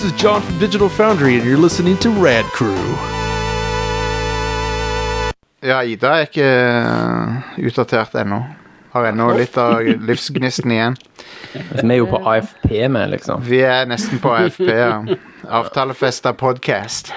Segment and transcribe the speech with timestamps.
[0.00, 2.76] this is John from Digital Foundry, and you're listening to Rad Crew.
[5.60, 8.38] Ja, Ida er ikke eh, utdatert ennå.
[8.94, 10.96] Har ennå litt av livsgnisten igjen.
[11.52, 13.44] Vi er jo på AFP med, liksom.
[13.44, 14.70] Vi er nesten på AFP.
[14.70, 15.02] Ja.
[15.60, 17.12] Avtalefesta podcast.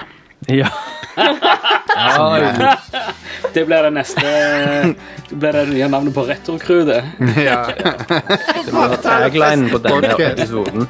[0.46, 0.68] Ja.
[3.54, 4.22] Det blir det neste
[5.28, 7.00] Det blir det nye navnet på Retrocrew, det.
[7.46, 7.62] Ja.
[7.70, 10.88] Det blir taglinen på denne episoden.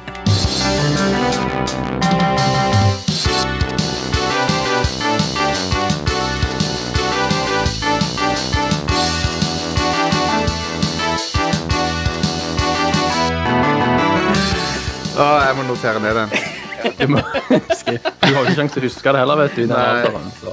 [15.15, 16.29] Å, jeg må notere ned den.
[16.85, 19.61] Du, må, du har ikke sjanse til å huske det heller, vet du.
[19.63, 20.03] i den Nei.
[20.05, 20.51] alderen, så.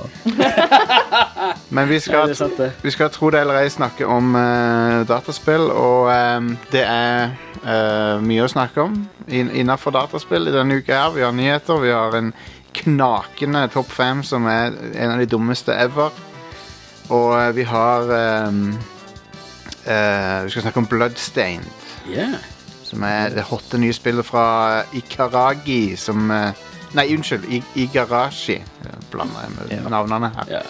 [1.76, 2.68] Men vi Ja, skal, det er sant, det.
[2.80, 7.34] vi skal tro det eller ei snakke om eh, dataspill, og eh, det er
[7.66, 8.96] eh, mye å snakke om
[9.28, 11.02] in innafor dataspill i denne uka.
[11.02, 11.12] her.
[11.18, 12.32] Vi har nyheter, vi har en
[12.80, 16.16] knakende topp fem som er en av de dummeste ever.
[17.12, 18.48] Og eh, vi har eh,
[19.84, 21.68] eh, Vi skal snakke om Bloodstained.
[22.08, 22.40] Yeah.
[22.92, 24.44] Som er det hotte nye spillet fra
[24.92, 27.46] Ikaragi som eh, Nei, unnskyld.
[27.80, 28.58] Igarashi.
[29.08, 30.66] Blander jeg med navnene her.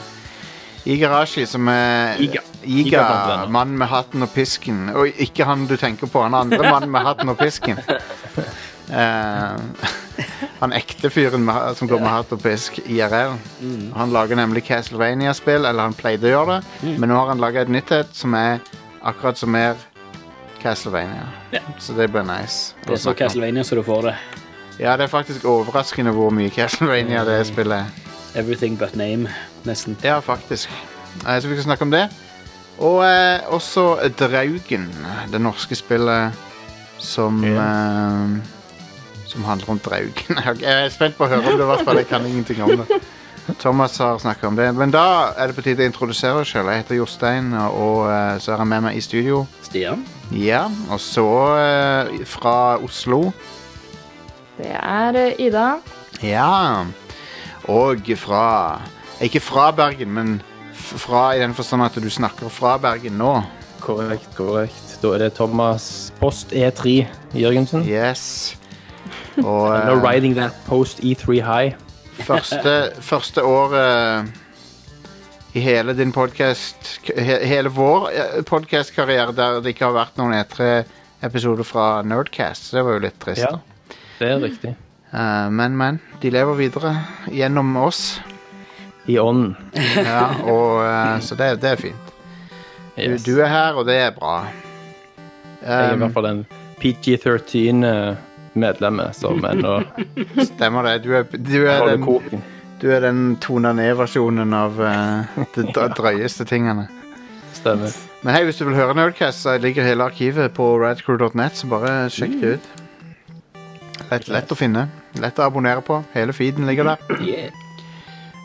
[0.87, 2.45] Igarashi, som er Iga.
[2.63, 3.03] Iga,
[3.51, 4.85] mannen med hatten og pisken.
[4.95, 7.83] Og ikke han du tenker på, han andre mannen med hatten og pisken.
[8.93, 9.59] Uh,
[10.63, 13.35] han ekte fyren med, som går med hatt og pisk, IRL.
[13.99, 16.95] Han lager nemlig Castlevania-spill, eller han pleide å gjøre det.
[16.99, 18.61] Men nå har han laga et nytt et som er
[19.03, 19.75] akkurat som mer
[20.63, 21.27] Castlevania.
[21.53, 21.61] Ja.
[21.79, 22.75] Så det blir nice.
[22.87, 24.15] Det er så Castlevania så du får det.
[24.79, 28.11] Ja, det er faktisk overraskende hvor mye Castlevania det spillet er.
[28.35, 29.29] Everything but name,
[29.69, 29.97] nesten.
[30.05, 30.71] Ja, faktisk.
[31.27, 32.07] Eh, så vi skal snakke om det.
[32.79, 34.89] Og eh, også Draugen,
[35.33, 36.33] det norske spillet
[36.99, 38.41] som eh,
[39.27, 40.39] Som handler om Draugen.
[40.61, 41.97] Jeg er spent på å høre om det, i hvert fall.
[41.97, 43.01] Jeg kan ingenting om det.
[43.59, 44.73] Thomas har snakka om det.
[44.77, 46.69] Men da er det på tide å introdusere oss sjøl.
[46.69, 49.47] Jeg heter Jostein, og eh, så er han med meg i studio.
[49.65, 50.05] Stian?
[50.33, 51.27] Ja, og så
[51.61, 53.31] eh, fra Oslo.
[54.59, 55.67] Det er eh, Ida.
[56.23, 56.85] Ja.
[57.69, 58.81] Og fra
[59.23, 60.43] Ikke fra Bergen, men
[60.75, 63.43] f- fra i den forstand at du snakker fra Bergen nå.
[63.81, 64.99] Korrekt, korrekt.
[65.03, 67.05] Da er det Thomas Post E3
[67.35, 67.85] Jørgensen.
[67.89, 68.57] Yes.
[69.43, 71.75] Og No eh, riding that post E3 high.
[72.23, 74.29] første, første året
[75.53, 78.09] i hele din podkast he, Hele vår
[78.49, 82.63] podkastkarriere der det ikke har vært noen E3-episoder fra Nerdcast.
[82.71, 83.45] Så det var jo litt trist.
[83.45, 83.59] Ja,
[84.19, 84.71] det er riktig.
[85.13, 85.99] Uh, men, men.
[86.23, 86.95] De lever videre
[87.29, 88.21] gjennom oss.
[89.11, 89.57] I ånden.
[89.99, 92.07] Ja, og, uh, så det, det er fint.
[92.97, 93.23] Du, Yes.
[93.25, 94.45] du er her, og det er bra.
[95.63, 96.43] Jeg er i Um, hvert fall en
[96.83, 99.79] PG-13-medlemmet som ennå
[100.51, 100.95] stemmer det.
[101.05, 102.43] Du er, du er den, koken.
[102.83, 106.89] Du er den tona ned-versjonen av uh, de dr- drøyeste tingene.
[107.55, 107.95] Stemmer.
[108.23, 111.93] Men hei, hvis du vil høre Nerdcast, så ligger hele arkivet på radcrew.net, så bare
[112.11, 112.71] sjekk det ut.
[114.13, 114.87] Lett, lett å finne.
[115.23, 116.01] Lett å abonnere på.
[116.15, 116.99] Hele feeden ligger der.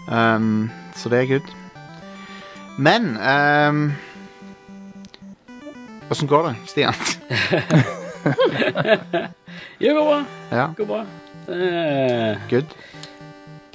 [0.08, 1.50] Um, så det er good.
[2.78, 3.81] Men um,
[6.14, 6.94] Åssen går det, Stian?
[9.80, 10.19] Jo, går bra.
[10.52, 11.02] ja, Går bra.
[11.48, 12.38] Uh...
[12.50, 12.72] good?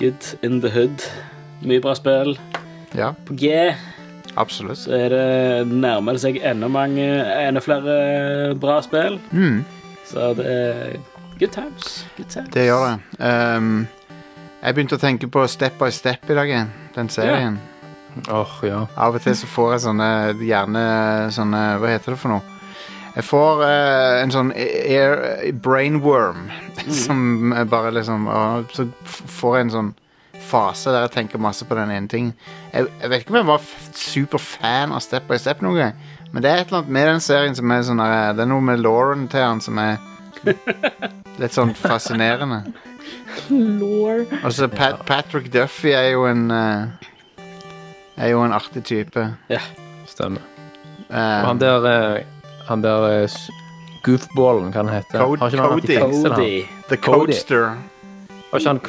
[0.02, 1.04] Good in the hood.
[1.62, 2.34] Mye bra spill.
[2.98, 3.52] Ja, På G
[4.36, 4.78] absolutt.
[4.82, 7.04] så er det nærmer det seg enda mange
[7.46, 9.18] Enda flere bra spill.
[9.32, 9.62] Mm,
[10.08, 10.96] Så det er
[11.38, 12.04] good times.
[12.16, 12.50] Good times.
[12.54, 12.96] det gjør det.
[13.56, 13.86] Um,
[14.62, 16.52] jeg begynte å tenke på Step by Step i dag.
[16.94, 17.56] Den serien.
[18.28, 18.82] Åh, ja.
[18.96, 20.08] Av og til så får jeg sånne
[20.44, 20.82] gjerne
[21.32, 22.42] sånne Hva heter det for noe?
[23.12, 25.18] Jeg får eh, en sånn air,
[25.64, 26.46] brainworm
[26.88, 29.90] som er bare liksom og Så f- får jeg en sånn
[30.48, 32.32] fase der jeg tenker masse på den ene tingen.
[32.72, 36.00] Jeg, jeg vet ikke om jeg var f- superfan av Step by Step noen gang,
[36.32, 38.50] men det er et eller annet med den serien som er sånn der, Det er
[38.50, 40.00] noe med Lauren til han som er
[41.42, 42.62] litt sånn fascinerende.
[43.52, 44.26] Lore.
[44.42, 47.10] Og så Pat, Patrick Duffy er jo en eh,
[48.18, 49.24] Er jo en artig type.
[50.08, 50.42] Stemmer.
[51.08, 52.31] Eh, Og han der, eh,
[52.68, 53.38] han der eh,
[54.04, 55.96] goofballen, hva han heter Code- Har ikke han Cody.
[55.98, 56.84] fengsel, han?
[56.88, 57.18] The Cody.
[57.32, 57.66] Codester.
[58.52, 58.80] Var ikke han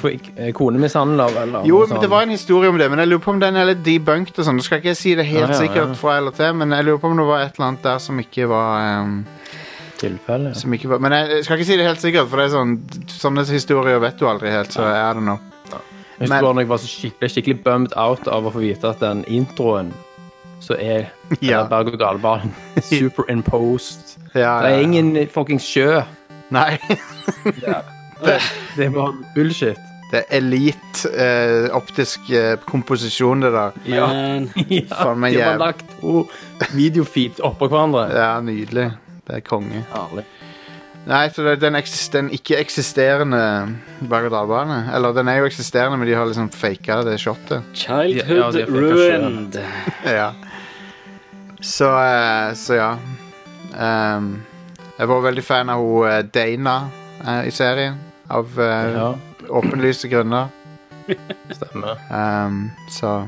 [0.48, 3.32] eh, konemishandler, eller Jo, men det var en historie om det, men jeg lurer på
[3.32, 4.58] om den er litt debunket og sånn.
[4.60, 5.62] Nå skal ikke jeg si det helt Ja, ja, ja.
[5.62, 7.98] sikkert fra eller til, men jeg lurer på om det var et eller annet der
[8.04, 9.26] som ikke var, um,
[10.02, 10.52] tilfelle.
[10.56, 12.76] som ikke var Men jeg skal ikke si det helt sikkert, for det er sånn
[13.08, 15.38] sånne historier vet du aldri helt, så er det nå.
[16.20, 18.90] Jeg husker bare når jeg var så skikkelig, skikkelig bummed out av å få vite
[18.92, 19.94] at den introen
[20.64, 21.10] så er
[21.44, 21.66] Ja.
[21.68, 22.54] berg-og-dal-banen
[22.92, 24.18] superimposed.
[24.34, 26.02] Ja, Det ja, er ingen fuckings sjø.
[26.54, 26.78] Nei.
[28.24, 28.40] det,
[28.78, 29.78] Det er bare bullshit.
[30.12, 33.72] det er elite eh, optisk eh, komposisjon, det der.
[33.90, 34.08] Ja,
[34.94, 36.28] Faen meg de har bare lagt to
[36.78, 38.08] videofeed oppå hverandre.
[38.14, 38.92] Ja, nydelig.
[39.28, 39.82] Det er konge.
[39.94, 40.26] Herlig.
[41.04, 41.76] Nei, så det, den,
[42.14, 43.40] den ikke-eksisterende
[44.08, 47.66] berg-og-dal-bane Eller den er jo eksisterende, men de har liksom faka det shotet.
[47.76, 49.58] Childhood Ja, de ruined.
[50.08, 50.30] ja.
[51.64, 52.90] Så, eh, så ja.
[53.80, 54.34] Ehm,
[54.98, 56.76] jeg var veldig fan av hun eh, Dana
[57.24, 57.96] eh, i serien.
[58.34, 59.08] Av eh, Ja,
[59.50, 60.52] åpenlyse grunner.
[61.58, 62.04] stemmer.
[62.12, 63.24] Ehm, så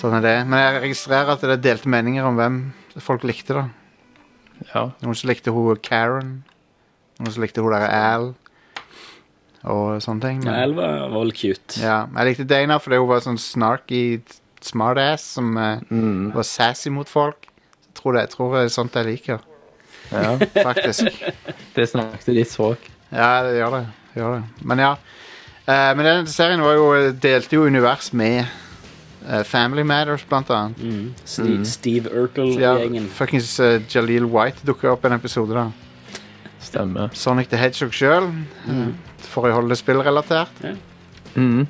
[0.00, 0.36] Sånn er det.
[0.48, 2.60] Men jeg registrerer at det er delte meninger om hvem
[3.04, 3.52] folk likte.
[3.58, 3.66] da
[4.72, 4.84] Ja.
[5.04, 6.30] Noen som likte hun Karen.
[7.20, 8.30] Noen som likte hun der Al.
[9.68, 10.38] Og sånne ting.
[10.46, 11.76] Men, Elva var vel cute.
[11.82, 14.22] ja, jeg likte Dana fordi hun var sånn snarky
[14.64, 16.32] smartass som eh, Mm.
[16.34, 17.46] var sassy mot folk.
[17.86, 19.38] Jeg tror det, jeg tror det er sånt jeg liker,
[20.12, 20.36] ja.
[20.68, 21.08] faktisk.
[21.74, 22.78] Det snakket ditt språk.
[23.10, 23.84] Ja, det gjør det.
[24.14, 24.44] det gjør det.
[24.64, 24.92] Men ja.
[25.66, 26.86] Eh, men den serien var jo,
[27.22, 28.44] delte jo univers med
[29.28, 30.78] eh, Family Matters, blant annet.
[30.82, 31.14] Mm.
[31.24, 33.08] Steve, Steve Urkel-gjengen.
[33.14, 35.68] fuckings uh, Jaleel White dukka opp i en episode, da.
[36.60, 37.10] Stemmer.
[37.16, 38.30] Sonic the Hedgehog sjøl.
[39.30, 40.64] For å holde det spillrelatert.
[41.34, 41.66] Mm.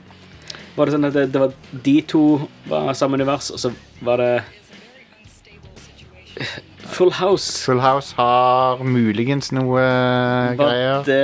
[0.80, 1.52] Var det sånn at det, det var
[1.84, 2.22] de to
[2.70, 3.70] var samme univers, og så
[4.06, 4.30] var det
[6.90, 7.60] Full House.
[7.66, 11.04] Full House har muligens noe eh, Var greier.
[11.04, 11.20] det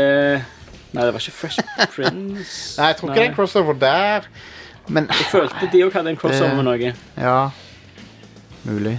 [0.93, 1.61] Nei, det var ikke Fresh
[1.93, 2.77] Prince.
[2.79, 4.29] Nei, jeg tror ikke det er en crossover der.
[4.89, 6.93] Men Jeg følte de òg hadde en crossover med noe.
[7.19, 7.39] ja
[8.67, 8.95] Mulig.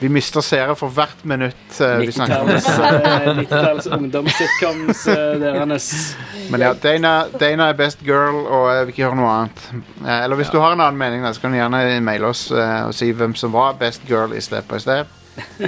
[0.00, 2.60] Vi mister seere for hvert minutt uh, vi snakker om det.
[2.64, 5.02] 90-talls eh, 90-talls ungdomssitcoms.
[5.08, 9.60] uh, Men ja, Dana, Dana er best girl, og jeg vil ikke høre noe annet.
[10.00, 12.46] Uh, eller hvis du har en annen mening, da, så kan du gjerne maile oss
[12.50, 15.12] og si hvem som var best girl i Step by Step.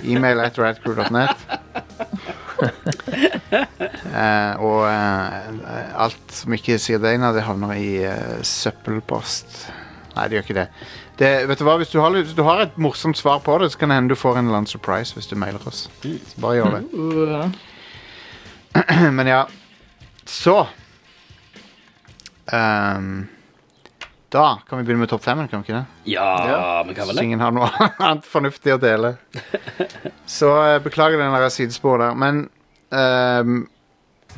[0.00, 1.36] Email at radcrew.net.
[4.62, 7.92] Og alt som ikke sier Dana, det havner i
[8.46, 9.64] søppelpost.
[10.16, 10.68] Nei, det gjør ikke det.
[11.22, 13.70] Det vet du hva, hvis du, har, hvis du har et morsomt svar på det,
[13.70, 15.84] så kan det hende du får en eller annen surprise hvis du mailer oss.
[16.02, 17.44] Så bare gjør det.
[19.18, 19.42] Men ja.
[20.26, 20.56] Så
[22.52, 23.28] um,
[24.32, 26.10] Da kan vi begynne med topp femmen, kan vi ikke det?
[26.10, 29.14] Ja, vi kan vel Så ingen har noe annet fornuftig å dele.
[30.38, 32.18] Så uh, beklager den der sidesporet der.
[32.18, 32.46] Men
[32.90, 33.62] um,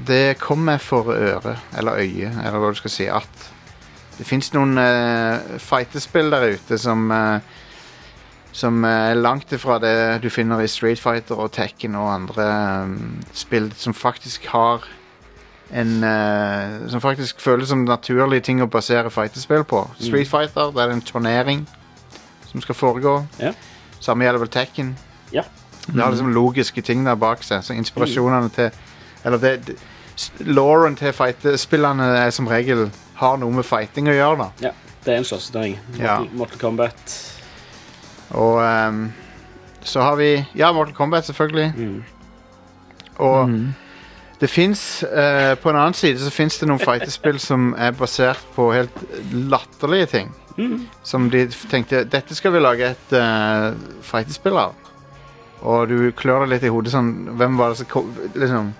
[0.04, 3.50] det kom meg for øre, eller øye, eller hva du skal si, at
[4.18, 7.38] det fins noen uh, fightespill der ute som uh,
[8.54, 12.44] som er langt ifra det du finner i Street Fighter og Tekken og andre
[12.84, 14.86] um, spill som faktisk har
[15.74, 19.80] en uh, Som faktisk føles som naturlige ting å basere fightespill på.
[19.98, 21.64] Street Fighter, der er det en turnering
[22.46, 23.14] som skal foregå.
[23.40, 23.50] Ja.
[24.00, 24.94] Samme gjelder vel Tekken.
[25.32, 25.42] Ja.
[25.86, 28.70] Det har liksom logiske ting der bak seg, så inspirasjonene til
[29.24, 29.76] Eller det, det
[30.38, 32.86] Lauren til fightespillene er som regel
[33.20, 34.68] har noe med fighting å gjøre, da.
[34.68, 34.72] Ja,
[35.04, 35.70] det er en slåssetøy.
[35.98, 36.18] Ja.
[36.18, 37.14] Mortal, Mortal Kombat.
[38.34, 39.06] Og um,
[39.84, 41.72] så har vi Ja, Mortal Kombat, selvfølgelig.
[41.76, 42.04] Mm.
[43.22, 43.50] Og
[44.40, 45.04] det fins
[45.62, 48.96] På en annen side så fins det noen fightespill som er basert på helt
[49.30, 50.32] latterlige ting.
[51.02, 54.74] Som de tenkte Dette skal vi lage et uh, fightespill av.
[55.64, 58.72] Og du klør deg litt i hodet sånn Hvem var det som kom, liksom,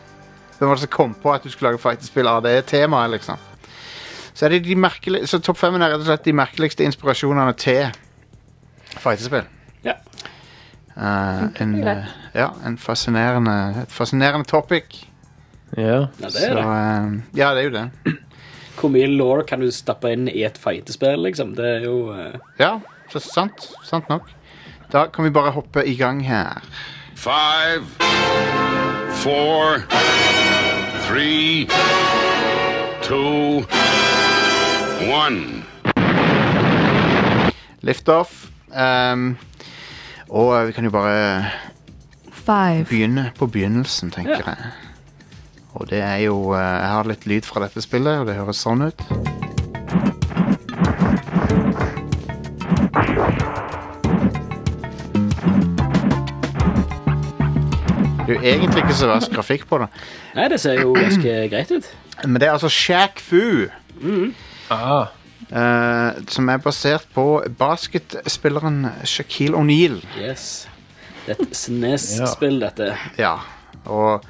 [0.59, 3.41] Hvem var det som kom på at du skulle lage fightespill av det temaet, liksom?
[4.35, 7.53] Så, er det de merkelig, så topp fem er rett og slett de merkeligste inspirasjonene
[7.61, 7.85] til
[8.99, 9.47] fighterspill.
[9.87, 9.95] Ja.
[10.97, 15.05] Uh, en, eh, ja, en fascinerende, et fascinerende topic.
[15.77, 15.85] Ja.
[15.85, 16.65] ja, det Så, er det.
[16.65, 18.15] eh, ja, det er jo det.
[18.81, 21.55] Hvor mye law kan du stappe inn i et fightespill, liksom?
[21.59, 21.97] Det er jo
[22.59, 23.69] Ja, så sant.
[23.87, 24.31] Sant nok.
[24.93, 26.63] Da kan vi bare hoppe i gang her.
[27.15, 27.87] Five,
[29.23, 29.79] four,
[31.07, 31.67] three,
[33.03, 33.63] two,
[35.11, 35.65] one.
[37.81, 38.49] Lift off.
[38.75, 39.37] Um,
[40.29, 41.45] og vi kan jo bare
[42.33, 44.57] Five, begynne på begynnelsen, tenker jeg.
[45.75, 48.61] Og det er jo eh, Jeg har litt lyd fra dette spillet, og det høres
[48.63, 49.01] sånn ut.
[58.25, 59.91] Det er jo egentlig ikke så verst grafikk på det.
[60.37, 61.91] Nei, det ser jo ganske greit ut.
[62.25, 63.59] Men det er altså Shack Fu.
[64.73, 65.09] Ah,
[65.51, 67.25] eh, som er basert på
[67.59, 69.99] basketspilleren Shaquille O'Neal.
[70.21, 70.67] Yes.
[71.27, 72.91] Det er et SNES-spill, dette.
[73.19, 73.39] Ja,
[73.89, 74.25] og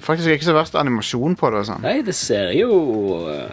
[0.00, 1.82] faktisk ikke så verst animasjon på det sånn.
[1.84, 3.52] Nei, det ser jo eh,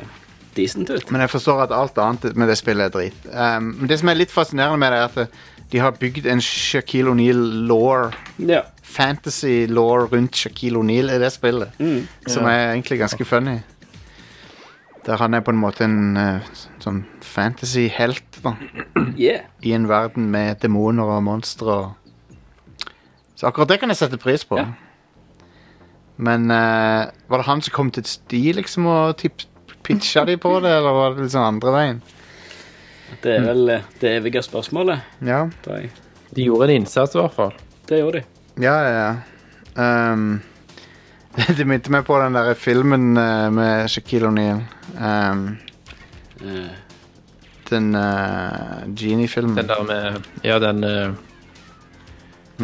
[0.56, 1.10] decent ut.
[1.12, 3.26] Men jeg forstår at alt annet med det spillet er drit.
[3.34, 6.42] Um, men det som er litt fascinerende med det, er at de har bygd en
[6.44, 8.62] Shaquille O'Neal law Ja.
[8.84, 11.72] fantasy law rundt Shaquille O'Neal i det spillet.
[12.28, 13.58] Som er egentlig ganske funny.
[15.06, 16.46] Der han er på en måte en eh,
[16.80, 18.54] sånn fantasy-helt da,
[19.20, 19.42] Yeah.
[19.62, 21.68] i en verden med demoner og monstre.
[21.68, 21.94] og-
[23.36, 24.58] Så akkurat det kan jeg sette pris på.
[24.58, 24.68] Ja.
[26.18, 29.42] Men eh, var det han som kom til sti liksom og tipp,
[29.84, 32.02] pitcha de på det, eller var det liksom andre veien?
[33.22, 35.02] Det er vel eh, det evige spørsmålet.
[35.26, 35.92] Ja, tror jeg.
[36.34, 37.54] De gjorde en innsats, i hvert fall.
[37.90, 38.64] Det gjorde de.
[38.64, 39.16] ja, ja.
[39.76, 40.14] ja.
[40.14, 40.42] Um,
[41.58, 44.64] det minte meg på den der filmen eh, med Shaquille O'Neal.
[45.00, 45.46] Um,
[46.44, 46.72] Eh,
[47.70, 49.56] den uh, Genie-filmen.
[49.56, 51.14] Den der med Ja, den eh,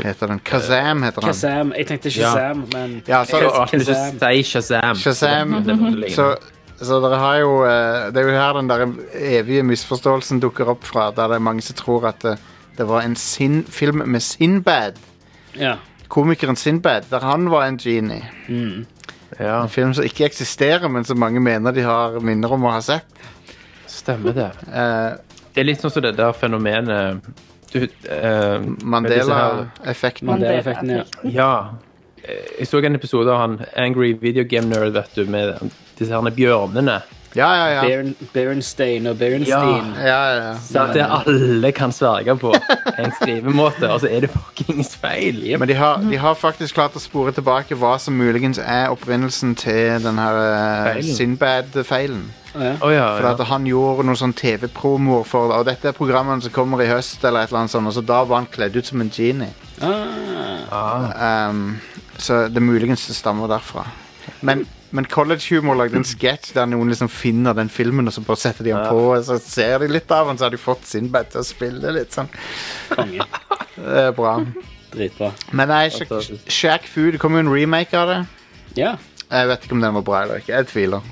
[0.03, 0.39] heter den.
[0.43, 1.29] Kazam heter den.
[1.29, 1.71] Kazam.
[1.77, 2.11] Jeg tenkte Ja.
[2.33, 4.95] Shazam, men Ja, så- Jeg har alltid lyst til å si Shazam.
[4.95, 5.55] Shazam.
[5.63, 6.11] Det.
[6.11, 6.35] Så,
[6.81, 8.85] så dere har jo eh, Det er jo her den der
[9.39, 12.37] evige misforståelsen dukker opp fra, der det er mange som tror at det,
[12.77, 14.93] det var en sin, film med Sinbad.
[15.55, 15.75] ja.
[16.09, 18.25] Komikeren Sinbad, der han var en genie.
[19.39, 22.71] ja, En film som ikke eksisterer, men som mange mener de har minner om å
[22.71, 23.05] ha sett.
[23.87, 24.51] stemmer det.
[24.67, 25.17] Uh,
[25.53, 27.21] Det er litt sånn som det der fenomenet
[27.73, 30.27] du, eh, Mandela-effekten.
[30.29, 31.03] Mandela-effekten, ja.
[31.23, 31.69] Ja.
[32.23, 36.11] Eh, Jeg så en episode av han Angry Video Game Nerd, vet du, med disse
[36.13, 37.01] herne bjørnene.
[37.37, 38.01] Ja, ja, ja.
[38.33, 39.91] Berenstein og Berenstein.
[40.01, 40.53] ja, ja, ja.
[40.65, 42.53] Så at det alle kan sverge på
[42.97, 45.43] en skrivemåte, og så er det fuckings feil.
[45.61, 49.53] Men de har, de har faktisk klart å spore tilbake hva som muligens er opprinnelsen
[49.61, 51.15] til den her eh, Feilen.
[51.19, 52.23] Sinbad-feilen.
[52.55, 52.71] Ja.
[52.81, 55.59] Å ja, For at han gjorde noen sånn TV-promoer for det.
[55.61, 57.91] Og dette er programmene som kommer i høst, eller et eller annet sånt.
[57.91, 59.53] Og så da var han kledd ut som en genie.
[59.85, 61.79] Ah, Ah, Um,
[62.17, 63.85] så det muligens stammer derfra.
[64.45, 64.65] Men,
[64.95, 68.41] men College Humor lagde en sketsj der noen liksom finner den filmen, og så bare
[68.41, 70.87] setter de den på, og så ser de litt av den, så har de fått
[70.89, 72.29] Sinbad til å spille litt sånn.
[72.95, 73.27] konge.
[73.75, 74.33] Det er bra.
[74.89, 75.31] Dritbra.
[75.53, 76.11] Men nei, Shaq,
[76.49, 78.19] Shack Fu, det kom jo en remake av det.
[78.79, 78.95] Ja.
[79.29, 80.55] Jeg vet ikke om den var bra eller ikke.
[80.55, 81.05] Jeg tviler.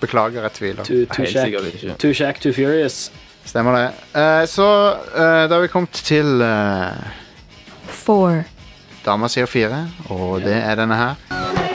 [0.00, 0.84] Beklager, jeg tviler.
[0.84, 3.10] Too, too, shack, too shack, too furious.
[3.44, 3.88] Stemmer det.
[4.14, 4.68] Uh, så
[5.16, 6.94] uh, da har vi kommet til uh,
[7.90, 8.44] Four.
[9.04, 11.68] Dama sier fire, og det er denne her.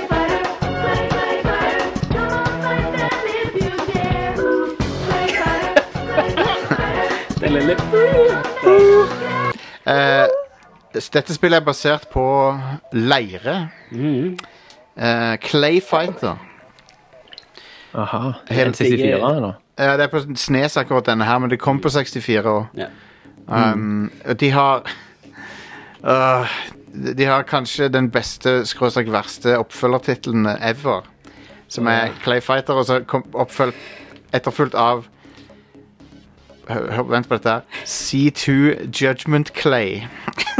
[7.56, 7.76] Lille
[9.86, 10.28] Eh,
[11.14, 12.24] dette spillet er basert på
[12.94, 13.70] leire.
[13.92, 14.38] Mm.
[14.98, 16.40] Eh, Clay Fighter.
[17.94, 18.32] Aha.
[18.50, 19.54] Helt N64 eller?
[19.78, 22.66] Ja, det er på Snes akkurat denne her, men det kom på 64 år.
[22.76, 22.90] Ja.
[23.48, 24.84] Um, De har
[26.06, 26.48] Øh,
[27.18, 31.02] De har kanskje den beste skråstrek verste oppfølgertittelen ever.
[31.68, 33.74] Som er Clay Fighter, og så kom oppfølg
[34.34, 35.06] etterfulgt av
[36.68, 37.62] vent på dette her.
[37.86, 38.56] C2
[38.90, 40.04] Judgment Clay.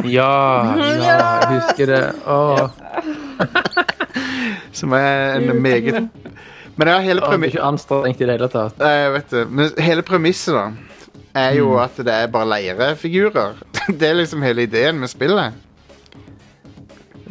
[0.04, 0.32] Ja,
[1.08, 1.20] ja,
[1.50, 2.04] husker det.
[2.28, 2.70] Åh,
[4.76, 6.10] Som er en meget
[6.76, 8.80] Men ja, hele premisset ikke anstrengt i det hele tatt.
[8.80, 9.46] Jeg vet det.
[9.50, 10.66] Men hele premisset, da,
[11.36, 13.62] er jo at det er bare leirefigurer.
[14.00, 15.54] Det er liksom hele ideen med spillet.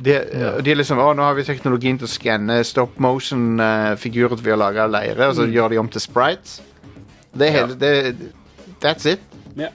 [0.04, 0.14] De,
[0.64, 4.60] de er liksom Å, nå har vi teknologien til å skanne stop motion-figurer vi har
[4.60, 6.60] laga av leire, og så gjør de om til sprites.
[7.34, 7.92] Det er hele det,
[8.84, 9.20] That's it.
[9.56, 9.68] Ja.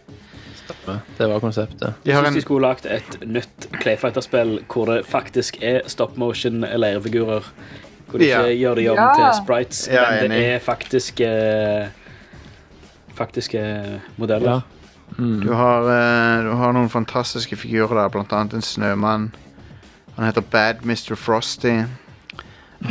[1.18, 1.94] Det var konseptet.
[2.06, 6.62] De har Syns de skulle lagt et nytt Clayfighter-spill hvor det faktisk er stop motion
[6.62, 7.44] leirfigurer.
[8.10, 8.44] Hvor de Ja.
[8.46, 9.14] ikke gjør det om Ja.
[9.16, 11.90] til sprites, Ja, men det er faktiske
[13.16, 13.62] Faktiske
[14.18, 14.52] modeller.
[14.52, 15.24] Ja.
[15.24, 19.32] du, har, eh, du har noen fantastiske figurer der, blant annet en snømann.
[20.16, 21.16] Han heter Bad Mr.
[21.16, 21.82] Frosty.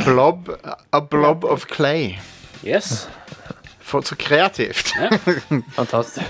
[0.05, 0.49] Blob
[0.93, 2.17] A blob of clay.
[2.65, 3.07] Yes.
[3.89, 4.91] For, så kreativt.
[5.79, 6.25] Fantastisk.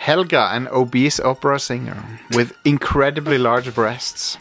[0.00, 1.96] Helga, an obese opera singer
[2.36, 4.38] with incredibly large breasts.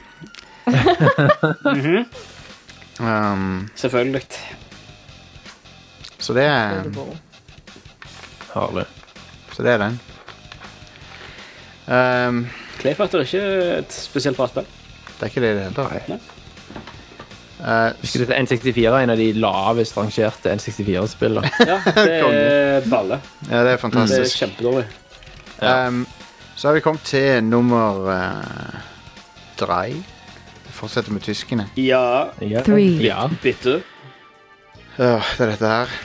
[2.99, 4.21] um, Selvfølgelig.
[6.19, 6.83] så det er
[8.53, 8.85] Herlig.
[9.53, 9.99] Så det er den.
[12.27, 12.47] Um,
[12.79, 14.65] Clayfighter er ikke et spesielt bra spill.
[15.19, 16.03] det er ikke det det heter.
[16.07, 16.19] Nei.
[17.59, 21.49] Uh, Husker du N64 er en av de lavest rangerte N64-spillene?
[21.71, 23.17] Ja, det er balle.
[23.49, 24.21] ja, det er fantastisk.
[24.21, 24.85] Det er kjempedårlig.
[25.59, 25.87] kjempedårlig.
[25.87, 26.05] Um,
[26.55, 28.79] så har vi kommet til nummer uh,
[29.59, 29.91] drei.
[29.99, 31.67] Vi fortsetter med tyskene.
[31.75, 32.63] Ja, Ja.
[32.63, 32.95] Three.
[33.03, 33.27] Ja.
[33.43, 33.81] bitte.
[34.99, 35.99] Det er dette her.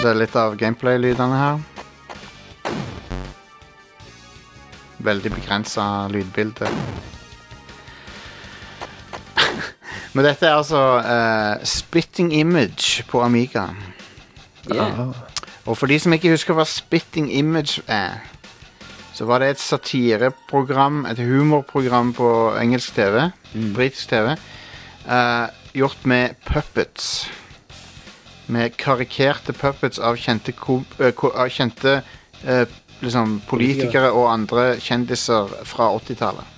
[0.00, 1.60] Så er det litt av gameplay-lydene her.
[5.04, 6.70] Veldig begrensa lydbilde.
[10.14, 13.66] Men dette er altså uh, Spitting Image på Amiga.
[14.72, 15.10] Yeah.
[15.66, 18.22] Og for de som ikke husker hva Spitting Image er,
[19.14, 22.28] så var det et satireprogram, et humorprogram på
[22.60, 23.28] engelsk TV,
[23.74, 24.34] britisk TV,
[25.06, 27.30] uh, gjort med puppets.
[28.46, 32.00] Med karikerte puppets av kjente, kom, uh, kjente
[32.44, 32.66] eh,
[33.04, 36.50] liksom, politikere og andre kjendiser fra 80-tallet.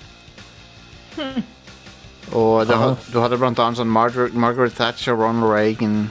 [2.37, 2.77] Og det,
[3.13, 6.11] du hadde blant annet sånn Margaret, Margaret Thatcher, Ronald Reagan,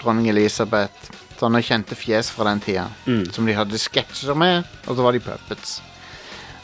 [0.00, 1.10] dronning Elizabeth.
[1.40, 2.86] Sånne kjente fjes fra den tida.
[3.32, 5.78] Som de hadde sketsjer med, og så var de puppets.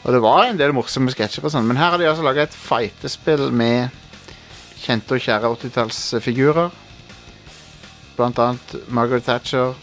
[0.03, 2.45] Og det var en del morsomme sketsjer, og sånn, men her har de altså laga
[2.45, 3.89] et fightespill med
[4.77, 6.69] kjente og kjære 80-tallsfigurer.
[8.17, 9.73] Blant annet Margaret Thatcher,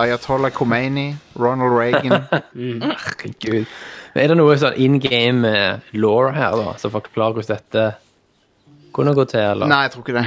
[0.00, 2.24] Ayatollah Khomeini, Ronald Reagan.
[2.54, 3.66] Herregud.
[4.14, 7.84] Er det noe sånn in game eh, law her, da, som forklarer hvordan dette
[8.96, 9.70] kunne gå til, eller?
[9.70, 10.26] Nei, jeg tror ikke det.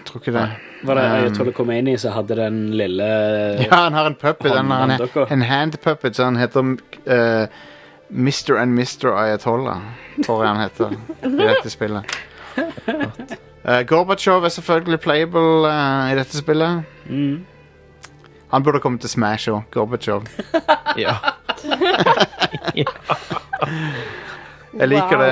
[0.00, 0.48] Jeg tror ikke det.
[0.80, 3.04] Var det Um, Ayatollah Khomeini som hadde den lille
[3.66, 4.56] Ja, han har en puppet.
[4.56, 7.46] Han har en, en hand puppet, så han heter uh,
[8.10, 8.56] Mr.
[8.56, 9.12] and Mr.
[9.12, 9.80] Ayatollah,
[10.24, 12.16] tror jeg han heter i dette spillet.
[12.56, 16.82] Uh, Gorbatsjov er selvfølgelig playable uh, i dette spillet.
[17.06, 17.44] Mm.
[18.50, 20.26] Han burde komme til Smash òg, Gorbatsjov.
[20.98, 21.14] Ja.
[24.70, 25.30] Jeg liker det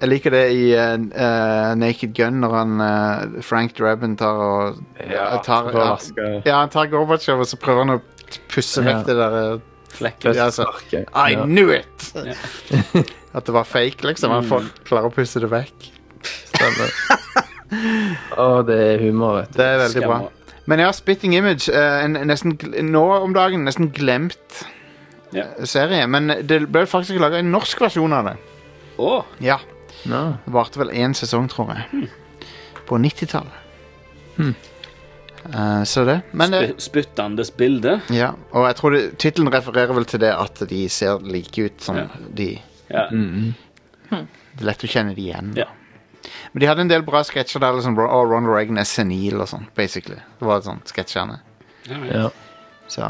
[0.00, 4.78] Jeg liker det i eh, eh, Naked Gun når han eh, Frank Drabin tar og
[5.10, 5.90] Ja, tar, ja,
[6.46, 8.00] ja, han tar Gorbatsjov, og så prøver han å
[8.50, 9.06] pusse vekk Ja.
[9.10, 10.36] det der flekket.
[10.38, 10.64] Ja, altså.
[10.94, 11.44] I Ja.
[11.44, 12.12] knew it!
[13.34, 14.30] At det var fake, liksom.
[14.34, 15.90] Han får klare å pusse det vekk.
[16.50, 16.94] Stemmer.
[18.38, 19.58] Å, det er humor, vet du.
[19.60, 20.16] Det er veldig bra.
[20.22, 20.39] Skammer.
[20.70, 24.60] Men ja, Spitting Image, eh, en, nesten, gl- nå om dagen nesten glemt
[25.34, 25.44] Ja.
[25.66, 26.06] serie.
[26.10, 28.36] Men det ble faktisk laga en norsk versjon av det.
[28.98, 29.58] Å, Ja,
[30.06, 30.20] Ja.
[30.46, 32.08] Det varte vel én sesong, tror jeg.
[32.88, 33.52] På 90-tallet.
[35.54, 36.20] Eh, så det.
[36.32, 38.00] Men det, spy- spyttandes bilde.
[38.12, 41.80] ja, og jeg tror det- tittelen refererer vel til det at de ser like ut
[41.82, 42.06] som Ja.
[42.34, 42.60] de
[42.90, 43.08] Ja.
[43.10, 43.54] Mm.
[44.10, 45.52] Det er lett å kjenne de igjen.
[45.56, 45.64] Ja.
[46.52, 47.76] Men de hadde en del bra sketsjer der.
[47.78, 50.18] Liksom, oh, Ronald Reagan er senil og sånn, basically.
[50.40, 51.40] Det var sånn sketsjene.
[52.10, 52.30] ja.
[52.90, 53.06] Så.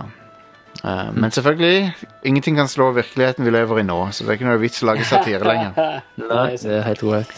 [0.85, 1.94] eh, men selvfølgelig,
[2.29, 4.90] ingenting kan slå virkeligheten vi lever i nå, så det er ikke noe vits å
[4.90, 5.72] lage satire lenger.
[6.20, 7.33] Nei, det er helt korrekt.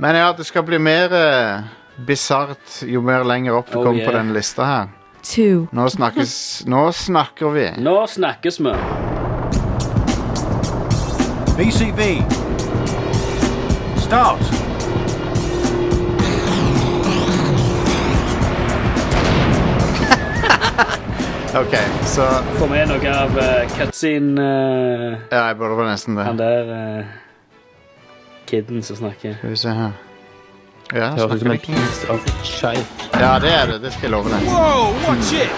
[0.00, 1.68] Men ja, det skal bli mer uh,
[2.08, 4.88] bisart jo mer lenger opp vi Oh, kommer på denne lista her.
[5.22, 7.66] two, Nå snakkes Nå snakker vi.
[7.84, 8.72] Nå snakkes vi.
[11.60, 12.00] BCV.
[14.00, 14.69] Start.
[21.54, 21.74] OK,
[22.06, 22.22] så
[22.58, 26.24] Får med noe av uh, cutscene uh, Ja, jeg burde vel nesten det.
[26.28, 27.10] Han der uh,
[28.46, 29.34] kiden som snakker.
[29.40, 29.90] Skal vi se her.
[30.94, 31.72] Ja, Det høres ut som snakker en vi ikke?
[31.74, 33.10] piece of shite.
[33.20, 33.80] ja, det er det.
[33.82, 34.46] Det skal jeg love deg.
[34.46, 35.50] Wow, watch it!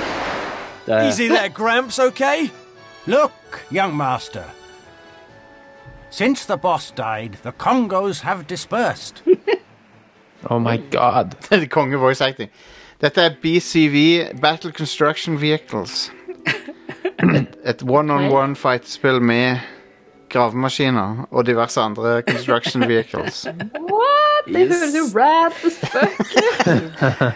[0.87, 2.49] Det er, Easy there, Gramps, okay?
[3.07, 4.45] Look, young master.
[6.11, 9.23] Since the boss died, the Congos have dispersed.
[10.51, 11.37] Oh my god.
[11.71, 12.49] Konge voice acting.
[13.03, 16.13] Dette er BCV, Battle Construction Vehicles.
[17.23, 19.59] Et, et one-on-one fight-spill med
[20.33, 23.47] gravemaskiner og diverse andre construction vehicles.
[23.91, 24.47] What?
[24.47, 26.23] Det høres jo rad as fuck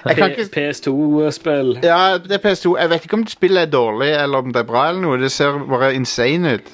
[0.19, 1.79] Jeg PS2-spill.
[1.83, 2.79] Ja, det er PS2.
[2.81, 5.21] Jeg vet ikke om spillet er dårlig eller om det er bra eller noe.
[5.23, 6.73] Det ser bare insane ut.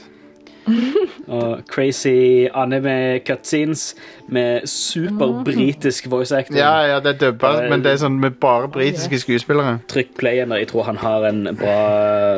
[1.38, 3.94] Og crazy anime cutscenes
[4.28, 6.58] med superbritisk voice acting.
[6.58, 9.78] Ja, ja, det er dubba, men det er sånn med bare britiske skuespillere.
[9.90, 11.80] Trykk play når jeg tror han har en bra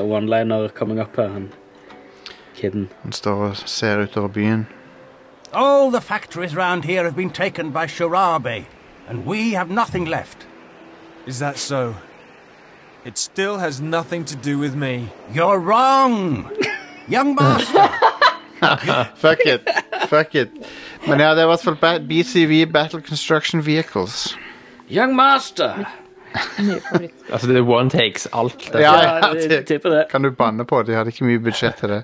[0.04, 1.28] one-liner coming up her.
[1.34, 1.50] Han
[2.54, 2.88] kidden.
[3.02, 4.66] Han står og ser utover byen.
[5.52, 8.64] All the factories round here have been taken by Shirabe,
[9.08, 10.46] and we have nothing left.
[11.26, 11.94] Is that so?
[13.04, 15.08] It still has nothing to do with me.
[15.32, 16.50] You're wrong,
[17.08, 17.88] young master.
[19.24, 19.68] Fuck it.
[20.08, 20.48] Fuck it.
[21.06, 24.36] Men ja, det er i hvert fall ba- BCV, Battle Construction Vehicles.
[24.90, 25.74] Young Master!
[27.32, 28.70] Altså, det er one takes alt.
[28.74, 28.92] Ja,
[29.26, 30.04] Ja, det det.
[30.10, 30.82] kan du banne på.
[30.82, 32.00] De hadde ikke mye budsjett til det.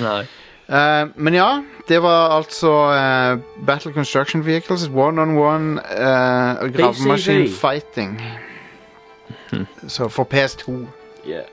[0.00, 0.22] Nei.
[0.68, 7.54] Uh, men ja, det var altså uh, Battle Construction Vehicles, one-on-one uh, gravemaskin BCV.
[7.60, 8.22] fighting.
[9.88, 10.86] Så for PS2.
[11.28, 11.44] Yeah.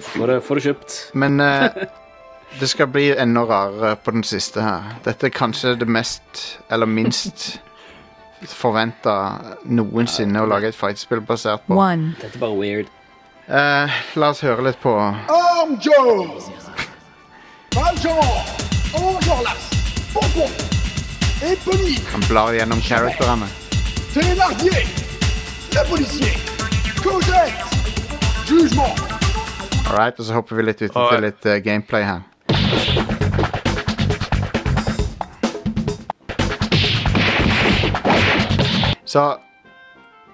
[0.00, 1.10] Får det, får du kjøpt.
[1.14, 1.68] Men eh,
[2.58, 4.94] det skal bli enda rarere på den siste her.
[5.04, 7.60] Dette er kanskje det mest, eller minst
[8.62, 9.14] forventa
[9.64, 11.76] noensinne å lage et fightspill basert på.
[11.76, 12.90] one, Dette er bare weird.
[13.50, 14.94] Eh, la oss høre litt på
[22.12, 23.48] Han blar gjennom characterene.
[24.14, 24.86] Thénardier
[25.74, 26.34] Le policier
[27.02, 27.64] Cosette
[28.46, 28.98] Jugement!
[29.90, 32.22] All right, og så hopper vi litt ut til litt uh, gameplay her.
[39.10, 39.22] Så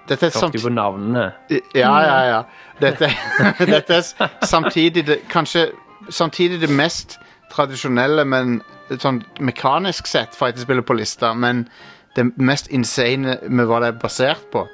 [0.07, 1.31] dette er samtidig på navnene.
[1.75, 2.41] Ja, ja, ja.
[2.81, 3.09] Dette,
[3.73, 5.67] dette er samtidig det, kanskje
[6.13, 7.17] samtidig det mest
[7.51, 8.59] tradisjonelle, men
[9.01, 11.65] sånn mekanisk sett fightespillet på lista, men
[12.15, 14.67] det mest insane med hva det er basert på.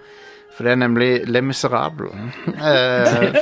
[0.53, 2.11] For det er nemlig Le Miserable.
[2.53, 3.39] Eh,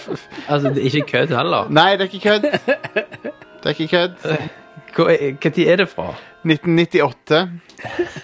[0.48, 1.68] Altså, det er ikke kødd heller.
[1.70, 3.42] nei, det er ikke kødd.
[3.62, 4.50] Det er ikke kødd.
[5.56, 6.14] Tid er det fra?
[6.44, 7.50] 1998.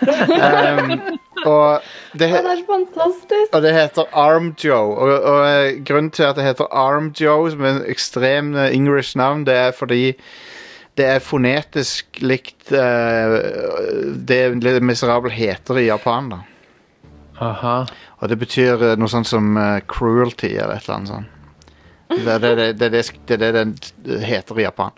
[0.01, 1.01] Um,
[1.51, 1.81] og,
[2.13, 3.53] det, Det er fantastisk.
[3.53, 4.95] og det heter Arm Joe.
[4.95, 8.75] Og, og eh, grunnen til at det heter Arm Joe, som er en ekstrem eh,
[8.75, 10.13] English navn, det er fordi
[10.97, 13.35] det er fonetisk likt uh,
[14.27, 16.29] det Le Miserable heter i Japan.
[16.29, 16.39] da
[17.39, 17.85] Aha.
[18.17, 21.36] Og det betyr noe sånt som uh, cruelty eller et eller annet sånt.
[22.09, 23.75] Det er det det, det, det, den
[24.23, 24.91] heter i Japan.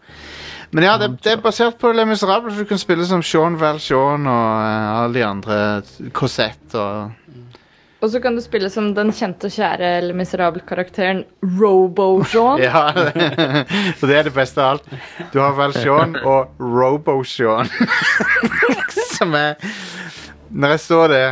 [0.71, 3.55] Men ja, det, det er basert på Le Miserable, så du kan spille som Sean
[3.57, 5.55] Valjean og eh, alle de andre.
[6.13, 7.15] Cosette og
[7.99, 12.61] Og så kan du spille som den kjente og kjære eller miserable karakteren Robo-Jean.
[12.67, 12.85] Ja,
[13.99, 14.93] og det er det beste av alt.
[15.33, 17.67] Du har Valjean og Robo-Sean.
[19.17, 19.57] som er
[20.49, 21.25] Når jeg så det,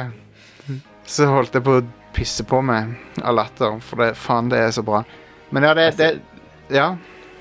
[1.08, 1.86] så holdt jeg på å
[2.18, 5.06] pisse på meg av latter, for det, faen, det er så bra.
[5.52, 6.10] Men ja, det, det
[6.74, 6.90] Ja.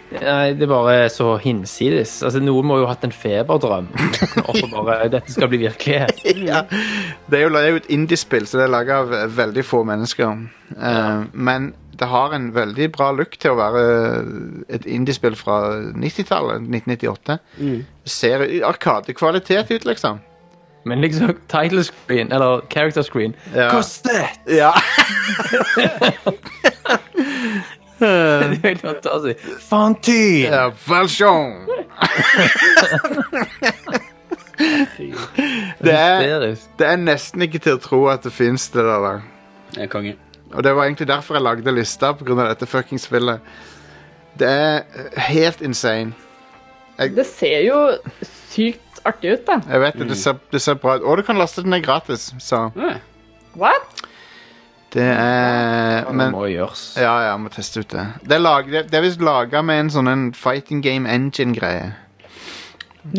[0.06, 2.20] Nei, det er bare så hinsides.
[2.22, 3.88] Altså, Noen må jo ha hatt en feberdrøm.
[4.46, 6.20] Og så bare Dette skal bli virkelighet.
[6.50, 6.60] ja.
[7.26, 9.82] Det er jo, det er jo et indiespill, så det er laga av veldig få
[9.88, 10.44] mennesker.
[10.76, 13.82] Eh, men det har en veldig bra look til å være
[14.78, 15.58] et indiespill fra
[15.96, 16.62] 90-tallet.
[16.70, 17.38] 1998.
[17.58, 17.82] Mm.
[18.06, 20.22] ser arkadekvalitet ut, liksom.
[20.86, 23.70] Men liksom title screen, eller character screen Ja.
[23.72, 24.38] Kostet!
[24.46, 24.70] Ja.
[28.00, 29.46] Det er helt fantastisk.
[29.68, 30.52] Fantin!
[30.52, 31.64] ja Valjean!
[35.80, 39.00] det, er, det er nesten ikke til å tro at det fins, det der.
[39.04, 39.24] der.
[39.76, 40.14] Jeg er konge.
[40.52, 43.40] Og det var egentlig derfor jeg lagde lista, på grunn av dette fucking spillet.
[44.38, 46.12] Det er eh, helt insane.
[46.96, 47.80] Det ser jo
[48.24, 49.58] sykt artig ut, da.
[49.68, 51.04] Jeg vet det, det ser, det ser bra ut.
[51.04, 52.68] Og du kan laste den ned gratis, så
[53.56, 53.95] What?
[54.94, 56.96] Det er Det må gjøres.
[57.00, 58.06] Ja, ja, må teste ut det.
[58.22, 61.90] Det er, lag, det, det er visst laga med en sånn en fighting game engine-greie.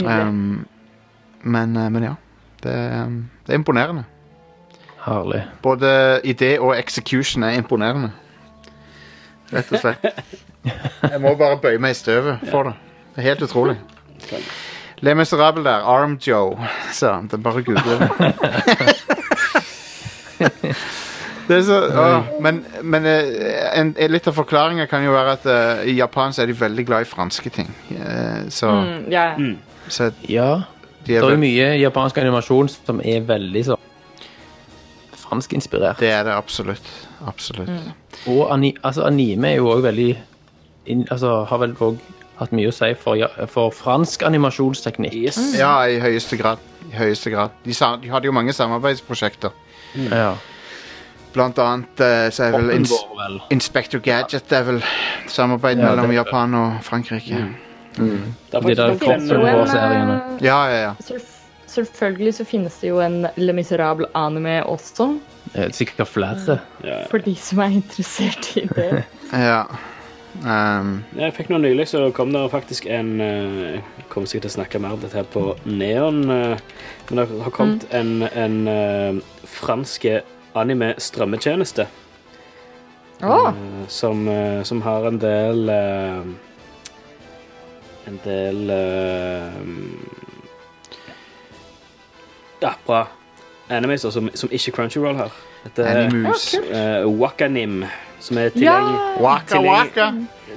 [0.04, 0.66] Um,
[1.44, 2.14] men, eh, men ja.
[2.64, 4.04] Det, er, um, det er imponerende.
[5.04, 5.44] Herlig.
[5.64, 8.12] Både idé og execution er imponerende.
[9.54, 10.08] Rett og slett.
[11.12, 12.74] Jeg må bare bøye meg i støvet for det.
[13.16, 13.78] Det er helt utrolig.
[15.06, 15.86] Le Miserable der.
[15.86, 16.58] Arm Joe.
[16.92, 18.08] Så det er bare å google det.
[21.48, 22.06] Det er så, å,
[22.44, 26.34] men men eh, en, en, litt av forklaringa kan jo være at eh, i Japan
[26.36, 27.70] så er de veldig glad i franske ting.
[27.96, 29.28] Eh, så, Mm, ja.
[29.88, 30.64] så Ja.
[31.06, 33.78] de Det er er jo vel, mye japansk animasjon som er veldig så
[35.16, 36.00] franskinspirert.
[36.00, 36.84] det er det absolutt.
[37.28, 37.70] Absolutt.
[38.28, 40.18] Og ani altså, anime er jo òg veldig
[40.88, 41.98] inn, altså, Har vel òg
[42.40, 45.14] hatt mye å si for, ja, for fransk animasjonsteknikk.
[45.14, 45.40] Yes.
[45.58, 46.58] Ja, i høyeste grad.
[46.92, 47.50] I høyeste grad.
[47.66, 49.52] De, sa, de hadde jo mange samarbeidsprosjekter.
[50.12, 50.36] Ja.
[51.38, 53.40] Blant annet eh, så er vel ins vel.
[53.54, 54.82] Inspector Gadget er vel
[55.30, 57.46] samarbeid Ja, mellom det- Japan og Frankrike.
[57.98, 58.06] Det
[58.54, 60.16] er faktisk en, Crossover-seriene.
[60.38, 60.94] eh, Ja, ja, ja.
[61.02, 61.34] Selv-
[61.68, 65.20] Selvfølgelig så finnes det jo en Le Miserable anime også,
[65.56, 66.60] Eh, Sikkert flere.
[66.84, 67.04] ja.
[67.12, 69.04] for de som er interessert i det.
[69.34, 69.64] ja.
[70.46, 74.52] Um, Jeg fikk noe nylig, så kom det faktisk en eh, Jeg kommer sikkert til
[74.52, 76.26] å snakke mer om dette her på Neon.
[76.28, 76.58] Men
[77.10, 80.22] det har kommet en, en fransk franske
[80.62, 81.88] anime-strømmetjeneste.
[83.24, 83.48] Oh.
[83.50, 86.20] eh, som, eh, som har en del eh,
[88.08, 88.70] En del
[92.62, 93.08] Ja, bra
[93.70, 95.34] animes som, som ikke Crunchyroll har.
[95.66, 96.54] Dette Animus.
[96.54, 97.82] eh, Wakanim,
[98.24, 98.50] som er ja!
[98.56, 100.06] tilgjengelig, Waka waka.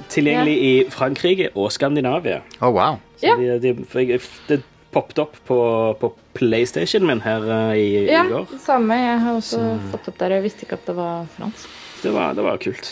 [0.09, 2.39] tilgjengelig i Frankrike og Skandinavia.
[2.61, 2.95] Oh, wow.
[3.17, 3.35] Så Ja.
[3.35, 4.61] de, de, jeg, det
[4.91, 5.57] poppet opp på,
[6.01, 8.47] på PlayStation min her eh, i, Ja, i går.
[8.51, 8.97] det samme.
[8.99, 10.35] Jeg har også fått opp der.
[10.37, 11.69] Jeg visste ikke at det var fransk.
[12.01, 12.91] Det var, det var kult.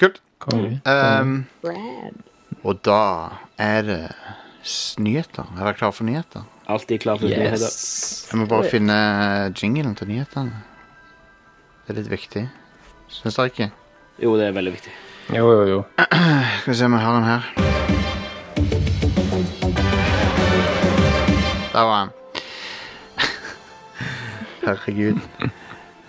[0.00, 0.20] Kult.
[0.40, 1.44] Um,
[2.64, 3.00] og da
[3.60, 4.00] er det
[5.00, 5.44] nyheter.
[5.58, 6.46] Er dere klare for nyheter?
[6.70, 7.68] Alltid klar for nyheter.
[8.30, 8.96] Jeg må bare finne
[9.58, 10.62] jinglen til nyhetene.
[11.84, 12.46] Det er litt viktig.
[13.12, 13.70] Syns dere ikke?
[14.22, 14.92] Jo, det er veldig viktig.
[15.36, 15.80] Jo, jo, jo.
[16.62, 17.99] Skal vi se om jeg har den her.
[21.80, 22.10] Der var han.
[24.64, 25.18] Herregud.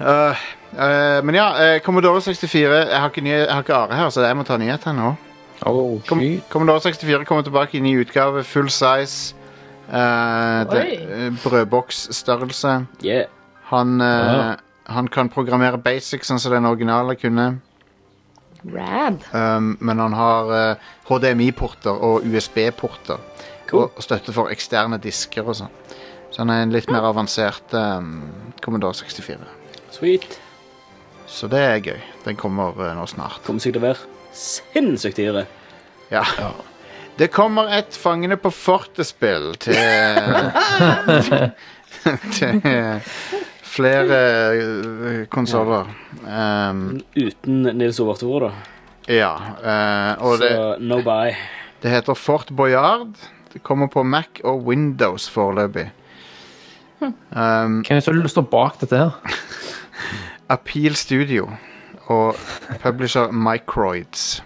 [0.02, 0.36] Uh,
[0.74, 2.56] uh, men ja, uh, Commodore 64
[2.90, 5.12] Jeg har ikke, nye, jeg har ikke Are her, så jeg må ta nyhetene nå.
[5.70, 6.20] Oh, Kom.
[6.50, 8.44] Commodore 64 kommer tilbake i ny utgave.
[8.44, 9.36] Full size.
[9.92, 12.86] Uh, uh, Brødboksstørrelse.
[13.06, 13.26] Yeah.
[13.72, 14.56] Han, uh, Ja.
[14.90, 17.60] han kan programmere basic, sånn som den originale kunne.
[18.66, 19.24] Rad.
[19.34, 23.18] Um, men han har uh, HDMI-porter og USB-porter.
[23.72, 23.88] Cool.
[23.90, 25.72] Og støtte for eksterne disker og sånn.
[26.32, 28.22] Så han er en litt mer avansert um,
[28.64, 29.38] Commodore 64.
[29.92, 30.40] Sweet.
[31.32, 32.00] Så det er gøy.
[32.26, 33.42] Den kommer uh, nå snart.
[33.48, 34.00] Kommer sikkert til å være
[34.36, 35.46] sinnssykt dyre.
[36.12, 36.24] Ja.
[37.20, 39.76] Det kommer et Fangene på fortet-spill til
[42.36, 42.62] Til
[43.72, 44.18] flere
[44.56, 45.86] uh, konsoller.
[46.26, 48.52] Um, Uten Nils Ove Thor, da.
[49.12, 49.32] ja.
[49.62, 51.30] uh, og det, Så no buy.
[51.84, 53.14] det heter Fort Boyard.
[53.54, 55.90] Det kommer på Mac og Windows foreløpig.
[57.02, 59.38] Um, Hvem er det som står bak dette her?
[60.56, 61.48] Appeal Studio
[62.12, 62.36] og
[62.84, 64.44] publisher Microids.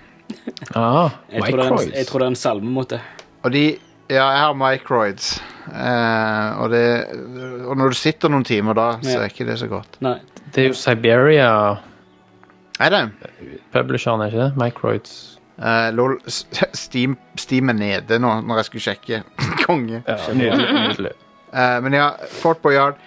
[0.75, 1.91] Ah, Jeg tror, en, Microids.
[1.95, 3.01] jeg tror det er en salme mot det.
[3.43, 3.65] Og de
[4.09, 5.41] Ja, jeg har Microids.
[5.65, 7.05] Eh, og, det,
[7.65, 9.97] og når du sitter noen timer da, så er ikke det så godt.
[10.05, 10.19] Nei.
[10.53, 11.47] Det er jo Siberia
[12.79, 13.01] Er det?
[13.73, 14.51] Publisheren, er ikke det?
[14.61, 15.34] Microids.
[15.57, 16.17] Eh, lol,
[16.83, 19.23] Steam, Steam er nede nå når jeg skulle sjekke.
[19.65, 20.03] Konge.
[20.07, 20.69] Ja, nydelig.
[20.73, 21.11] nydelig.
[21.53, 22.09] Eh, men ja,
[22.41, 22.99] Fort Boyard.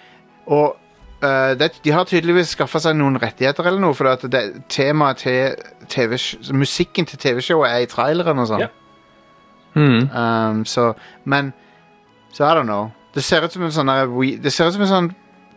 [0.49, 0.73] Og
[1.21, 4.41] uh, det, de har tydeligvis skaffa seg noen rettigheter eller noe, for at det,
[4.73, 5.59] temaet til
[5.91, 6.15] TV,
[6.57, 8.63] musikken til TV-showet er i traileren og sånn.
[8.65, 8.71] Ja.
[9.77, 10.07] Mm.
[10.09, 10.93] Um, så,
[11.29, 11.53] men
[12.33, 12.89] Så I don't know.
[13.13, 13.89] Det ser ut som en sånn
[14.41, 15.11] Det ser ut som en sånn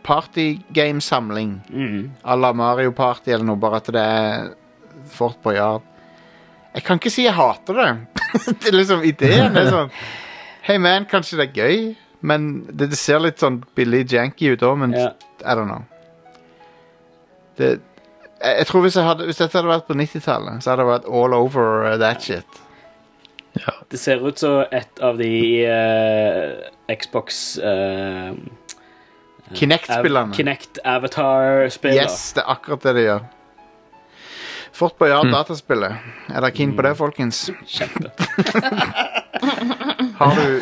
[0.05, 1.61] partygamesamling.
[1.69, 2.11] Mm.
[2.23, 4.53] à la Mario Party eller noe, bare at det er
[5.09, 5.81] Fort Boyard.
[6.73, 7.89] Jeg kan ikke si jeg hater det.
[8.61, 9.91] det er liksom Ideen er sånn
[10.63, 11.79] Hey man, kanskje det er gøy,
[12.23, 15.09] men det, det ser litt sånn billig janky ut òg, men Ja.
[15.43, 15.83] I don't know.
[17.59, 17.73] Det
[18.43, 20.89] jeg, jeg tror hvis, jeg hadde, hvis dette hadde vært på 90-tallet, så hadde det
[20.91, 22.59] vært all over uh, that shit.
[23.91, 25.33] Det ser ut som et av de
[25.69, 28.33] eh, Xbox uh,
[29.53, 30.33] Kinect-spillerne.
[30.33, 32.01] Kinect Avatar-spillene.
[32.01, 33.27] Yes, det er akkurat det de gjør.
[34.73, 36.05] Fort Boyard dataspillet.
[36.31, 37.45] Er dere keen på det, folkens?
[37.69, 38.09] Kjempe.
[40.19, 40.59] Har du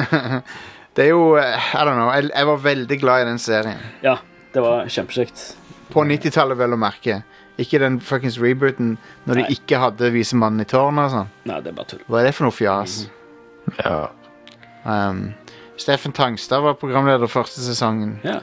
[0.96, 2.10] Det er jo eh, I don't know.
[2.12, 3.80] Jeg, jeg var veldig glad i den serien.
[4.04, 4.18] Ja,
[4.52, 5.44] det var kjempekjekt.
[5.90, 7.22] På 90-tallet, vel å merke.
[7.60, 8.96] Ikke den fuckings rebooten
[9.28, 11.30] når de ikke hadde Visemannen i tårnet og sånn.
[11.48, 12.02] Nei, det er bare tull.
[12.08, 12.96] Hva er det for noe fjas?
[13.78, 13.98] Ja.
[14.84, 15.22] Um,
[15.80, 18.18] Steffen Tangstad var programleder første sesongen.
[18.26, 18.40] Ja.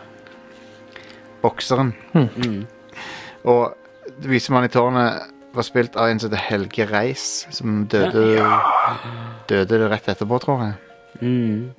[1.43, 1.93] Bokseren.
[2.13, 2.63] Mm.
[3.47, 3.75] Og
[4.27, 8.45] Visemannen i tårnet var spilt av en som heter Helge Reis, som døde
[9.49, 10.75] Døde rett etterpå, tror jeg.
[11.21, 11.73] Mm.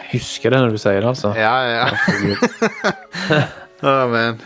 [0.00, 1.32] Jeg husker det når du sier det, altså.
[1.38, 1.86] Ja, ja.
[1.86, 3.40] ja.
[3.82, 4.42] oh, man.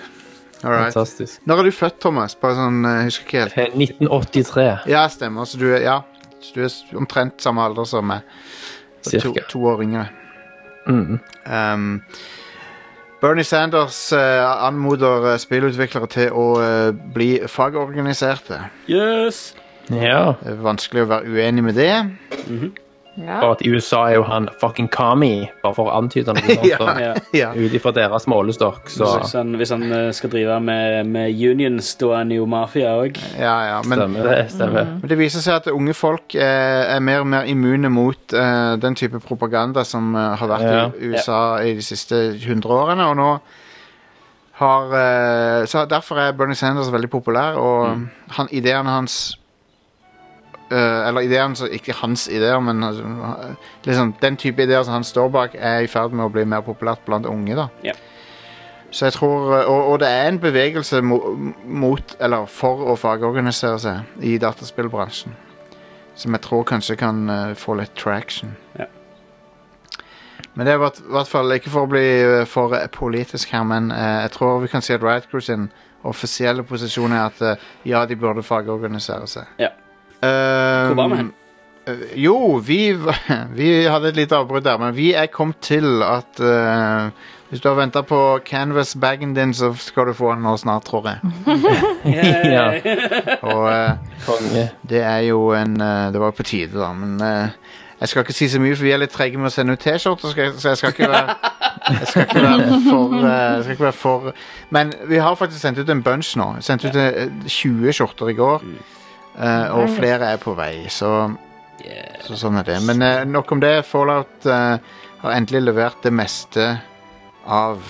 [0.64, 0.92] All right.
[0.92, 1.40] Fantastisk.
[1.46, 2.34] Når er du født, Thomas?
[2.40, 3.58] Bare sånn, eh, jeg husker ikke helt.
[3.58, 3.74] Eh,
[4.08, 5.46] 1983, Ja, stemmer.
[5.46, 5.98] Så du er, ja,
[6.42, 8.26] så du er omtrent samme alder som meg.
[9.08, 10.08] To, to år yngre.
[10.88, 11.20] Mm.
[11.46, 11.86] Um,
[13.20, 18.60] Bernie Sanders eh, anmoder eh, spillutviklere til å eh, bli fagorganiserte.
[18.86, 19.56] Yes!
[19.90, 20.36] Ja.
[20.38, 21.90] Det er vanskelig å være uenig med det.
[23.18, 23.40] Ja.
[23.42, 26.66] Bare at i USA er jo han fucking Kami, bare for å antyde noe sånt.
[26.68, 26.92] Ja.
[27.02, 27.14] Ja.
[27.34, 27.48] Ja.
[27.58, 31.90] Ut ifra deres målestokk, så Hvis han, hvis han eh, skal drive med, med unions,
[31.98, 33.18] da er han jo mafia òg.
[33.40, 34.38] Ja, ja, men, stemmer det.
[34.54, 34.92] Stemmer.
[35.00, 38.76] men det viser seg at unge folk eh, er mer og mer immune mot eh,
[38.82, 40.84] den type propaganda som eh, har vært Ja.
[40.94, 43.30] i USA i de siste 100 årene, og nå
[44.58, 48.06] har eh, Så derfor er Bernie Sanders veldig populær, og
[48.38, 49.36] han, ideene hans
[50.70, 53.02] Eller ideen, Ikke hans ideer, men altså,
[53.84, 56.60] liksom, den type ideer som han står bak, er i ferd med å bli mer
[56.60, 57.54] populært blant unge.
[57.56, 57.92] da Ja.
[58.90, 63.78] Så jeg tror, eh, og, og det er en bevegelse mot, eller for å fagorganisere
[63.78, 65.34] seg i dataspillbransjen.
[66.16, 68.56] Som jeg tror kanskje kan eh, få litt traction.
[68.78, 68.86] Ja.
[70.54, 73.62] Men det er i hvert- fall ikke for å bli eh, for eh, politisk her,
[73.64, 75.68] men eh, jeg tror vi kan si at Riot Crew sin
[76.04, 79.44] offisielle posisjon er at eh, ja, de burde fagorganisere seg.
[79.58, 79.68] Ja.
[80.20, 81.32] Hvor var vi hen?
[81.86, 82.92] eh, jo, vi,
[83.58, 87.10] vi hadde et lite avbrudd der, men vi er kommet til at uh,
[87.48, 91.08] hvis du har venta på Canvas-bagen din, så skal du få den nå snart, tror
[91.08, 91.18] jeg.
[92.56, 92.66] ja.
[93.54, 97.20] Og uh, det er jo en uh, Det var på tide, da, men
[98.00, 99.82] jeg skal ikke si så mye, for vi er litt trege med å sende ut
[99.82, 101.34] T-skjorter, så jeg skal ikke være
[101.88, 104.32] jeg skal ikke være for, jeg skal ikke være for
[104.70, 106.48] Men vi har faktisk sendt ut en bunch nå.
[106.60, 108.64] Sendt ut eh, 20 skjorter i går.
[109.38, 111.30] Eh, og flere er på vei, så,
[112.26, 112.80] så sånn er det.
[112.86, 113.76] Men eh, nok om det.
[113.88, 114.76] Fallout eh,
[115.22, 116.68] har endelig levert det meste
[117.48, 117.80] av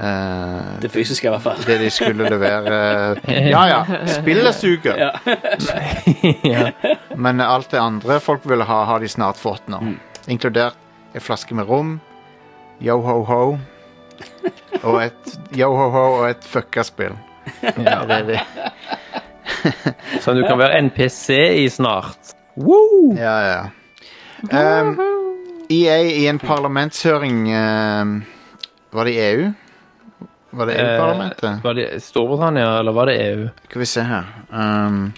[0.00, 1.60] eh, Det fysiske, i hvert fall.
[1.66, 2.78] det de skulle levere.
[3.54, 4.98] Ja ja, spillet suger.
[4.98, 5.12] Ja.
[6.54, 6.70] ja.
[7.16, 9.82] Men alt det andre folk ville ha, har de snart fått nå.
[9.82, 10.00] Mm.
[10.34, 10.80] Inkludert
[11.14, 11.98] ei flaske med rom,
[12.82, 13.54] yo-ho-ho
[14.82, 17.14] og et yo-ho-ho og et fucka spill.
[17.62, 18.00] Ja.
[18.08, 18.40] Det er det.
[20.24, 21.28] Som du kan være NPC
[21.64, 22.34] i snart.
[22.56, 23.14] Woo!
[23.18, 23.62] Ja, ja.
[24.44, 24.98] Um,
[25.72, 28.24] EA i en parlamentshøring um,
[28.92, 29.52] Var det EU?
[30.54, 31.48] Var det EU-parlamentet?
[31.48, 33.48] Eh, var det Storbritannia, eller var det EU?
[33.64, 34.24] Skal vi se her.
[34.52, 35.12] Um,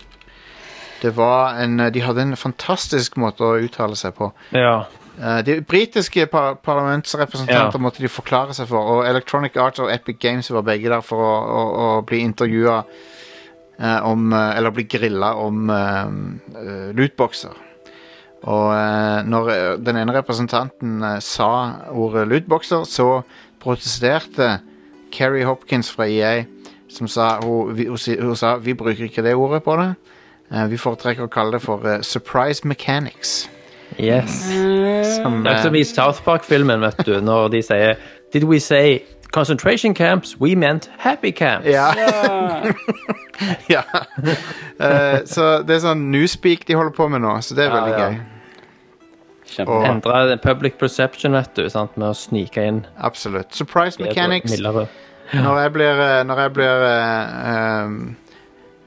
[1.02, 4.30] det var en De hadde en fantastisk måte å uttale seg på.
[4.56, 4.86] Ja.
[5.18, 7.82] Uh, de britiske par parlamentsrepresentanter Ja.
[7.82, 11.20] måtte de forklare seg for, og Electronic Arts og Epic Games var begge der for
[11.20, 11.62] å, å,
[11.98, 12.82] å bli intervjua
[13.78, 17.62] om uh, Eller bli grilla om uh, lootboxer.
[18.46, 18.68] Og
[19.26, 19.48] når
[19.82, 21.48] den ene representanten sa
[21.90, 23.24] ordet lootboxer, så
[23.58, 24.60] protesterte
[25.10, 26.44] Keri Hopkins fra EA,
[26.86, 29.88] som sa hun, vi, hun, hun sa vi bruker ikke det ordet på det.
[30.70, 33.48] Vi foretrekker å kalle det for surprise mechanics.
[33.98, 34.44] Yes.
[35.16, 37.96] Som, Det er som i South Park-filmen, vet du, når de sier
[38.32, 39.00] Did we say
[39.32, 40.36] concentration camps?
[40.40, 41.66] We meant happy camps.
[41.68, 41.92] Ja.
[43.68, 43.82] ja.
[44.76, 47.76] Uh, så det er sånn newspeak de holder på med nå, så det er Ja,
[47.78, 48.08] veldig ja.
[48.10, 49.64] gøy.
[49.64, 51.94] Og, Endre public perception, vet du, sant?
[51.96, 52.82] med å snike inn.
[53.00, 53.54] absolutt.
[53.56, 54.50] Surprise mechanics.
[54.52, 54.86] Mildere.
[55.32, 57.96] Når jeg blir, eh, når jeg blir eh, um,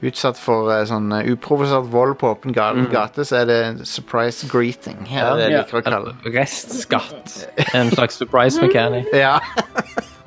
[0.06, 3.82] utsatt for eh, sånn eh, uprovosert vold på åpen ga- gate, så er det en
[3.84, 5.02] surprise greeting.
[5.10, 6.34] Det er det jeg liker å kalle det.
[6.38, 7.34] Restskatt.
[7.74, 9.10] En slags surprise mechanic.
[9.26, 9.40] Ja,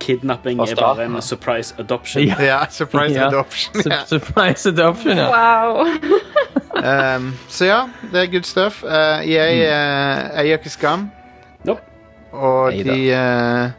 [0.03, 2.23] Kidnapping er bare en surprise adoption.
[2.27, 2.39] Ja.
[2.51, 3.27] ja surprise Ja.
[3.27, 3.81] adoption.
[3.85, 4.01] Ja.
[4.09, 5.29] Surprise adoption, ja.
[5.31, 5.87] Wow.
[6.73, 7.75] Um, så ja,
[8.11, 8.81] det er good stuff.
[8.83, 11.05] Uh, jeg uh, eier ikke Skam.
[11.63, 11.81] Nope.
[12.33, 12.95] Og Neida.
[12.95, 13.71] de uh,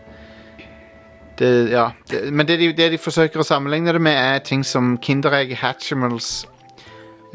[1.38, 1.88] det, Ja.
[2.10, 5.56] Det, men det de, det de forsøker å sammenligne det med, er ting som Kinderegg,
[5.58, 6.46] Hatchimals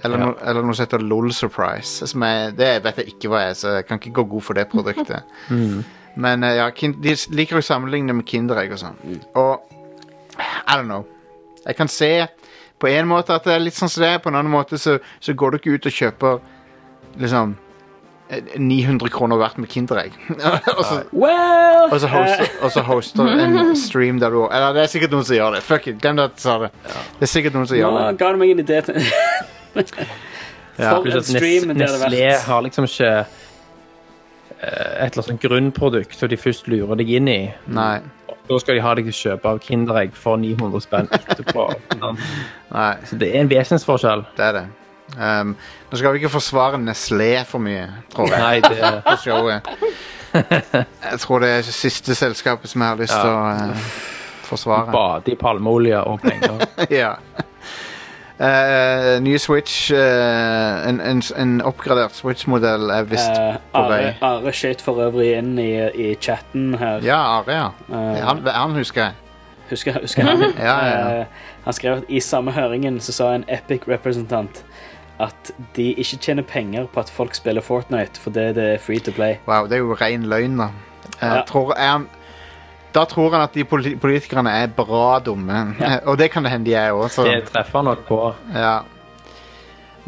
[0.03, 0.25] eller, Ja.
[0.25, 2.07] no, eller noe som heter LOL Surprise.
[2.07, 4.53] Som er, det vet jeg ikke hva er, så jeg kan ikke gå god for
[4.57, 5.27] det produktet.
[6.19, 8.99] Men eh, ja, de liker å sammenligne med Kinderegg og sånn.
[9.39, 9.75] Og
[10.39, 11.05] I don't know.
[11.65, 12.11] Jeg kan se
[12.79, 14.77] på en måte at det er litt sånn som det er, på en annen måte
[14.79, 16.37] så, så går du ikke ut og kjøper
[17.19, 17.55] liksom
[18.31, 20.15] eh, 900 kroner verdt med Kinderegg.
[20.77, 24.85] og så Well, og så hoster, og så hoster en stream der du Eller det
[24.85, 25.63] er sikkert noen som gjør det.
[25.67, 26.71] Fuck it, glem det at du sa det.
[27.19, 28.07] Det er sikkert noen som nå gjør det.
[28.23, 29.01] ga du meg en idé til
[30.79, 30.93] Ja.
[30.95, 32.45] For en stream Nes- det hadde Nestlé vært.
[32.47, 33.25] har liksom ikke eh,
[34.61, 37.39] et eller annet grunnprodukt som de først lurer deg inn i.
[37.71, 37.99] Nei.
[38.49, 41.67] Da skal de ha deg til å kjøpe av Kinderegg for 900 spenn etterpå.
[42.75, 44.23] Nei, Så det er en vesensforskjell.
[44.37, 44.65] det er det.
[45.17, 45.55] Um,
[45.89, 48.41] nå skal vi ikke forsvare Nestlé for mye, tror jeg.
[48.41, 49.69] Nei, det på showet.
[50.33, 53.93] Jeg tror det er det siste selskapet som jeg har lyst til å uh,
[54.49, 54.91] forsvare.
[54.93, 56.65] Bade i palmeolje og penger.
[56.93, 57.15] ja.
[58.39, 63.97] Eh, nye Switch Uh, en, en, en oppgradert Switch-modell er visst uh, på vei.
[64.21, 67.03] Are, Are skjøt for øvrig inn i, i chatten her.
[67.03, 67.65] Ja, Are, ja.
[68.23, 69.17] Han, han husker jeg.
[69.69, 70.45] Husker, husker han?
[70.69, 71.25] Ja, ja,
[71.65, 74.63] han skrev at i samme høringen så sa en Epic-representant
[75.19, 79.11] at de ikke tjener penger på at folk spiller Fortnite, fordi det er free to
[79.11, 79.35] play.
[79.47, 80.69] Wow, det er jo ren løgn, da.
[81.19, 82.07] Jeg tror, er han,
[82.93, 85.65] da tror han at de politikerne er bra dumme.
[85.79, 85.99] Ja.
[86.09, 87.11] Og det kan det hende de er òg.
[87.25, 88.21] Det treffer nok på.
[88.55, 88.79] Ja.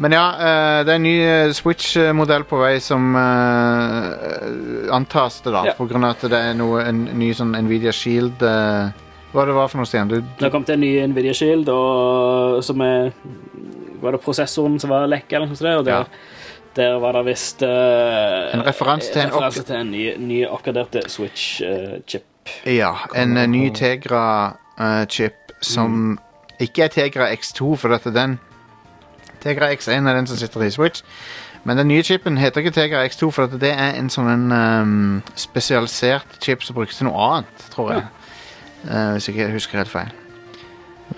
[0.02, 5.52] Men ja, eh, det er en ny eh, Switch-modell på vei som eh, antas det,
[5.54, 5.66] da.
[5.68, 5.74] Ja.
[5.78, 9.70] På grunn av at det er noe, en ny sånn Nvidia Shield Hva det var
[9.70, 10.10] for noe, Stian?
[10.10, 13.12] Du, Det har kommet en ny Nvidia Shield, og, som er
[14.02, 15.84] Var det prosessoren som var lekk, eller noe sånt?
[15.84, 16.10] Og der,
[16.74, 20.98] der var det visst uh, En referanse til en referans til en ny, ny oppgradert
[21.12, 22.31] Switch-chip.
[22.66, 26.18] Ja, en eh, ny Tegra-chip som
[26.62, 28.38] ikke er Tegra X2, for dette den
[29.42, 31.02] Tegra X1 er den som sitter i Switch.
[31.64, 35.22] Men den nye chipen heter ikke Tegra X2, for det er en sånn en, ehm,
[35.38, 38.04] spesialisert chip som brukes til noe annet, tror jeg.
[38.88, 40.10] Eh, hvis ikke husker helt feil.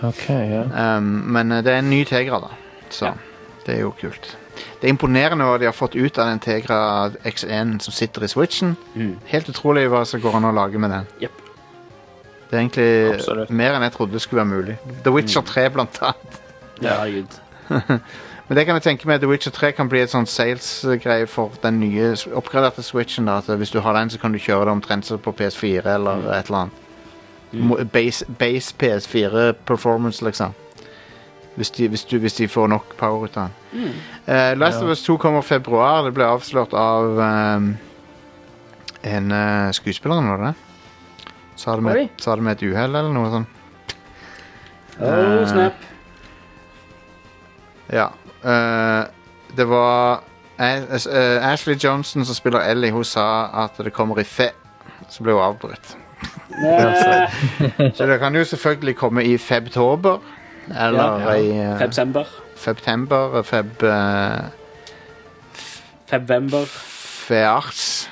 [0.03, 0.65] Ok, ja.
[0.97, 2.51] Um, men eh, det er en ny Tegra, da.
[2.93, 3.15] Så
[3.65, 4.37] det er jo kult.
[4.81, 6.79] Det er imponerende hva de har fått ut av den Tegra
[7.25, 8.77] X1 som sitter i Switchen.
[8.95, 9.17] Mm.
[9.31, 11.09] Helt utrolig hva som går an å lage med den.
[11.23, 11.41] Yep.
[12.51, 13.51] Det er egentlig Absolutt.
[13.51, 14.77] mer enn jeg trodde skulle være mulig.
[15.03, 16.39] The Witcher 3 blant annet.
[16.85, 17.41] Ja, gud.
[18.49, 21.55] Men det kan jeg tenke meg The Witcher 3 kan bli et sånn sales-greie for
[21.63, 23.25] den nye oppgraderte Switchen.
[23.27, 26.29] da, Hvis du har den, så kan du kjøre det omtrent som på PS4 eller
[26.37, 26.81] et eller annet.
[27.55, 27.89] Mm.
[27.89, 30.55] Base, base PS4 performance, liksom.
[31.55, 33.93] Hvis de, hvis, du, hvis de får nok power ut av den.
[34.27, 34.85] Eh, Last Ja.
[34.85, 36.03] of Us 2 kommer i februar.
[36.05, 37.69] Det ble avslørt av um,
[39.05, 40.55] en uh, skuespiller, var det det?
[41.57, 43.49] Så det med, sa det med et uhell eller noe sånt.
[44.99, 45.73] Oh, snap.
[47.93, 48.09] Ja.
[48.45, 49.07] Uh,
[49.57, 50.25] det var
[50.59, 54.51] eh, Ashley Johnson som spiller Ellie, hun sa at det kommer i fe.
[55.09, 55.97] Så ble hun avbrutt.
[57.97, 60.19] Så det kan jo selvfølgelig komme i febtober.
[60.71, 61.35] Eller Ja, ja.
[61.37, 62.27] i eh, Febsember.
[62.57, 63.83] Febtember, feb...
[63.83, 64.49] Uh,
[66.07, 66.67] Febvember.
[67.27, 68.11] fears.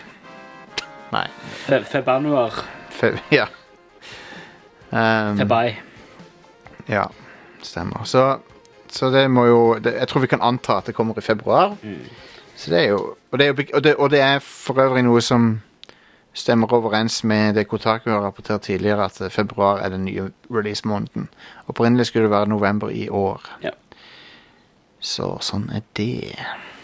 [1.13, 1.27] Nei.
[1.67, 2.53] Fe Febanuar.
[2.91, 3.19] Feb...
[3.33, 3.47] Ja.
[4.93, 5.75] Um, Febai.
[6.89, 7.07] Ja,
[7.63, 8.05] stemmer.
[8.05, 8.39] Så,
[8.93, 11.77] så det må jo det, Jeg tror vi kan anta at det kommer i februar.
[12.57, 12.99] Så det er jo
[13.31, 15.63] og det er, jo og, det, og det er for øvrig noe som
[16.35, 21.29] stemmer overens med det Kotaku har rapportert tidligere, at februar er den nye release-måneden.
[21.69, 23.41] Opprinnelig skulle det være november i år.
[23.65, 23.71] Ja.
[25.03, 26.37] Så sånn er det.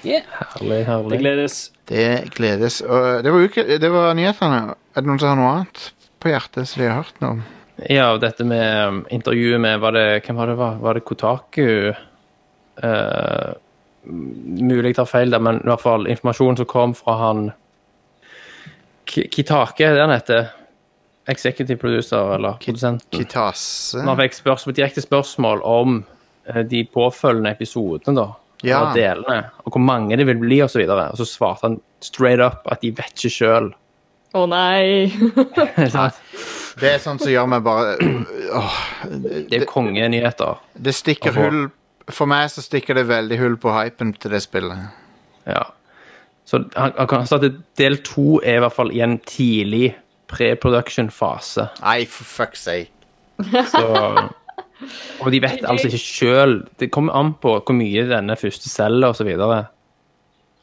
[0.05, 0.25] Yeah.
[0.55, 1.19] Herlig, Det herlig.
[1.23, 1.57] gledes.
[1.89, 2.81] Det gledes.
[2.83, 4.75] Og det var, uke, det var nyhetene.
[4.95, 5.87] Er det noen som har noe annet
[6.21, 7.43] på hjertet som de har hørt noe om?
[7.89, 10.57] Ja, dette med um, intervjuet med var det, Hvem var det?
[10.59, 11.95] Var, var det Kotaku?
[12.83, 13.53] Uh,
[14.05, 17.49] mulig jeg tar feil der, men i hvert fall informasjonen som kom fra han
[19.09, 20.51] Kitake, er det han heter?
[21.29, 23.09] Executive producer, eller produsenten.
[23.13, 24.03] Kitase?
[24.05, 25.99] Han fikk spørsmål, direkte spørsmål om
[26.49, 28.29] eh, de påfølgende episodene, da.
[28.67, 28.79] Ja.
[28.83, 31.11] Og delene, og hvor mange det vil bli, og så videre.
[31.13, 33.71] Og så svarte han straight up at de vet ikke sjøl.
[34.37, 35.09] Å nei.
[36.79, 37.97] Det er sånt som gjør meg bare
[38.59, 38.75] oh,
[39.51, 40.61] Det er kongenyheter.
[40.79, 41.65] Det stikker hull
[42.07, 44.93] For meg så stikker det veldig hull på hypen til det spillet.
[45.49, 45.65] Ja.
[46.49, 47.45] Så han, han kan at
[47.77, 49.91] del to er i hvert fall i en tidlig
[50.33, 51.67] pre-production-fase.
[51.83, 52.91] Nei, for fuck's sake.
[53.69, 53.85] Så
[55.21, 59.09] Og de vet altså ikke sjøl Det kommer an på hvor mye denne første selger,
[59.09, 59.29] osv.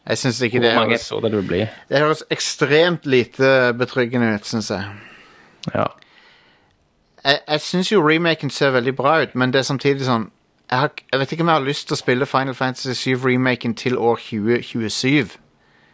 [0.08, 4.84] Jeg syns ikke det høres, episoder det det høres ekstremt lite betryggende ut, syns jeg.
[5.74, 5.86] Ja.
[7.26, 10.30] Jeg, jeg syns jo remaken ser veldig bra ut, men det er samtidig sånn
[10.70, 13.76] jeg, har, jeg vet ikke om jeg har lyst til å spille Final Fantasy 7-remaken
[13.78, 15.38] til år 2027.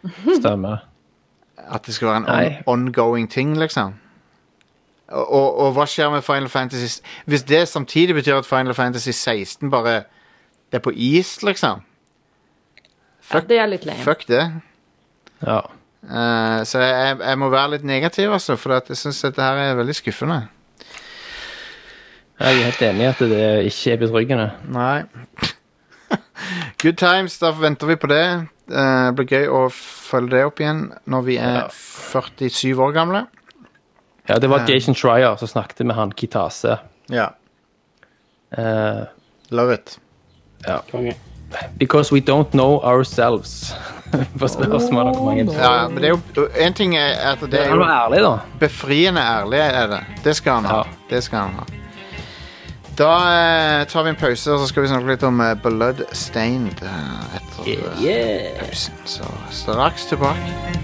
[0.40, 0.86] Stemmer.
[1.56, 3.94] At det skal være en on, ongoing ting, liksom.
[5.08, 9.10] Og, og, og hva skjer med Final Fantasy Hvis det samtidig betyr at Final Fantasy
[9.10, 10.04] 16 bare
[10.70, 11.82] Det er på is, liksom.
[13.32, 14.02] Ja, det er litt lame.
[14.02, 14.42] Fuck det.
[15.46, 15.60] Ja.
[16.02, 19.78] Uh, så jeg, jeg må være litt negativ, altså, for jeg syns dette her er
[19.78, 20.40] veldig skuffende.
[22.40, 24.48] Jeg er helt enig i at det ikke er betryggende.
[24.74, 25.04] Nei.
[26.82, 28.22] Good times, da venter vi på det.
[28.72, 33.26] Eh, Det blir gøy å følge det opp igjen når vi er 47 år gamle.
[34.28, 36.78] Ja, det var Jason Schreier som snakket med han Kitase.
[37.10, 37.30] Ja.
[38.56, 39.04] Uh,
[39.50, 39.98] Love it.
[40.90, 41.14] Konge.
[41.78, 43.74] because we don't know ourselves.
[44.38, 47.70] På spørsmålet hvor mange Ja, men det er jo En ting er at det er
[47.74, 48.38] jo ærlig, da.
[48.60, 50.00] befriende ærlig, er det.
[50.24, 50.76] Det skal han ha.
[50.76, 50.82] Ja.
[51.10, 51.64] Det skal han ha.
[52.98, 53.12] Da
[53.80, 57.38] eh, tar vi en pause, og så skal vi snakke litt om eh, Bloodstained eh,
[57.38, 57.86] etter
[58.60, 58.98] pausen.
[59.08, 59.32] Så
[59.62, 60.82] straks tilbake.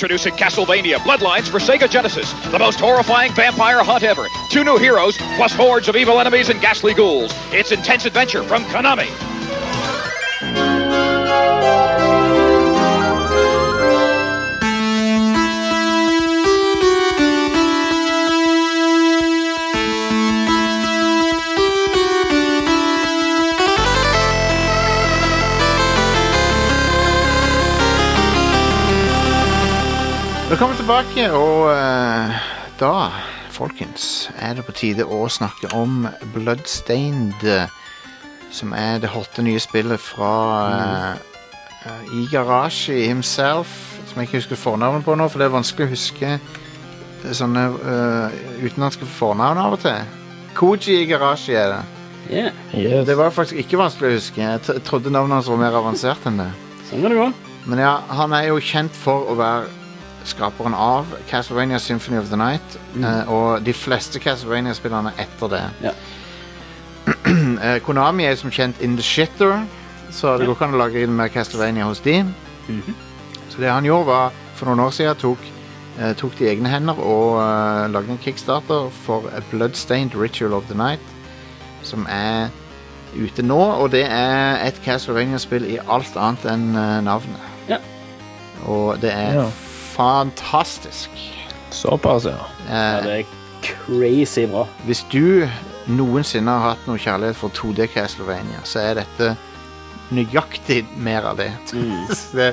[0.00, 4.28] Introducing Castlevania Bloodlines for Sega Genesis, the most horrifying vampire hunt ever.
[4.48, 7.30] Two new heroes, plus hordes of evil enemies and ghastly ghouls.
[7.52, 9.29] It's intense adventure from Konami.
[30.80, 32.36] Tilbake, og uh,
[32.80, 32.92] da,
[33.52, 37.42] folkens, er det på tide å snakke om Bloodstained,
[38.54, 40.30] som er det hotte nye spillet fra
[41.84, 43.74] uh, Igarashi himself,
[44.08, 46.30] som jeg ikke husker fornavnet på nå, for det er vanskelig å huske
[47.36, 50.14] sånne uh, utenlandske fornavn av og til.
[50.56, 51.82] Koji Igarashi er det.
[52.30, 52.62] Yeah.
[52.72, 53.04] Yes.
[53.10, 54.48] Det var faktisk ikke vanskelig å huske.
[54.48, 56.48] Jeg trodde navnet hans var mer avansert enn det.
[56.88, 57.28] Sånn kan det gå.
[57.68, 59.79] Men ja, han er jo kjent for å være
[60.24, 62.78] skaperen av Castlevania Symphony of the Night.
[63.02, 65.62] eh, og de fleste Castlevania-spillerne etter det.
[65.82, 65.92] Ja.
[67.60, 69.64] Eh, Konami er som kjent in the shitter,
[70.10, 72.22] så det går ikke an å lage inn mer Castlevania hos de.
[73.50, 75.38] Så det han gjorde, var for noen år siden tok,
[75.98, 80.64] eh, tok de egne hender og eh, lagde en kickstarter for A Bloodstained Ritual of
[80.70, 81.00] the Night,
[81.82, 82.48] som er
[83.16, 87.48] ute nå, og det er et Castlevania-spill i alt annet enn eh, navnet.
[87.68, 87.80] Ja.
[88.68, 89.48] Og det er Ja.
[90.00, 91.10] Fantastisk.
[91.70, 92.38] Såpass, ja.
[92.70, 93.24] Ja, det er
[93.62, 94.64] crazy bra.
[94.88, 95.44] Hvis du
[95.90, 99.34] noensinne har hatt noe kjærlighet for 2D Castlevania, så er dette
[100.14, 101.50] nøyaktig mer av det.
[102.38, 102.48] det,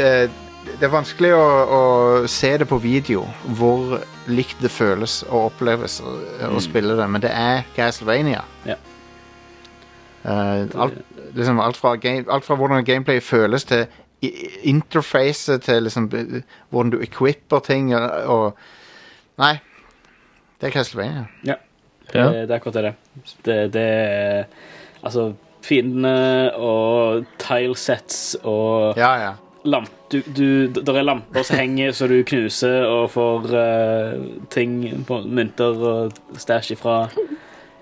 [0.00, 0.24] eh,
[0.72, 1.44] det er vanskelig å,
[1.76, 1.82] å
[2.30, 3.24] se det på video
[3.58, 3.98] hvor
[4.30, 6.16] likt det føles og oppleves å,
[6.48, 6.60] å Mm.
[6.62, 8.42] spille det, men det er Castlevania.
[8.66, 8.76] Ja.
[10.24, 10.98] Eh, alt,
[11.34, 13.86] liksom alt, fra game, alt fra hvordan gameplay føles til
[14.62, 19.56] interfacet til liksom hvordan du equipper ting og, og Nei,
[20.60, 21.24] det er Castlevania.
[21.48, 21.54] Ja.
[22.12, 22.26] Ja.
[22.28, 22.94] Det, det er akkurat det.
[23.46, 24.44] Det, det er
[25.02, 25.32] Altså,
[25.64, 29.32] fiendene og tilesets og Ja, ja.
[29.64, 35.04] lamp, du, du, Der er lamper som henger så du knuser og får uh, ting
[35.08, 37.08] på mynter og stæsj ifra.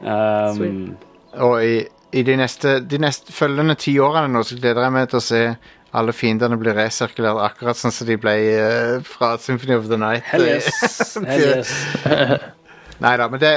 [0.01, 0.97] Um,
[1.35, 1.83] Og i,
[2.13, 5.25] i de, neste, de neste følgende ti årene nå, så gleder jeg meg til å
[5.25, 5.43] se
[5.93, 10.23] alle fiendene blir resirkulert akkurat sånn som de ble uh, fra Symphony of the Night.
[10.31, 11.17] hell yes.
[11.27, 11.73] Hell yes.
[13.05, 13.53] Nei da, men det,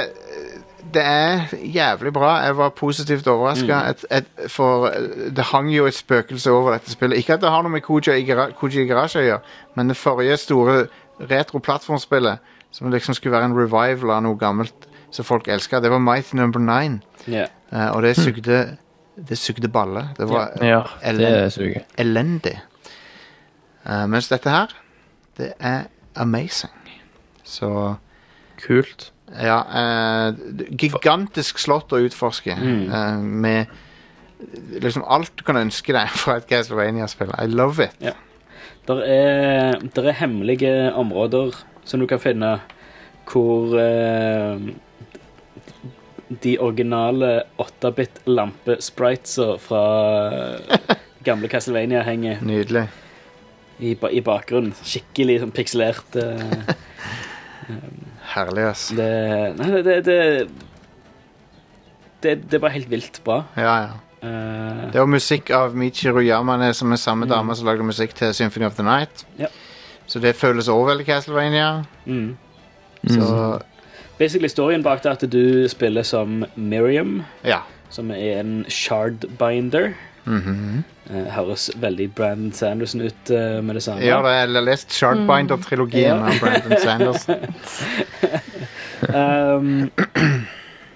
[0.94, 2.30] det er jævlig bra.
[2.46, 3.80] Jeg var positivt overraska.
[4.48, 7.18] For eh, det hang jo et spøkelse over dette spillet.
[7.20, 9.40] Ikke at det har noe med Koji i Gara- Koji i Garage å gjøre,
[9.76, 10.86] men det forrige store
[11.20, 12.38] retro-plattformspillet,
[12.74, 16.34] som liksom skulle være en revival av noe gammelt som folk elska, det var Mighty
[16.40, 17.02] Number Nine.
[17.28, 17.52] Yeah.
[17.70, 18.76] Uh, og det sugde
[19.16, 20.08] Det sugde balle.
[20.18, 22.56] Det var Ja, elen- det elendig.
[23.86, 24.66] Uh, mens dette her,
[25.38, 25.84] det er
[26.16, 26.72] amazing.
[27.44, 27.94] Så
[28.66, 29.12] Kult.
[29.40, 29.60] ja,
[30.30, 30.34] Uh,
[30.78, 32.54] gigantisk slott å utforske.
[32.56, 32.86] Mm.
[32.90, 33.66] Uh, med
[34.80, 37.30] liksom alt du kan ønske deg fra et Castlevania-spill.
[37.38, 38.14] I love it.
[38.88, 41.54] Der er, der er hemmelige områder
[41.84, 42.58] som du kan finne
[43.30, 44.60] hvor eh,
[46.28, 49.82] de originale 8-bit-lampespritesa fra
[51.26, 52.86] gamle Castlevania henger Nydelig.
[53.80, 54.72] i, i bakgrunnen.
[54.84, 56.16] Skikkelig sånn pikselert.
[56.16, 56.74] Uh,
[58.34, 58.88] Herlig, ass.
[58.96, 59.10] det,
[59.58, 60.18] nei, det, det, det,
[62.24, 63.42] det Det er bare helt vilt bra.
[63.56, 63.92] Ja, ja.
[64.24, 68.32] Eh, Det var musikk av Michiru Yamane, som er samme dame som lagde musikk til
[68.36, 69.26] Symphony of the Night.
[69.38, 69.48] Ja.
[70.08, 71.84] Så det føles også veldig Castlevania.
[72.06, 72.36] mm.
[73.12, 73.60] Så
[74.18, 77.62] Basically Storyen bak det er at du spiller som Miriam, ja.
[77.90, 79.92] som er en shardbinder.
[80.24, 80.84] Mhm.
[81.10, 84.00] Eh, høres veldig Brandon Sanderson ut uh, med det samme.
[84.00, 86.24] Ja, jeg har lest Shardbinder-trilogien mm.
[86.24, 87.44] av Brandon Sanderson.
[89.04, 89.90] Um,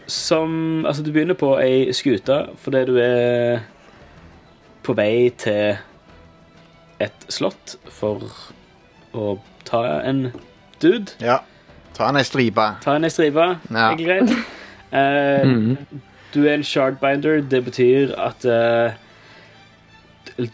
[0.07, 3.59] som Altså, du begynner på ei skute fordi du er
[4.87, 5.77] på vei til
[7.05, 8.25] et slott for
[9.12, 9.35] å
[9.69, 10.31] ta en
[10.81, 11.12] dude.
[11.21, 11.43] Ja.
[11.99, 12.64] Ta en ei stripe.
[12.84, 13.90] Ta en ei stripe, Ja.
[13.90, 14.30] er greit.
[14.92, 15.99] Uh, mm -hmm.
[16.34, 17.40] Du er en shardbinder.
[17.40, 18.92] Det betyr at uh,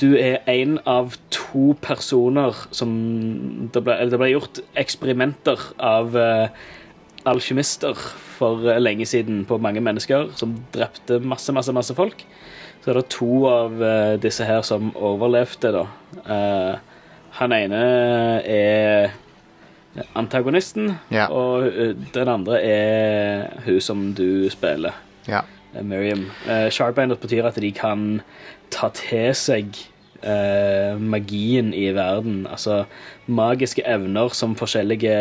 [0.00, 6.48] du er en av to personer som Det ble, det ble gjort eksperimenter av uh,
[7.24, 7.94] alkymister
[8.38, 12.24] for lenge siden på mange mennesker som drepte masse, masse, masse folk.
[12.84, 13.72] Så er det to av
[14.22, 15.86] disse her som overlevde, da.
[16.28, 16.76] Eh,
[17.30, 17.80] han ene
[18.44, 19.10] er
[20.18, 21.26] antagonisten, Ja.
[21.30, 24.92] og eh, den andre er hun som du spiller.
[25.28, 25.42] Ja.
[25.74, 26.30] eh, Miriam.
[26.48, 28.22] Uh, Shardbinder betyr at de kan
[28.70, 29.74] ta til seg
[30.24, 32.46] uh, magien i verden.
[32.50, 32.84] Altså
[33.26, 35.14] magiske evner som forskjellige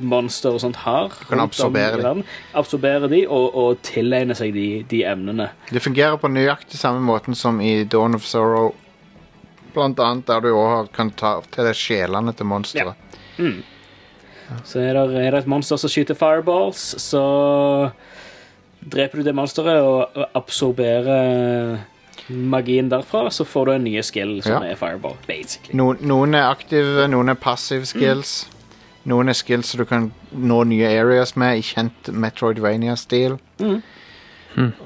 [0.00, 1.12] monstre og sånt har.
[1.28, 2.22] kan absorbere dem.
[2.22, 2.28] de.
[2.54, 5.50] Absorbere de, og, og tilegne seg de, de emnene.
[5.70, 8.74] Det fungerer på nøyaktig samme måten som i Dawn of Sorrow.
[9.74, 12.46] Blant annet der du også kan ta til deg sjelene til
[13.38, 13.62] monsteret.
[14.64, 17.90] Så er det, er det et monster som skyter fireballs, så
[18.92, 21.78] dreper du det monsteret og absorberer
[22.28, 24.70] magien derfra, så får du en ny skill som Ja.
[24.72, 25.74] er fireball, basically.
[25.76, 28.46] No, noen er aktive, noen er passive skills.
[29.04, 33.38] Noen er skills du kan nå nye areas med i kjent Metroidvania-stil.
[33.60, 33.82] Mm.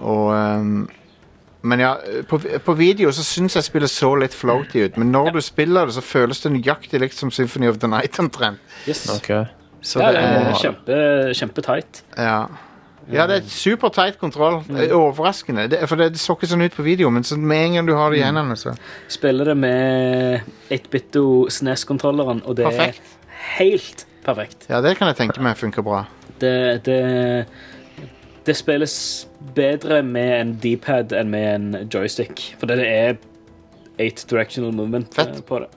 [0.01, 0.88] Og ehm,
[1.62, 1.96] Men ja,
[2.30, 5.88] på, på video så syns jeg spillet så litt floaty ut, men når du spiller
[5.88, 8.62] det, så føles det nøyaktig likt som Symphony of the Night omtrent.
[8.86, 9.09] Yes.
[9.16, 9.48] Okay.
[9.82, 11.02] Så ja, det er kjempe,
[11.38, 12.02] kjempetight.
[12.16, 12.46] Ja.
[13.09, 14.61] Ja, det er super tight kontroll.
[14.68, 15.64] Det er overraskende.
[15.72, 17.88] Det, for det, det så ikke sånn ut på video, men så med en gang
[17.88, 18.74] du har det i hendene, så
[19.09, 23.00] Spiller det med 8-bito SNES-kontrolleren, og det Perfekt.
[23.00, 24.68] er helt perfekt.
[24.68, 26.02] Ja, det kan jeg tenke meg funker bra.
[26.38, 27.00] Det, det,
[28.49, 28.94] det spilles
[29.57, 33.18] bedre med en D-pad enn med en joystick, for det er
[33.99, 35.36] eight directional movement Fett.
[35.36, 35.68] eh, på det.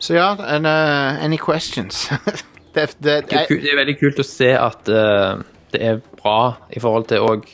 [0.00, 2.08] Så ja, en, uh, any questions?
[2.74, 5.40] det, det, Det er, det er veldig kult å se at uh,
[5.74, 6.38] det er bra
[6.74, 7.48] i forhold til òg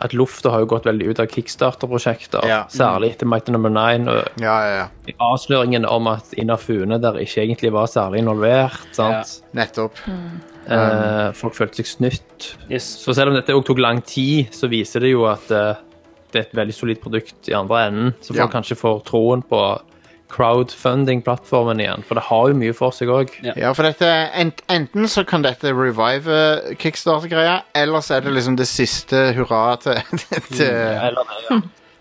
[0.00, 2.62] at lufta har jo gått veldig ut av kickstarter-prosjekter, Ja.
[2.72, 4.06] særlig etter Mighty Number 9.
[4.08, 5.14] Og ja, ja, ja.
[5.20, 8.80] avsløringen om at Inafune der ikke egentlig var særlig involvert.
[8.96, 9.42] sant?
[9.52, 10.00] Nettopp.
[10.68, 12.50] Eh, folk følte seg snytt.
[12.70, 12.84] Yes.
[13.00, 15.78] Så selv om dette òg tok lang tid, så viser det jo at uh,
[16.30, 18.50] det er et veldig solid produkt i andre enden, så folk Ja.
[18.52, 19.62] kanskje får troen på
[20.30, 22.04] crowdfunding-plattformen igjen.
[22.06, 23.32] For det har jo mye for seg òg.
[23.42, 23.54] Ja.
[23.58, 24.06] Ja, for dette,
[24.38, 29.30] ent, enten så kan dette revive eh, Kickstarter-greia, eller så er det liksom det siste
[29.38, 29.98] hurra til,
[30.54, 31.60] til Eller, ja.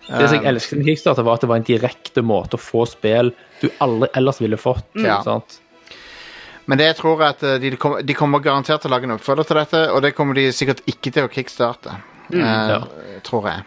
[0.10, 2.86] Det som jeg elsket med Kickstarter, var at det var en direkte måte å få
[2.90, 4.88] spill du aldri ellers ville fått.
[4.98, 5.20] Ja.
[5.26, 5.60] Sant?
[6.70, 9.08] Men det jeg tror er at eh, de, kommer- de kommer garantert til å lage
[9.10, 11.96] en oppfølger til dette, og det kommer de sikkert ikke til å kickstarte.
[12.30, 12.80] eh, ja.
[13.26, 13.66] Tror jeg.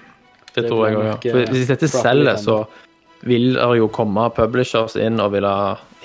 [0.54, 1.04] Det, tror jeg òg.
[1.08, 1.16] Ja.
[1.16, 2.58] eh, For Hvis dette properly selger, så
[3.26, 5.52] vil det jo komme publishers inn og ville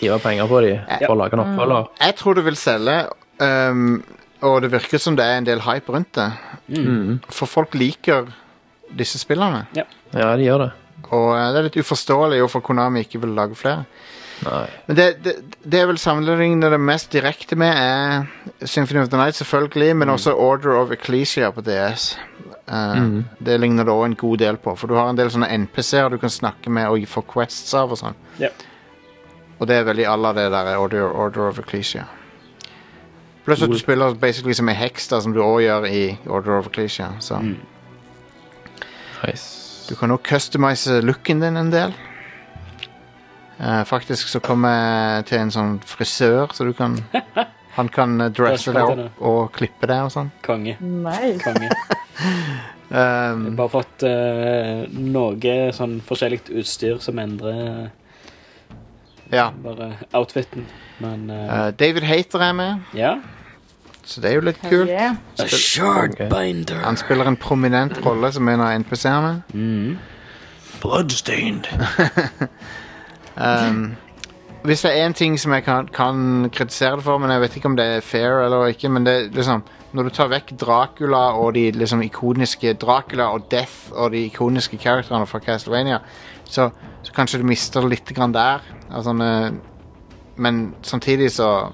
[0.01, 1.87] hive penger på dem for å lage en oppfølger.
[2.05, 2.97] Jeg tror det vil selge,
[3.41, 4.03] um,
[4.45, 6.27] og det virker som det er en del hype rundt det.
[6.69, 7.19] Mm.
[7.33, 8.29] For folk liker
[8.97, 9.65] disse spillene.
[9.77, 9.85] Ja,
[10.37, 10.71] de gjør det.
[11.11, 13.85] Og eh, det er litt uforståelig hvorfor Konami ikke vil lage flere.
[14.45, 14.67] Nei.
[14.87, 15.33] Men det, det,
[15.65, 18.27] det er vel sammenlignet det mest direkte med er
[18.69, 22.11] Symphony of the Night, selvfølgelig, men også Order of Ecclesia på DS.
[22.69, 25.49] Eh, Det ligner det òg en god del på, for du har en del sånne
[25.65, 28.15] NPC-er du kan snakke med og få quests av og sånn.
[28.39, 28.63] Yep.
[29.59, 32.03] Og det er veldig à la det der Order, Order of Ecclesia.
[33.47, 36.59] Pluss at du spiller basically som en heks, da, som du òg gjør i Order
[36.59, 37.07] of Ecclesia.
[37.19, 37.39] Så
[39.25, 39.87] Nice.
[39.89, 41.93] du kan òg customize looken din en del.
[43.59, 46.99] Eh, faktisk så kom jeg til en sånn frisør, så du kan
[47.77, 50.31] Han kan eh, dresse deg opp og klippe deg og sånn.
[50.45, 50.77] Konge.
[50.81, 51.43] Nice.
[51.45, 51.69] Konge.
[52.87, 57.89] Um, Bare fått uh, noe sånn forskjellig utstyr som endrer
[59.27, 59.49] ja.
[59.59, 60.63] bare outfiten.
[61.03, 63.17] Men uh, uh, David Hater er med, ja.
[64.07, 64.87] så det er jo litt kult.
[64.87, 65.19] Yeah.
[66.85, 69.35] Han spiller en prominent rolle som en av NPC-ene.
[70.81, 71.67] Bloodstained.
[73.37, 73.95] Um,
[74.67, 77.57] hvis det er én ting som jeg kan, kan kritisere det for, men jeg vet
[77.59, 79.63] ikke om det er fair eller ikke, men det liksom
[79.93, 84.77] Når du tar vekk Dracula og de liksom ikoniske Dracula og Death og de ikoniske
[84.77, 86.01] karakterene fra Castlevania,
[86.43, 86.69] så,
[87.03, 88.61] så kanskje du mister det litt grann der.
[88.91, 89.13] Altså,
[90.35, 91.71] men samtidig så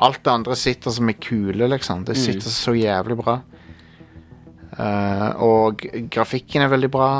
[0.00, 2.06] Alt det andre sitter som ei kule, liksom.
[2.08, 3.34] Det sitter så jævlig bra.
[4.78, 7.10] Uh, og grafikken er veldig bra.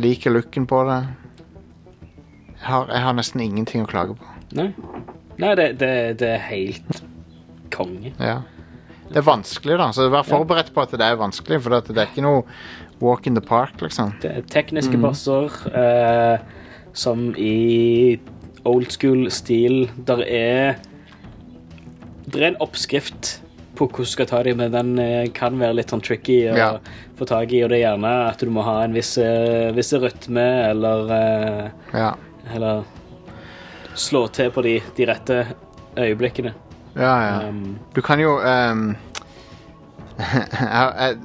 [0.00, 1.02] Liker looken på det.
[2.64, 4.30] Har, jeg har nesten ingenting å klage på.
[4.56, 4.70] Nei,
[5.42, 7.02] Nei det, det, det er helt
[7.74, 8.12] konge.
[8.22, 8.38] Ja.
[9.10, 11.60] Det er vanskelig, da, så vær forberedt på at det er vanskelig.
[11.62, 12.44] For det er ikke noe
[13.04, 14.14] walk in the park, liksom.
[14.22, 16.38] Det er tekniske bosser eh,
[16.96, 18.16] som i
[18.64, 20.76] old school-stil Der er
[22.24, 23.40] Det er en oppskrift
[23.74, 26.54] på hvordan du skal ta dem, men den eh, kan være litt sånn tricky å
[26.56, 26.68] Ja.
[27.18, 27.64] få tak i.
[27.66, 31.70] Og det er gjerne at du må ha en viss, eh, viss rytme, eller eh,
[31.92, 32.12] Ja,
[32.52, 32.82] Eller
[33.94, 35.46] slå til på de, de rette
[35.96, 36.54] øyeblikkene.
[36.96, 37.14] ja.
[37.22, 37.48] ja.
[37.48, 38.96] Um, Du kan jo ehm,
[40.18, 41.16] jeg,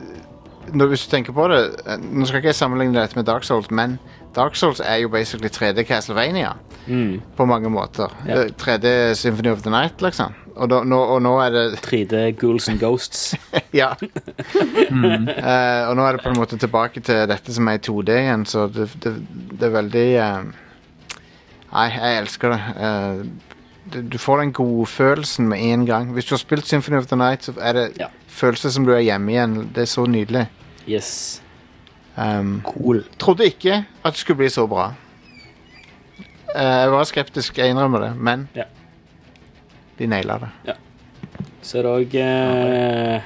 [0.74, 3.44] når, Hvis du tenker på det eh, Nå skal ikke jeg sammenligne dette med Dark
[3.44, 4.00] Souls, men
[4.36, 6.52] Dark Souls er jo basically 3D Castlevania
[6.88, 8.14] mm, på mange måter.
[8.28, 8.44] Ja.
[8.44, 10.34] Eh, 3D Symphony of the Night, liksom.
[10.56, 13.36] Og, da, nå, og nå er det 3D Ghouls and Ghosts.
[13.74, 13.92] Ja.
[14.00, 18.16] Eh, og nå er det på en måte tilbake til dette som er i 2D
[18.22, 19.16] igjen, så det, det,
[19.54, 20.44] det er veldig eh,
[21.74, 22.62] Nei, jeg elsker det.
[22.78, 23.26] Uh.
[24.12, 26.12] Du får den godfølelsen med en gang.
[26.14, 28.08] Hvis du har spilt Symphony of the Night, så er det Ja.
[28.28, 29.56] følelse som du er hjemme igjen.
[29.74, 30.48] Det er så nydelig.
[30.88, 31.42] Yes.
[32.18, 32.62] Um,
[33.20, 34.94] Trodde ikke at det skulle bli så bra.
[36.56, 38.64] Uh, jeg var skeptisk, jeg innrømmer det, men Ja.
[40.00, 40.76] de naila det.
[41.62, 42.16] Så er det òg
[43.18, 43.22] uh,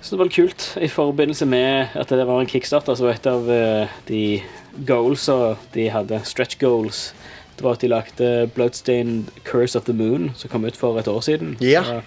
[0.00, 3.42] Så det var kult i forbindelse med at det var en kickstarter, så et av
[3.48, 4.42] uh, de
[4.88, 7.10] goalsa de hadde, stretch goals,
[7.56, 11.08] det var at de lagde Bloodstained Curse of the Moon, som kom ut for et
[11.08, 11.56] år siden.
[11.60, 12.00] Ja.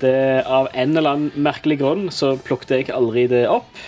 [0.00, 0.12] Det,
[0.46, 3.80] av en eller annen merkelig grunn så plukket jeg aldri det opp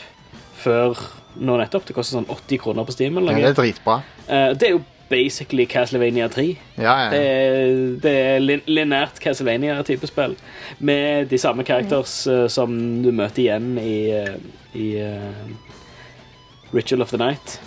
[0.62, 0.98] før
[1.40, 1.86] nå nettopp.
[1.88, 3.16] Det koster sånn 80 kroner på Steam.
[3.20, 4.00] Eller Ja, det er dritbra.
[4.26, 6.46] Eh, det er jo basically Castlevania 3.
[6.76, 7.08] Ja, ja.
[7.12, 7.72] Det er,
[8.02, 10.36] det er linært Castlevania-type spill.
[10.80, 12.72] Med de samme characters eh, som
[13.04, 14.38] du møter igjen i, eh,
[14.78, 17.60] i uh, Ritual of the Night.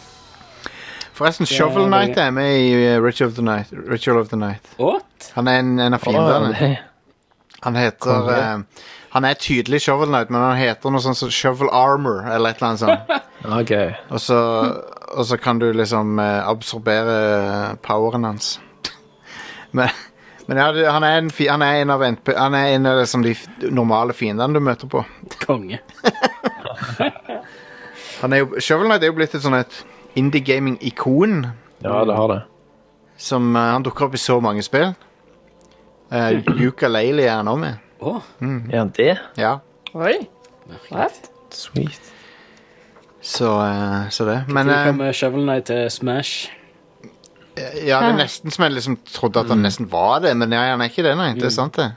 [1.15, 4.67] Forresten, Shovel Knight er med i uh, Ritual, of the Night, Ritual of the Night.
[4.77, 5.31] What?
[5.33, 6.73] Han er en, en av fiendene.
[7.63, 8.57] Han heter eh,
[9.15, 12.57] Han er tydelig Shovel Knight, men han heter noe sånt som Shovel Armor eller et
[12.59, 12.99] eller annet sånt.
[13.61, 13.93] okay.
[14.11, 14.39] Og så,
[15.15, 18.59] og så kan du liksom uh, absorbere poweren hans.
[19.77, 19.89] men
[20.45, 23.23] men ja, han, er en, han er en av, NP, han er en av liksom,
[23.25, 23.33] de
[23.73, 25.01] normale fiendene du møter på.
[25.41, 25.79] Konge.
[28.21, 29.79] Han er jo, Shovel Knight er jo blitt et sånn et
[30.15, 31.45] indie gaming-ikon.
[31.83, 32.41] Ja, det har det.
[33.17, 34.93] Som, uh, han dukker opp i så mange spill.
[36.11, 37.81] Uh, Ukulele er han òg med.
[38.05, 39.15] Å, Er han det?
[39.39, 39.57] Ja,
[39.95, 40.27] Oi.
[40.91, 41.29] What?
[41.55, 42.11] Sweet.
[43.21, 44.41] så, uh, så det.
[44.47, 46.51] Men Når eh, kommer Shovel Knight til Smash?
[47.55, 50.65] ja, det er nesten som jeg liksom trodde at han nesten var det, men ja,
[50.73, 51.29] han er ikke det, nei.
[51.39, 51.93] Det er sant, det.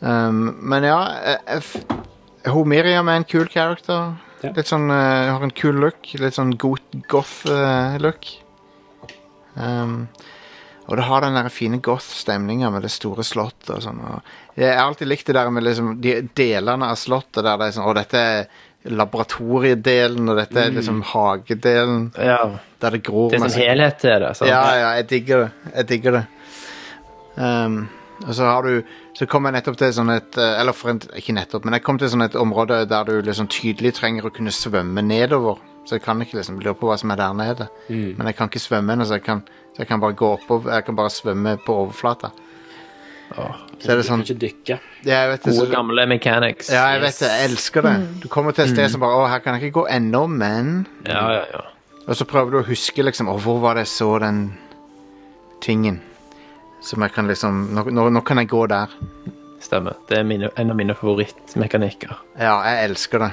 [0.00, 0.96] Um, men ja
[1.28, 4.14] eh, eh, Hun Miriam er en kul character.
[4.40, 4.52] Ja.
[4.56, 6.12] Litt sånn uh, Har en kul look.
[6.20, 8.30] Litt sånn goth-look.
[9.54, 10.06] um,
[10.90, 14.00] og det har den der fine goth-stemninga med det store slottet og sånn.
[14.02, 17.68] Og jeg har alltid likt det der med liksom de delene av slottet der det
[17.68, 18.48] er sånn Å, dette er
[18.96, 22.08] laboratoriedelen, og dette er liksom hagedelen.
[22.16, 22.40] Ja.
[22.80, 24.32] Der det gror Det er sånn helhet til det.
[24.38, 24.48] Sånn.
[24.50, 25.72] ja, ja, jeg digger det.
[25.76, 26.24] Jeg digger det.
[27.36, 27.76] Um,
[28.26, 28.80] og så har du
[29.16, 31.82] Så kom jeg nettopp til sånn et eh, Eller for en, ikke nettopp, men jeg
[31.86, 35.58] kom til sånn et område der du liksom tydelig trenger å kunne svømme nedover.
[35.88, 37.66] Så jeg kan ikke liksom lure på hva som er der nede.
[37.88, 40.96] Men jeg kan ikke svømme ennå, så, så jeg kan bare gå oppover Jeg kan
[40.98, 42.30] bare svømme på overflata.
[43.30, 44.76] Så er det sånn Kan ikke dykke.
[45.06, 46.70] ja, vet Gode, så, gamle mechanics.
[46.70, 47.28] ja, jeg vet det.
[47.30, 47.94] Jeg elsker det.
[48.22, 50.86] Du kommer til et sted som bare Å, her kan jeg ikke gå ennå, men
[51.06, 51.62] Ja, ja, ja.
[52.06, 54.44] Og så prøver du å huske liksom Å, hvor var det jeg så den
[55.62, 56.00] tingen?
[56.80, 58.92] Som jeg kan liksom Nå, nå, nå kan jeg gå der.
[59.60, 59.98] Stemmer.
[60.08, 62.14] Det er mine, en av mine favorittmekanikker.
[62.40, 63.30] Ja, jeg elsker det.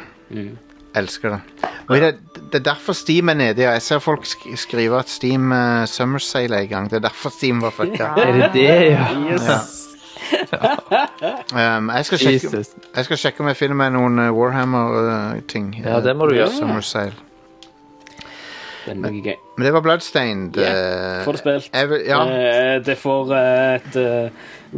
[0.98, 1.70] Elsker det.
[1.88, 3.64] Og det, det er derfor Steam er nede.
[3.64, 3.72] Ja.
[3.78, 6.90] Jeg ser folk sk skrive at Steam uh, Summer Sale er i gang.
[6.92, 8.12] Det er derfor Steam var fucka.
[8.20, 9.08] Er det det, ja?
[10.58, 12.64] Um, jeg, skal sjekke,
[12.96, 15.72] jeg skal sjekke om jeg finner meg noen uh, Warhammer-ting.
[15.86, 16.52] Ja, det må du gjøre.
[16.52, 17.16] Summer Sale.
[18.88, 19.36] Den men, gøy.
[19.58, 20.58] Men det var Bloodstained.
[20.58, 21.70] Uh, Får det spilt.
[21.90, 22.20] vil- ja.
[22.26, 24.30] Eh, det får eh, et eh,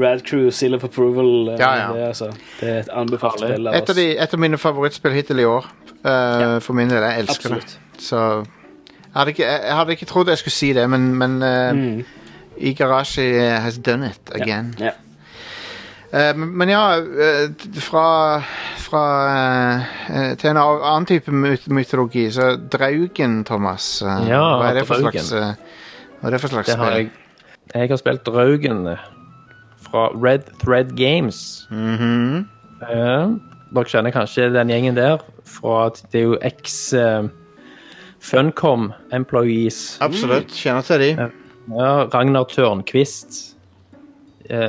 [0.01, 1.55] Rad Crew seal of approval.
[1.59, 1.87] Ja, ja.
[1.93, 2.31] Det, altså.
[2.59, 3.95] det er et anbefalt spill av Et av, oss.
[3.95, 5.67] de, et av mine favorittspill hittil i år.
[5.99, 7.03] Uh, For min del.
[7.03, 7.79] Jeg elsker Absolutt.
[7.95, 8.01] det.
[8.03, 11.73] Så jeg hadde, ikke, jeg hadde ikke trodd jeg skulle si det, men, men uh,
[11.73, 12.05] Mm.
[12.59, 14.75] Igarashi has done it again.
[14.79, 14.91] Ja.
[16.13, 16.81] Eh, men, men ja,
[17.79, 18.41] fra,
[18.89, 19.03] fra
[20.09, 24.01] uh, Til en annen type mytologi, så Draugen, Thomas.
[24.05, 25.23] Uh, Ja, hva er det for Draugen.
[25.23, 26.95] slags uh, Hva er det for slags Det spill?
[26.97, 27.11] jeg.
[27.75, 28.81] Jeg har spilt Draugen
[29.89, 31.67] fra Red Thread Games.
[31.69, 32.47] Mhm.
[32.81, 33.35] Eh,
[33.75, 37.29] dere kjenner kanskje den gjengen der fra at Det er jo eh,
[38.19, 39.97] Funcom employees.
[40.01, 40.49] Absolutt.
[40.51, 41.09] Kjenner til de.
[41.69, 43.55] Ja, Ragnar Tørnquist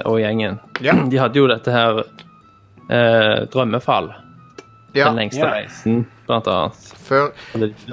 [0.04, 0.60] og gjengen.
[0.84, 0.92] Ja.
[1.10, 2.04] De hadde jo dette her
[2.90, 4.10] eh, Drømmefall.
[4.92, 5.50] Ja, Den lengste Ja.
[5.54, 6.74] reisen, blant annet.
[7.06, 7.28] før,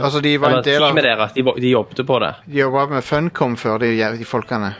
[0.01, 2.31] altså, de var en del av teamet de, de jobbet på det.
[2.47, 4.71] De jobba med Funcom før, de, de folkene.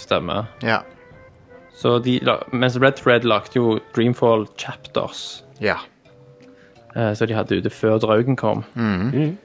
[0.00, 0.46] Stemmer.
[0.64, 0.78] Ja.
[1.76, 2.18] Så de,
[2.52, 5.76] mens Red Thread lagde jo Dreamfall Chapters, ja.
[6.96, 8.64] eh, så de hadde ute før Draugen kom.
[8.74, 9.36] Mhm.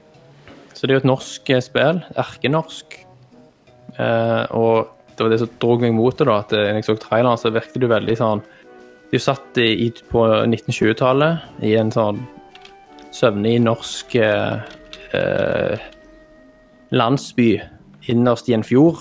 [0.76, 2.98] Så det er jo et norsk eh, spill, erkenorsk.
[3.98, 6.88] Eh, og det var det som dro meg mot det, da, at eh, når jeg
[6.90, 8.42] så traileren, så virket det veldig sånn
[9.12, 12.18] De satt i, på 1920-tallet i en sånn
[13.14, 14.64] søvnig norsk eh,
[15.16, 15.84] eh,
[16.90, 17.50] landsby
[18.10, 18.98] innerst i en fjord.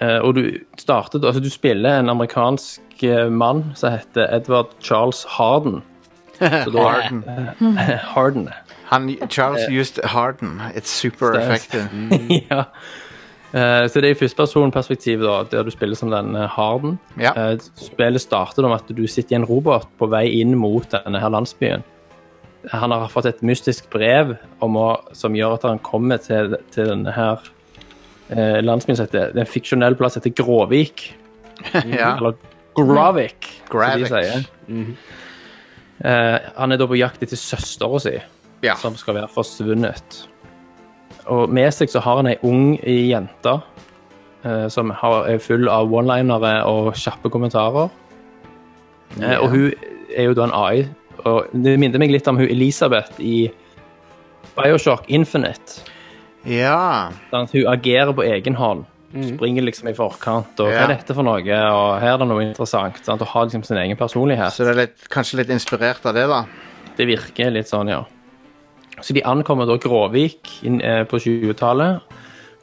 [0.00, 0.42] Eh, og du
[0.78, 5.82] startet Altså, du spiller en amerikansk eh, mann som heter Edward Charles Harden.
[6.38, 7.24] Så da, Harden.
[7.78, 8.48] Eh, Harden.
[8.84, 10.60] Han, Charles used Harden.
[10.74, 11.88] It's super effective.
[12.50, 12.64] ja.
[13.52, 15.22] Eh, så det er i førstepersonperspektiv,
[15.52, 16.98] der du spiller som denne Harden.
[17.20, 17.32] Ja.
[17.32, 21.22] Uh, spillet starter med at du sitter i en robot på vei inn mot denne
[21.22, 21.86] her landsbyen.
[22.72, 24.34] Han har fått et mystisk brev
[24.64, 27.40] om å, som gjør at han kommer til, til denne her
[28.34, 31.08] uh, landsbyen som heter Det er en fiksjonell plass heter Gråvik.
[31.72, 32.16] ja.
[32.18, 32.36] Eller
[32.78, 34.44] Gravik, som de sier.
[35.98, 38.18] Eh, han er da på jakt etter søstera si
[38.62, 38.74] Ja.
[38.76, 40.26] som skal være forsvunnet.
[41.28, 43.54] Og med seg så har han ei ung jente
[44.44, 47.90] eh, som har, er full av one-linere og kjappe kommentarer.
[49.20, 49.72] Eh, og hun
[50.16, 50.86] er jo da en AI.
[51.26, 53.48] Og det minner meg litt om hun Elisabeth i
[54.56, 55.82] Bioshock Infinite.
[56.48, 57.10] ja.
[57.30, 58.86] Sånn, Hun agerer på egen hånd.
[59.08, 60.58] Springer liksom i forkant.
[60.60, 61.40] Og hva er dette for noe?
[61.40, 62.98] Og her er det noe interessant.
[63.06, 63.22] Sant?
[63.24, 64.52] Og har liksom sin egen personlighet.
[64.52, 66.42] Så det er litt, kanskje litt inspirert av det, da.
[66.98, 68.02] Det virker litt sånn, ja.
[69.02, 72.00] Så de ankommer da Gråvik inn, eh, på 20-tallet.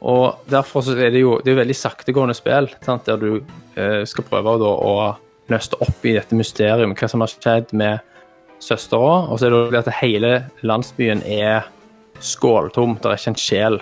[0.06, 3.06] Og derfor så er det jo det er veldig saktegående spill, sant?
[3.08, 3.40] der du
[3.76, 5.16] eh, skal prøve da å
[5.48, 8.00] nøste opp i dette mysteriet, hva som har skjedd med
[8.60, 9.28] søstera.
[9.30, 10.32] Og så er det jo at hele
[10.66, 11.64] landsbyen er
[12.20, 12.96] skåltom.
[13.00, 13.80] Det er ikke en sjel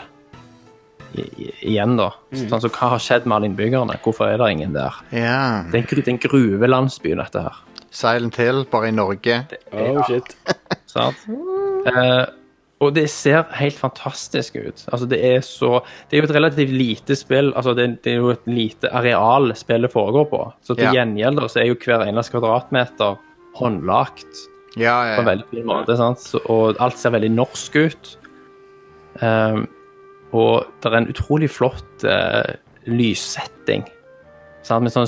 [1.14, 2.10] i- i- igjen, da.
[2.34, 3.98] Sånn, så hva har skjedd med alle innbyggerne?
[4.02, 4.92] Hvorfor er det ingen der?
[5.12, 5.62] Ja.
[5.70, 7.52] Det er en, gru- det en gruvelandsby, dette her.
[7.90, 9.46] Silent Hill, bare i Norge.
[9.72, 10.34] Oh, shit.
[10.86, 11.14] Sant?
[11.86, 12.26] Eh,
[12.84, 14.84] og det ser helt fantastisk ut.
[14.92, 15.80] Altså, det er så
[16.10, 17.52] Det er jo et relativt lite spill.
[17.56, 20.40] Altså, det, det er jo et lite areal spillet foregår på.
[20.62, 20.92] Så til Ja.
[21.00, 23.16] gjengjeld så er jo hver eneste kvadratmeter
[23.58, 24.26] håndlagt
[24.76, 25.96] Ja, ja, på en veldig fin måte.
[25.96, 26.34] Sant?
[26.50, 28.16] Og alt ser veldig norsk ut.
[29.22, 29.68] Um,
[30.34, 32.42] og det er en utrolig flott uh,
[32.90, 33.84] lyssetting.
[34.66, 34.82] Sant?
[34.82, 35.06] Med sånn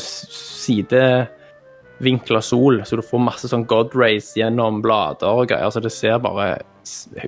[0.86, 5.70] sidevinkla sol, så du får masse sånn God rays gjennom blader og greier.
[5.74, 6.60] Så det ser bare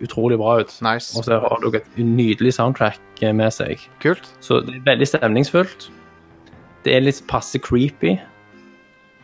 [0.01, 0.73] utrolig bra ut.
[0.85, 1.13] Nice.
[1.19, 3.83] Og så har du et nydelig soundtrack eh, med seg.
[4.03, 4.29] Kult.
[4.45, 5.89] Så det er veldig stemningsfullt.
[6.87, 8.17] Det er litt passe creepy.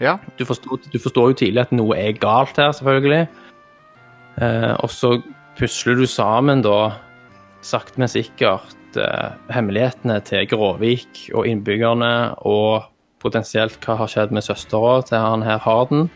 [0.03, 0.19] Ja.
[0.39, 3.27] Du forstår, du forstår jo tidlig at noe er galt her, selvfølgelig.
[4.43, 5.17] Eh, og så
[5.59, 6.97] pusler du sammen, da,
[7.65, 12.91] sakte, men sikkert, eh, hemmelighetene til Gråvik og innbyggerne, og
[13.23, 16.11] potensielt hva har skjedd med søstera til han her Harden.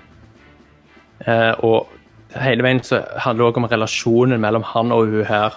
[1.26, 1.88] Eh, og
[2.36, 5.56] hele veien så handler det også om relasjonen mellom han og hun her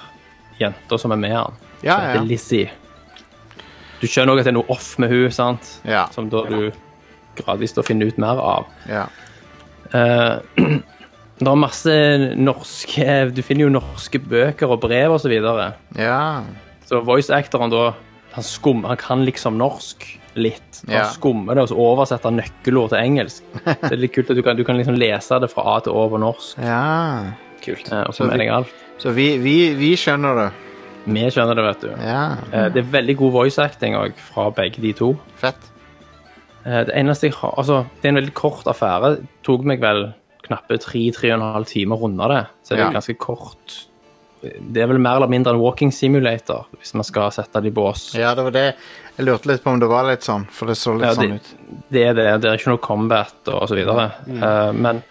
[0.62, 1.60] jenta som er med han.
[1.82, 2.28] Ja, som heter ja.
[2.30, 2.70] Lizzie.
[4.02, 5.68] Du skjønner også at det er noe off med hun, sant?
[5.88, 6.06] Ja.
[6.14, 6.72] Som da du
[7.38, 8.70] gradvis da finner ut mer av.
[8.90, 9.06] Ja.
[9.92, 10.40] Uh,
[11.42, 11.94] det er masse
[12.40, 15.74] norske Du finner jo norske bøker og brev og så videre.
[16.00, 16.44] Ja.
[16.88, 17.92] Så voice actoren da
[18.32, 20.06] han, skum, han kan liksom norsk
[20.36, 20.82] litt.
[20.88, 21.04] og Ja.
[21.12, 23.44] Skumme det og så oversetter nøkkelord til engelsk.
[23.66, 25.94] Det er litt kult at du kan, du kan liksom lese det fra A til
[25.94, 26.58] Å på norsk.
[26.64, 27.32] ja.
[27.62, 27.92] Kult.
[27.92, 28.74] eh, og Så så vi- mener jeg alt.
[28.98, 30.52] Så vi, vi, vi skjønner det.
[31.06, 31.92] Vi skjønner det, vet du.
[32.06, 32.38] Ja.
[32.54, 35.18] Eh, Det er veldig god voice acting òg fra begge de to.
[35.38, 35.58] Fett.
[36.66, 39.16] Eh, Det eneste jeg har Altså, det er en veldig kort affære.
[39.18, 40.14] Det tok meg vel
[40.44, 42.48] knappe tre-tre og en halv time å runde det.
[42.64, 42.92] Så det er Ja.
[43.00, 43.86] ganske kort.
[44.42, 47.76] Det er vel mer eller mindre en walking simulator, hvis man skal sette det i
[47.78, 48.08] bås.
[48.18, 48.66] Ja, det var det.
[49.18, 51.36] Jeg lurte litt på om det var litt sånn, for det så litt Ja, sånn
[51.36, 51.84] det, ut.
[51.94, 52.28] det er det.
[52.42, 54.08] Det er ikke noe combat og så videre.
[54.32, 55.04] Uh, men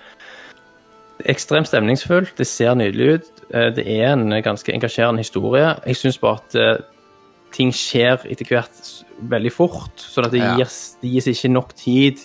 [1.31, 2.33] ekstremt stemningsfullt.
[2.41, 3.31] Det ser nydelig ut.
[3.55, 5.77] Uh, det er en ganske engasjerende historie.
[5.87, 6.83] Jeg syns bare at uh,
[7.55, 8.83] ting skjer etter hvert
[9.31, 10.57] veldig fort, sånn at det, Ja.
[10.59, 12.19] gis, det gis ikke nok tid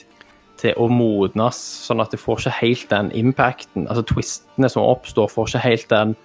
[0.62, 3.90] til å modnes, sånn at det får ikke helt den impacten.
[3.90, 6.16] Altså twistene som oppstår, får ikke helt den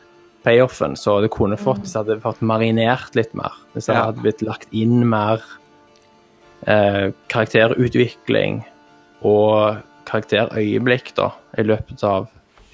[0.45, 3.53] payoffen så det kunne fått hvis det hadde fått marinert litt mer.
[3.74, 4.05] Hvis det Ja.
[4.07, 5.43] hadde blitt lagt inn mer
[6.66, 8.62] eh, karakterutvikling
[9.22, 12.28] og karakterøyeblikk da, i løpet av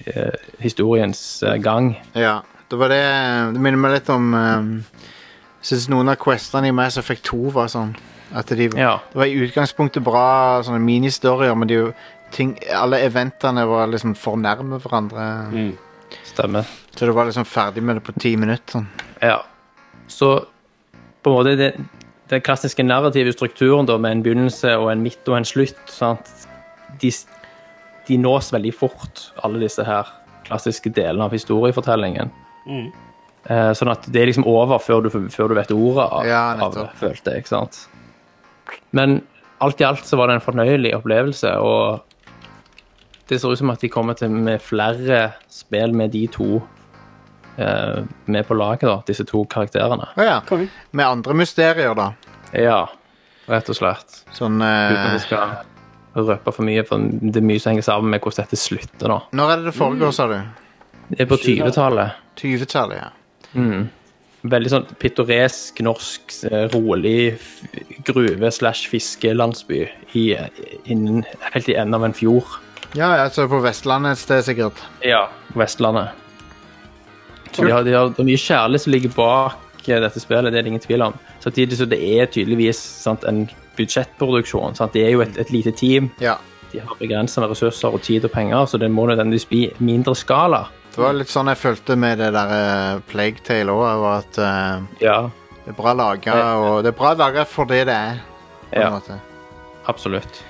[0.07, 1.95] eh, historiens eh, gang.
[2.15, 3.03] Ja, det var det
[3.53, 4.71] Det minner meg litt om um,
[5.61, 7.95] Jeg syns noen av questene i Mass Effect 2 var sånn
[8.35, 8.97] at de, Ja.
[9.13, 11.77] Det var i utgangspunktet bra sånne ministorier, men de,
[12.35, 15.27] ting, alle eventene var liksom for nærme hverandre.
[16.27, 16.67] Stemmer.
[16.95, 18.85] Så du var liksom ferdig med det på ti minutter.
[19.23, 19.39] Ja.
[20.11, 20.31] Så
[21.23, 21.71] på en måte det,
[22.31, 26.29] den klassiske narrative strukturen da, med en begynnelse og en midt og en slutt, sant?
[27.01, 27.11] De,
[28.07, 30.09] de nås veldig fort, alle disse her
[30.47, 32.31] klassiske delene av historiefortellingen.
[32.67, 32.87] Mm.
[33.47, 36.43] Eh, sånn at det er liksom over før du, før du vet ordet av, Ja,
[36.63, 37.43] av det, følte jeg.
[37.45, 37.81] ikke sant?
[38.95, 39.21] Men
[39.63, 42.03] alt i alt så var det en fornøyelig opplevelse, og
[43.27, 46.61] det ser ut som at de kommer til med flere spill med de to
[47.57, 50.09] eh, med på laget, da, disse to karakterene.
[50.17, 50.37] Å ja.
[50.91, 52.11] Med andre mysterier, da.
[52.55, 52.83] Ja,
[53.51, 54.21] rett og slett.
[54.35, 55.57] Sånn Uten at eh, jeg skal
[56.17, 59.11] røpe for mye, for det er mye som henger sammen med hvordan dette slutter.
[59.11, 59.19] da.
[59.37, 60.39] Når er det det foregår, sa du?
[61.11, 62.15] Det er på 20-tallet.
[62.41, 63.11] 20-tallet, ja.
[63.57, 63.85] Mm.
[64.47, 67.61] Veldig sånn pittoresk, norsk, eh, rolig f-
[68.07, 69.79] gruve- slash fiskelandsby
[70.19, 70.25] i,
[70.93, 71.23] innen,
[71.53, 72.57] helt i enden av en fjord.
[72.95, 74.79] Ja, ja, så på Vestlandet et sted, sikkert.
[75.05, 76.09] Ja, på Vestlandet.
[77.51, 80.51] Så de har, de har, det er mye kjærlighet som ligger bak eh, dette spillet,
[80.53, 81.15] det er det ingen tvil om.
[81.43, 83.45] Samtidig så det er tydeligvis sant, en
[83.77, 84.75] budsjettproduksjon.
[84.77, 84.93] Sant?
[84.93, 86.09] Det er jo et, et lite team.
[86.23, 86.37] Ja.
[86.71, 90.15] De har begrensa med ressurser og tid og penger, så det må nødvendigvis bli mindre
[90.19, 90.65] skala.
[90.93, 94.87] Det var litt sånn jeg følte med det der uh, Plague Tale òg, at uh,
[95.03, 95.17] Ja,
[95.63, 98.19] det er bra laga, og det er bra laga for det det er.
[98.71, 98.89] På en Ja.
[98.97, 99.19] måte.
[99.87, 100.41] absolutt.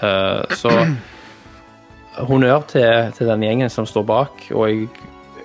[0.00, 0.70] Uh, så
[2.18, 4.88] honnør til, til den gjengen som står bak, og jeg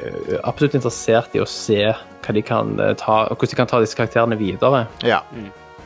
[0.05, 3.70] er absolutt interessert i å se hva de kan eh, ta, og hvordan de kan
[3.70, 4.86] ta disse karakterene videre.
[5.05, 5.22] Ja.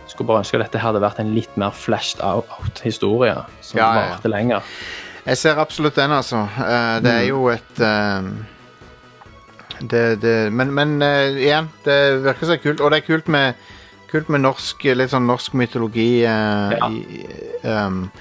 [0.10, 4.06] Skulle bare ønske at dette hadde vært en litt mer flashed out-historie, som Ja, ja.
[4.16, 4.72] varte lenger.
[5.26, 6.46] Jeg ser absolutt den, altså.
[6.64, 8.32] Eh, det er jo et eh,
[9.80, 12.82] det, det, Men, men uh, igjen, det virker så kult.
[12.82, 13.54] Og det er kult med,
[14.12, 16.24] kult med norsk, litt sånn norsk mytologi.
[16.24, 16.90] eh, Ja.
[16.90, 18.12] i, um,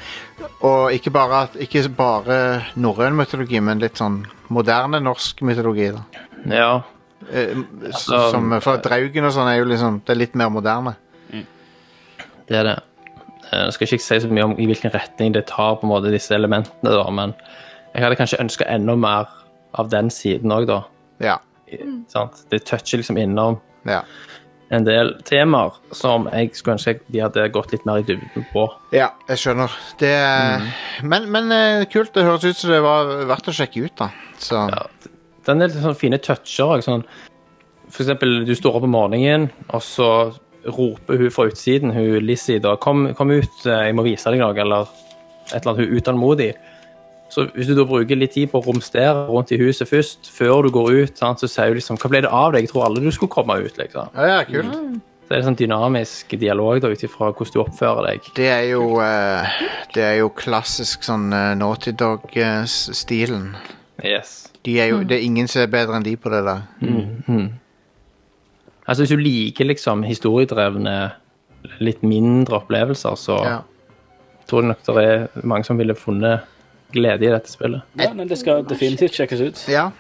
[0.63, 5.93] Og ikke bare, at- ikke bare norrøn mytologi, men litt sånn moderne norsk mytologi.
[5.93, 6.05] da.
[6.47, 6.83] Ja.
[7.33, 7.55] Eh,
[7.87, 10.97] Altså, som, for Draugen og sånn er jo liksom Det er litt mer moderne.
[12.49, 12.83] Det er det.
[13.53, 15.91] Jeg Nå skal ikke si så mye om i hvilken retning det tar på en
[15.91, 17.35] måte disse elementene, da, men
[17.95, 19.27] jeg hadde kanskje ønska enda mer
[19.75, 20.83] av den siden òg, da.
[21.21, 21.39] Ja.
[22.09, 22.45] Sant?
[22.51, 24.03] Det toucher liksom innom Ja.
[24.75, 28.67] En del temaer som jeg skulle ønske de hadde gått litt mer i dybden på.
[28.93, 29.73] Ja, jeg skjønner.
[30.01, 30.67] Det er,
[31.03, 32.13] Men, men eh, kult.
[32.15, 34.11] Det høres ut som det var verdt å sjekke ut, da.
[34.43, 36.85] Så Det er en del sånne fine toucher.
[36.85, 37.07] Sånn,
[37.89, 40.11] for eksempel, du står opp om morgenen, og så
[40.69, 44.43] roper hun fra utsiden, hun Lizzie, da, kom, kom ut, eh, jeg må vise deg
[44.43, 44.91] noe, eller
[45.49, 46.51] et eller annet, hun er utålmodig.
[47.29, 50.65] Så hvis du da bruker litt tid på å romstere rundt i huset først, før
[50.65, 52.65] du går ut, sant, så sier du liksom, hva ble det av deg?
[52.65, 54.09] Jeg tror aldri du skulle komme ut, liksom.
[54.17, 54.73] Ja, ja, kult.
[55.29, 58.31] Så er det sånn dynamisk dialog ut ifra hvordan du oppfører deg.
[58.39, 59.59] Det er jo eh,
[59.93, 63.51] Det er jo klassisk sånn uh, Naughty Dog-stilen.
[64.01, 64.47] Yes.
[64.65, 66.65] De er jo, det er ingen som er bedre enn de på det der.
[66.81, 67.49] Mm, mm.
[68.89, 70.95] Altså hvis du liker liksom historiedrevne,
[71.85, 73.59] litt mindre opplevelser, så Ja.
[74.49, 76.41] tror jeg nok det er mange som ville funnet
[76.93, 77.83] glede i dette spillet.
[78.01, 79.65] Ja, men det skal definitivt sjekkes ut.
[79.69, 79.91] Ja.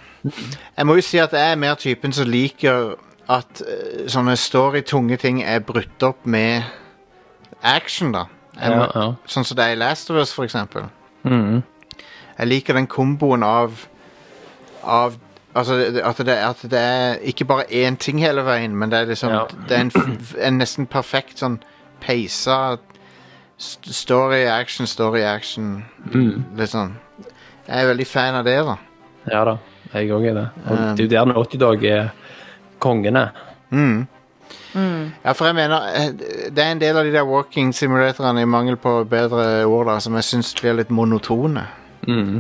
[0.76, 2.97] Jeg må jo si at jeg er mer typen som liker
[3.28, 6.62] at eh, sånne story-tunge ting er brutt opp med
[7.62, 8.24] action, da.
[8.59, 9.07] Jeg Ja, ja.
[9.26, 10.89] Sånn som det er i Last of Us, for eksempel.
[11.24, 11.62] Mm.
[12.39, 13.86] Jeg liker den komboen av
[14.82, 15.16] Av
[15.59, 15.74] Altså,
[16.05, 19.32] at det, at det er ikke bare én ting hele veien, men det er liksom
[19.32, 19.45] Ja.
[19.68, 21.57] Det er en, en nesten perfekt sånn
[22.05, 22.76] peisa
[23.59, 25.84] story, action, story, action.
[26.12, 26.44] Mm.
[26.59, 26.92] Litt sånn.
[27.68, 28.76] Jeg er veldig fan av det, da.
[29.28, 29.56] Ja da,
[29.92, 30.46] jeg òg er det.
[30.66, 30.96] Og Um.
[30.96, 32.09] det er jo der Naughty Dog er
[32.80, 33.26] kongene.
[33.70, 34.06] Mm.
[35.24, 36.12] Ja, for jeg mener eh,
[36.54, 39.98] Det er en del av de der walking simulatorene, i mangel på bedre ord, da,
[40.00, 41.66] som jeg syns blir litt monotone.
[42.06, 42.38] Mm.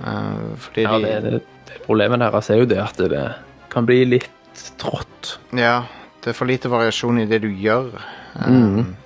[0.00, 3.22] Uh, fordi Ja, de det, det, det Problemet deres er jo det at det
[3.72, 4.28] kan bli litt
[4.80, 5.36] trått.
[5.56, 5.84] Ja,
[6.24, 7.92] det er for lite variasjon i det du gjør.
[8.34, 8.96] Um, Mhm.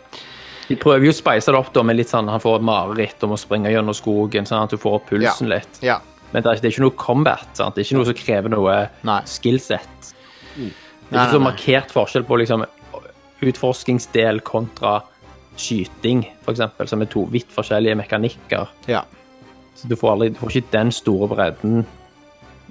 [0.71, 3.25] De prøver jo å speise det opp da med litt sånn han får et mareritt
[3.27, 5.81] om å springe gjennom skogen, sånn at du får opp pulsen litt.
[5.83, 5.99] Ja.
[6.31, 7.49] Men det er, det er ikke noe combat.
[7.59, 7.75] Sant?
[7.75, 8.77] Det er ikke noe som krever noe
[9.09, 9.21] Nei.
[9.27, 10.13] skillset.
[10.55, 11.47] Det er ikke så nei, nei.
[11.49, 12.63] markert forskjell på liksom,
[13.51, 15.01] utforskingsdel kontra
[15.61, 18.71] skyting, eksempel, som er to vidt forskjellige mekanikker.
[18.89, 19.03] Ja.
[19.75, 21.83] Så du får, aldri, du får ikke den store bredden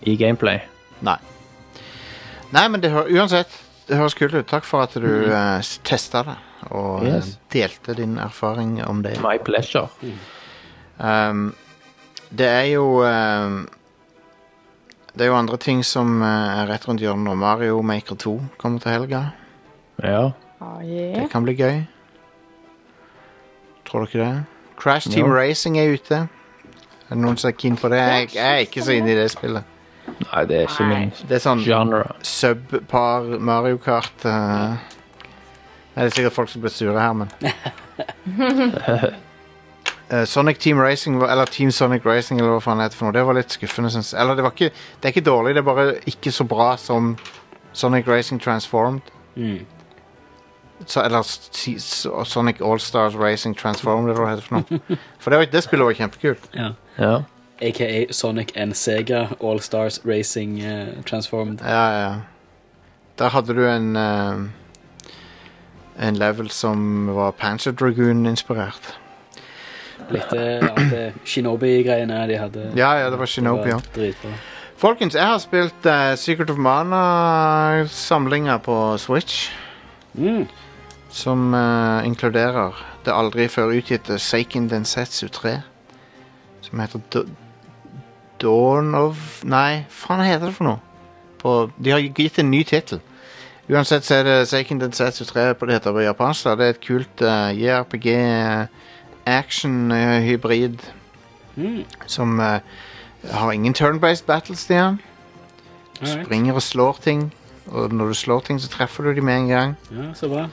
[0.07, 0.63] i gameplay.
[1.05, 1.17] Nei.
[2.55, 3.51] Nei, men det uansett,
[3.89, 4.47] det høres kult ut.
[4.49, 5.27] Takk for at du mm.
[5.29, 6.37] Uh, testa det,
[6.71, 7.37] og eh, Yes.
[7.53, 9.17] delte din erfaring om det.
[9.23, 9.87] My pleasure.
[10.99, 11.53] Um,
[12.35, 13.67] det er jo um,
[15.15, 17.35] Det er jo andre ting som eh, er rett rundt hjørnet nå.
[17.35, 19.23] Mario Maker 2 kommer til helga.
[20.03, 20.31] Ja.
[20.61, 21.81] Ah, Det kan bli gøy.
[23.87, 24.43] Tror dere det?
[24.79, 25.33] Crash Team Ja.
[25.41, 26.15] Racing er ute.
[27.09, 27.97] Er det noen som er keen på det?
[27.99, 29.63] Jeg, jeg er ikke så inne i det spillet.
[30.09, 31.63] Nei, det er ikke min Det er sånn
[32.25, 34.25] subpar Mario Kart.
[34.25, 34.77] eh.
[35.99, 37.29] Det er sikkert folk som blir sure her, men
[40.11, 43.13] Eh, Sonic Team Racing, eller Team Sonic Racing, eller hva faen det heter for noe,
[43.13, 44.17] det var litt skuffende, synes jeg.
[44.23, 47.11] Eller det var ikke Det er ikke dårlig, det er bare ikke så bra som
[47.77, 49.01] Sonic Racing Transformed.
[49.35, 49.59] Mm.
[50.87, 54.97] Så, eller si- så- Sonic All-Stars Racing Transformed, eller hva det heter for noe.
[55.19, 56.49] For det, var, det spillet var kjempekult.
[56.57, 56.71] Ja.
[56.97, 57.13] Ja.
[57.61, 61.61] AKA Sonic and Sega All-Stars Racing eh, Transformed.
[61.61, 62.15] Ja, ja.
[63.19, 64.49] Der hadde du en eh,
[65.99, 68.93] En level som var Panzer Dragoon-inspirert.
[70.09, 72.69] Litt eh, alt Shinobi-greiene de hadde.
[72.79, 73.81] Ja, ja, det var Shinobi, ja.
[73.95, 74.31] Dritbra.
[74.79, 79.49] Folkens, jeg har spilt uh, Secret of Mana-samlinga på Switch.
[80.13, 80.47] Mm.
[81.11, 85.57] Som uh, inkluderer det aldri før utgitte Seiken Densetsu 3.
[86.63, 87.25] Som heter D
[88.39, 90.79] Dawn of Nei, faen heter det for noe?
[91.39, 93.01] På, de har gitt en ny tittel.
[93.69, 96.47] Uansett så er det Seiken Densetsu 3 på det heter på japansk.
[96.57, 98.65] Det er et kult uh, JRPG eh,
[99.29, 100.79] action-hybrid
[101.59, 101.83] Mm.
[102.07, 102.59] som uh,
[103.31, 104.99] har ingen turn-based battles, Stian.
[105.99, 106.25] Du Alright.
[106.25, 107.33] springer og slår ting,
[107.67, 109.75] og når du slår ting, så treffer du dem med en gang.
[109.91, 110.45] Ja, så bra.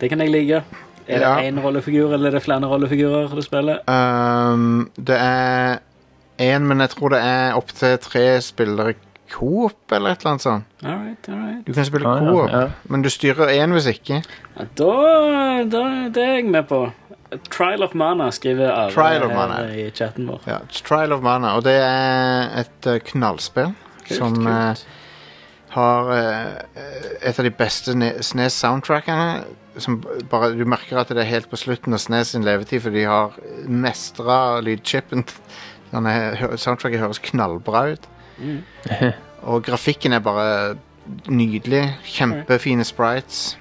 [0.00, 0.64] Det kan jeg like.
[1.08, 1.36] Er Ja.
[1.40, 3.78] det én rollefigur, eller er det flere rollefigurer du spiller?
[3.88, 5.78] Um, det er
[6.40, 8.94] én, men jeg tror det er opptil tre spillere
[9.32, 10.64] coop, eller et eller annet sånt.
[10.84, 11.66] All right, all right.
[11.66, 12.62] Du kan spille Ah, ja, coop, ja.
[12.88, 14.22] men du styrer én hvis ikke.
[14.56, 14.92] Ja, da,
[15.64, 15.82] da
[16.14, 16.82] Det er jeg med på.
[17.52, 19.58] Trial of Mana skriver alle Trial of Mana.
[19.74, 20.40] i chatten vår.
[20.48, 23.74] Ja, Trial of Mana, og det er et eh, knallspill
[24.06, 24.48] Kult, som kult.
[24.48, 24.74] eh,
[25.74, 26.86] har eh,
[27.28, 27.92] et av de beste
[28.24, 29.44] SNES-soundtrackene.
[29.78, 30.00] Som
[30.30, 33.04] bare, du merker at det er helt på slutten av SNES sin levetid, for de
[33.06, 33.36] har
[33.68, 35.26] mestra lydchipen.
[35.92, 38.08] Eh, Soundtracket høres knallbra ut.
[39.48, 40.76] Og grafikken er bare
[41.30, 41.84] nydelig.
[42.04, 43.56] Kjempefine sprites.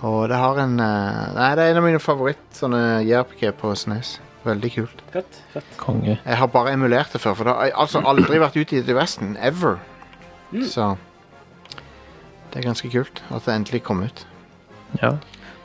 [0.00, 3.74] Og det har en eh, Nei, det er en av mine favoritt sånne JRPG på
[3.76, 4.14] SNES.
[4.46, 5.02] Veldig kult.
[5.12, 5.74] Fett, fett.
[5.76, 6.14] Konge.
[6.24, 9.34] Jeg har bare emulert det før, for det har altså aldri vært utgitt i Vesten.
[9.36, 9.76] Ever.
[10.64, 10.94] Så
[12.50, 14.24] det er ganske kult at det endelig kom ut.
[15.02, 15.12] Ja.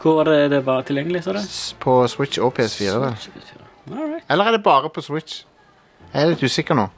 [0.03, 1.39] Hvor var det det var tilgjengelig, sa du?
[1.39, 2.99] S- På Switch og PS4.
[3.01, 3.16] vel.
[3.95, 4.26] Alright.
[4.30, 5.39] Eller er det bare på Switch?
[6.12, 6.89] Jeg er litt usikker nå.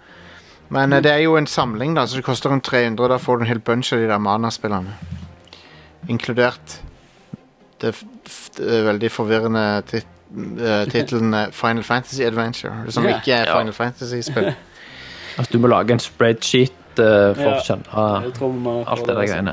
[0.70, 1.04] Men mm.
[1.04, 3.08] det er jo en samling, da, så det koster rundt 300.
[3.14, 4.98] Da får du en hel bunch av de der Mana-spillene.
[6.10, 6.82] Inkludert
[7.82, 7.94] det,
[8.58, 10.08] det veldig forvirrende tit
[10.60, 13.20] eh, tittelen eh, Final Fantasy Adventure, som yeah.
[13.20, 13.60] ikke er Ja.
[13.60, 14.54] Final Fantasy-spill.
[15.38, 18.48] Altså, du må lage en spreadsheet uh, for å skjønne få
[18.90, 19.52] alt det der greiene.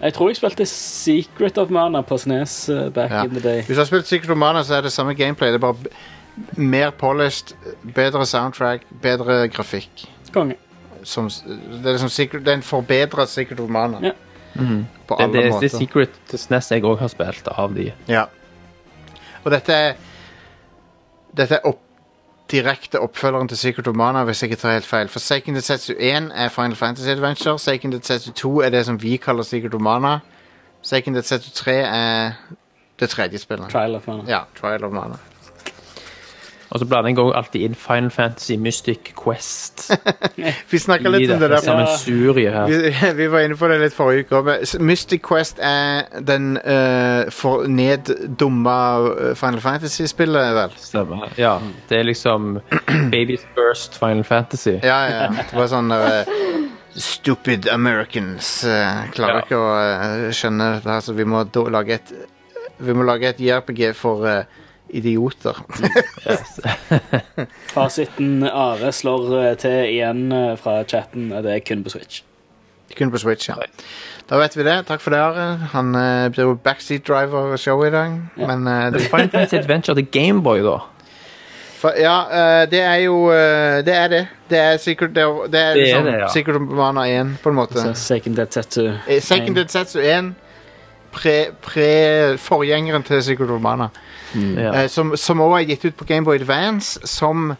[0.00, 3.20] Jeg tror jeg spilte Secret of Mana på Snes uh, back Ja.
[3.22, 3.62] in the day.
[3.62, 5.52] Hvis du har spilt Secret of Mana, så er det samme gameplay.
[5.54, 5.76] Det er bare
[6.56, 7.54] mer polished,
[7.94, 10.08] bedre soundtrack, bedre grafikk.
[10.34, 10.56] Konge.
[11.04, 14.00] Som, det er liksom Secret, den er en forbedret Secret of Mana.
[14.02, 14.12] Ja.
[14.54, 14.84] Mm.
[15.08, 15.66] På alle det, det måter.
[15.66, 17.88] er Secret til SNES jeg òg har spilt av de.
[18.08, 18.26] Ja.
[19.44, 19.94] Og dette er
[21.34, 21.80] Dette er opp,
[22.52, 25.08] direkte oppfølgeren til Secret of Mana, hvis jeg ikke tar helt feil.
[25.10, 27.58] For Second Detsetsu 1 er Final Fantasy Adventure.
[27.58, 30.18] Second Detsetsu 2 er det som vi kaller Secret of Mana.
[30.84, 32.32] Seiken Detsetsu 3 er
[33.00, 33.70] det tredje spillet.
[33.72, 34.22] Trial of Mana.
[34.28, 35.18] Ja, Trial of Mana.
[36.74, 39.84] Og så blander jeg også alltid inn Final Fantasy Mystic Quest.
[40.72, 41.60] Vi snakka litt om det der.
[41.62, 42.66] Sammensurie her.
[42.66, 44.40] Vi, vi var inne på det litt forrige uke.
[44.48, 48.74] men Mystic Quest er den uh, for neddumma
[49.12, 50.74] eh, Final Fantasy-spillet, vel?
[50.82, 51.30] Stemmer.
[51.38, 52.58] Ja, det er liksom
[53.14, 54.80] Baby's First Final Fantasy.
[54.82, 55.30] Ja, ja.
[55.30, 56.26] Det var sånn uh,
[56.94, 59.46] Stupid Americans uh, klarer Ja.
[59.46, 62.14] ikke å uh, skjønne dette, her, så vi må da lage et
[62.82, 64.62] Vi må lage et JRPG for eh,
[64.94, 65.58] idioter.
[67.74, 71.32] Fasiten Are slår eh, til igjen eh, fra chatten.
[71.32, 72.22] eh, Det er kun på Switch.
[72.96, 73.54] Kun på Switch, ja.
[74.30, 74.86] Da vet vi det.
[74.88, 75.46] Takk for det, Are.
[75.74, 78.14] Han uh, blir jo backseat driver-show i dag.
[78.36, 80.78] Men uh, det, Final Fantasy Adventure til Gameboy, da.
[81.80, 84.22] for, Ja, uh, det er jo uh, Det er det.
[84.50, 86.28] Det er Secret, det er, det er Det er liksom, det, ja.
[86.32, 87.94] Secret of Mana 1, på en måte.
[87.94, 88.46] Second Dead
[89.64, 90.34] Detsetsu 1
[91.14, 93.88] pre, pre til Secret of Mana.
[94.34, 94.82] Ja.
[94.82, 97.54] Eh, som som også er gitt ut på Gameboy Advance som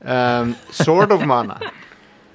[0.00, 1.54] um, Sword of Mana.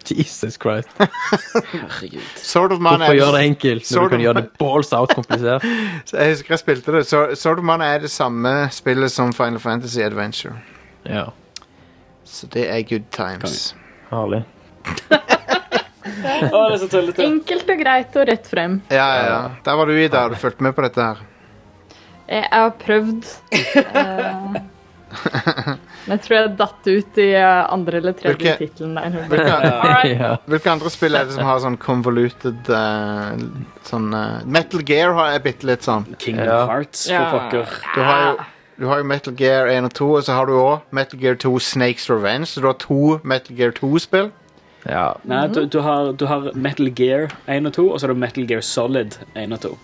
[0.07, 0.87] Jesus Christ.
[0.97, 2.21] Herregud.
[2.35, 5.15] Sword of Mana Hvorfor gjøre det enkelt når Sword du kan gjøre det balls out
[5.15, 5.65] komplisert?
[6.05, 7.05] Så Jeg husker jeg spilte det.
[7.07, 10.55] Sword of Mana er det samme spillet som Final Fantasy Adventure.
[11.05, 11.23] Ja,
[12.25, 13.75] Så det er good times.
[14.09, 14.43] herlig.
[16.08, 17.24] Å, det er så tullete.
[17.26, 18.80] Enkelt og greit og rett frem.
[18.93, 19.41] Ja, ja, ja.
[19.66, 20.22] Der var du, Ida.
[20.26, 21.22] Har du fulgt med på dette her?
[22.28, 23.30] Jeg har prøvd.
[23.76, 24.58] eh,
[26.08, 29.16] men jeg tror jeg datt ut i eh, andre eller tredje Hvilke- tittelen der.
[29.32, 30.34] Hvilke, ja.
[30.51, 33.45] hvilke andre spill er det som har sånn convoluted eh,
[33.88, 36.05] sånn eh, Metal Gear har jeg bitte litt sånn.
[36.20, 36.60] Kingdom Ja.
[36.74, 37.24] Hearts, Ja.
[37.32, 37.80] for pokker.
[37.95, 38.38] Du har jo
[38.78, 41.34] du har jo Metal Gear 1 og 2, og så har du òg Metal Gear
[41.41, 42.45] 2 Snakes Revenge.
[42.51, 44.28] Så du har to Metal Gear 2-spill.
[44.88, 45.13] Ja.
[45.23, 48.19] Nei, du, du, har, du har Metal Gear 1 og 2, og så har du
[48.19, 49.77] Metal Gear Solid 1 og 2.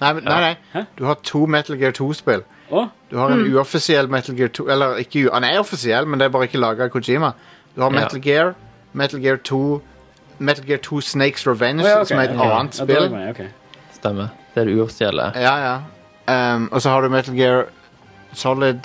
[0.00, 0.84] Nei, men- nei, nei.
[0.98, 2.42] Du har to Metal Gear 2-spill.
[2.70, 2.88] Å?
[3.10, 6.32] Du har en uoffisiell Metal Gear 2 Eller ikke, han er offisiell, men det er
[6.34, 7.32] bare ikke laga av Kojima.
[7.76, 8.00] Du har Ja.
[8.00, 8.54] Metal Gear,
[8.92, 9.80] Metal Gear 2
[10.38, 12.50] Metal Gear 2 Snakes Revenge, oh, ja, okay, som er et okay.
[12.50, 13.12] annet Ja, spill.
[13.12, 13.46] Ja, okay.
[13.94, 14.28] Stemmer.
[14.54, 15.32] Det er det uoffisielle.
[15.36, 15.54] Ja,
[16.26, 16.54] ja.
[16.56, 17.66] Um, og så har du Metal Gear
[18.32, 18.80] Solid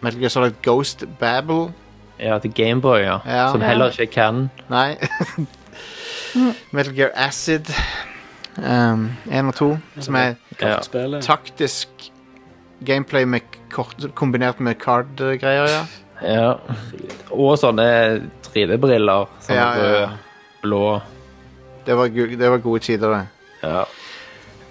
[0.00, 1.72] Metal Gear Solid Ghost Babble.
[2.20, 3.18] Ja, til Gameboy, ja.
[3.26, 3.50] Ja.
[3.52, 4.50] Som heller ikke er canon.
[4.72, 4.96] Nei.
[6.74, 7.70] Metal Gear Acid.
[8.56, 10.78] Um, 1 og 2, som er Ja.
[11.20, 11.88] Taktisk
[12.86, 13.40] gameplay med
[13.70, 15.82] kort, kombinert med card-greier, ja.
[16.22, 16.54] Ja.
[17.30, 17.86] Og sånne
[18.48, 19.28] 3D-briller.
[19.44, 20.08] Sånne ja.
[20.62, 21.00] blå.
[21.86, 23.26] Det var, det var gode tider, det.
[23.62, 23.84] Ja.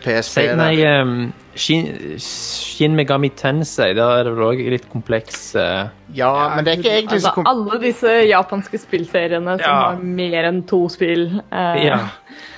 [0.05, 1.87] PSP Se, nei, um, Shin,
[2.21, 5.87] Shin Megami Tensei, der er det vel òg litt kompleks uh...
[6.15, 9.75] Ja, men det er ikke egentlig så Altså, alle disse japanske spillseriene som Ja.
[9.89, 11.25] har mer enn to spill.
[11.49, 11.79] Uh...
[11.81, 11.99] Ja.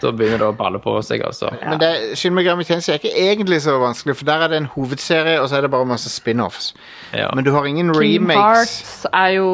[0.02, 1.52] Da begynner det å balle på seg, altså.
[1.64, 4.72] Men det, Shin Megami Tensei er ikke egentlig så vanskelig, for der er det en
[4.74, 6.74] hovedserie, og så er det bare masse spin-offs.
[7.14, 7.30] Ja.
[7.34, 8.20] Men du har ingen remakes.
[8.22, 8.44] remakes.
[8.44, 9.50] Hearts er jo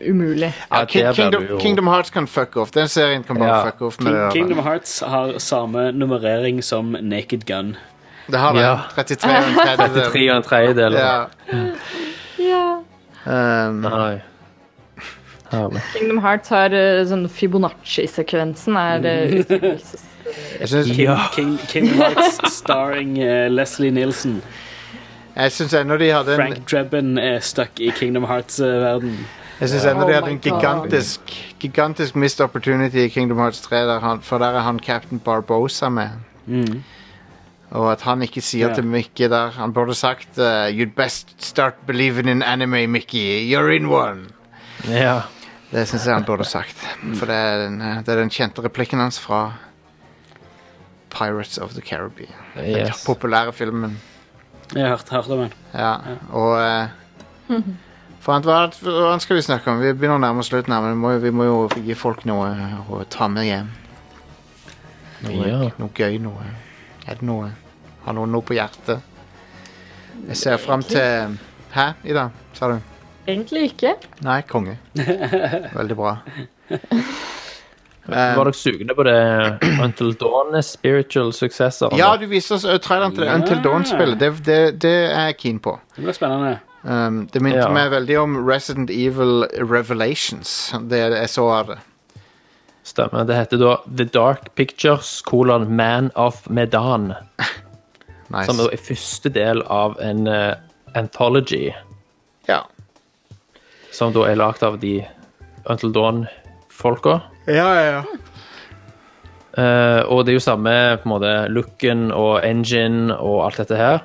[0.00, 0.52] umulig.
[0.70, 2.70] Ja, King, Kingdom, jo- Kingdom Hearts kan fuck off.
[2.70, 3.64] Den serien kan bare Ja.
[3.70, 3.96] fuck off.
[3.98, 4.58] King, Kingdom.
[4.64, 7.76] Hearts har samme nummerering som Naked Gun.
[8.30, 8.60] det har det.
[8.62, 8.78] Ja.
[8.94, 10.02] 33 og en tredjedel.
[10.02, 10.92] 33 og en tredjedel.
[10.92, 11.24] Ja.
[12.38, 12.78] Ja.
[13.26, 14.20] Um, Nei.
[15.52, 15.80] Herlig.
[15.94, 19.34] Kingdom Hearts har eh, sånn Fibonacci-sekvensen er uh,
[20.60, 24.40] Jeg syns, King, King, Kingdom Hearts starring uh, Leslie Nielsen.
[25.36, 29.18] jeg syns ennå de hadde en Frank Drebin er stuck i Kingdom Hearts-verden.
[29.64, 31.20] Jeg synes ennå de Oh hadde en gigantisk
[31.60, 35.88] Gigantisk missed opportunity i Kingdom Hearts 3, der han, for der er han Captain Barbosa
[35.88, 36.08] med.
[37.70, 38.74] Og at han ikke sier Ja.
[38.74, 43.54] til Mickey der Han burde sagt uh, You'd best start believing in anime, Mickey.
[43.56, 44.20] You're in one.
[44.88, 45.20] Ja.
[45.72, 46.76] Det syns jeg han burde sagt.
[47.14, 49.52] For det er, den, eh, det er den kjente replikken hans fra
[51.10, 52.30] Pirates of the Caribbean.
[52.56, 53.04] Den Yes.
[53.06, 54.00] populære filmen.
[54.74, 55.52] Jeg har hørt, hørt om den.
[55.74, 55.94] Ja,
[56.32, 56.88] og eh,
[58.24, 59.80] for hva, hva annet skal vi snakke om?
[59.84, 62.24] Vi begynner å nærme oss slutten her, men vi må, vi må jo gi folk
[62.28, 62.48] noe
[62.88, 63.68] å ta med hjem.
[65.24, 65.58] Noe, Ja.
[65.80, 66.42] noe gøy, noe
[67.06, 67.46] Er det noe
[68.04, 69.00] Har noen noe på hjertet?
[70.26, 71.38] Jeg ser fram til
[71.72, 72.26] Hæ, Ida?
[72.52, 72.80] Sa du?
[73.26, 73.94] Egentlig ikke.
[74.26, 74.74] Nei, konge.
[75.78, 76.18] Veldig bra.
[78.04, 79.16] Var dere sugne på det
[79.80, 81.94] Until Dawn spiritual successor?
[81.96, 83.24] Ja, du viste oss ø, traileren til.
[83.32, 84.18] Until Dawn-spillet.
[84.20, 85.78] Det, det, det er jeg keen på.
[85.96, 86.58] Det blir spennende.
[86.84, 87.68] Um, det minte Ja.
[87.72, 90.72] meg veldig om Resident Evil Revelations.
[90.88, 91.78] Det jeg så av det.
[92.84, 93.24] Stemmer.
[93.24, 97.14] Det heter da The Dark Pictures, kolon Man of Medan.
[98.32, 98.46] Nice.
[98.48, 100.54] Som er første del av en uh,
[100.96, 101.72] anthology,
[102.48, 102.62] Ja.
[103.92, 105.04] som da er lagd av de
[105.70, 107.20] Until Dawn-folka.
[107.46, 108.02] Ja, ja, ja.
[109.54, 113.76] Uh, og det er jo samme på en måte looken og engine og alt dette
[113.78, 114.00] her.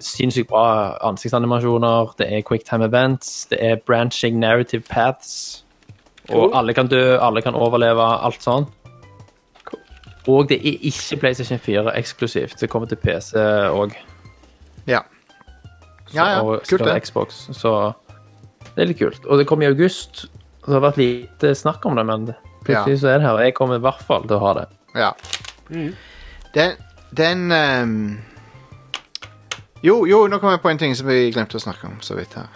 [0.00, 5.64] Sinnssykt bra ansiktsanimasjoner, det er quicktime events, det er branching narrative paths.
[6.30, 8.68] Og alle kan dø, alle kan overleve, alt sånn.
[10.30, 12.60] Og det er ikke PlayStation 4 eksklusivt.
[12.60, 13.34] Det kommer til PC
[13.74, 13.96] òg.
[14.86, 15.02] Ja.
[16.14, 16.94] Ja, ja, kult det.
[17.02, 17.92] Xbox, så
[18.74, 19.24] det er litt kult.
[19.26, 20.26] Og det kommer i august.
[20.62, 22.28] Det har vært lite snakk om det, men
[22.62, 23.38] plutselig så er det her.
[23.38, 24.66] Og jeg kommer i hvert fall til å ha det.
[24.94, 25.10] Ja.
[26.54, 26.76] Den,
[27.16, 28.04] den ehm,
[29.82, 32.14] Jo, jo, nå kom jeg på en ting som vi glemte å snakke om så
[32.14, 32.50] vidt her.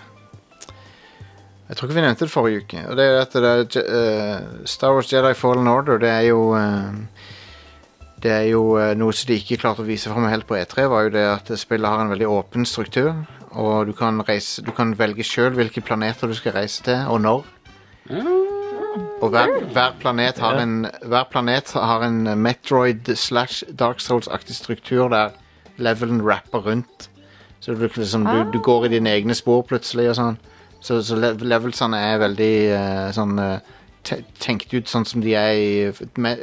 [1.66, 2.82] Jeg tror ikke vi nevnte det forrige uke.
[2.86, 6.54] Og det er at det er, eh, Star Wars Jedi Fallen Order, det er jo
[6.54, 6.94] uh,
[8.22, 10.86] Det er jo uh, noe som de ikke klarte å vise fram helt på E3,
[10.88, 13.10] var jo det at spillet har en veldig åpen struktur.
[13.58, 17.20] Og du kan, reise, du kan velge sjøl hvilke planeter du skal reise til, og
[17.24, 17.42] når.
[19.18, 25.10] Og hver, hver, planet har en, hver planet har en Metroid slash Dark Souls-aktig struktur
[25.10, 25.34] der
[25.76, 27.10] levelen rapper rundt.
[27.66, 30.36] Så du, liksom, du, du går i dine egne spor plutselig og sånn.
[30.78, 33.72] Så, så levelsene er veldig uh, sånn eh,
[34.06, 35.70] te tenkt ut sånn som de er i,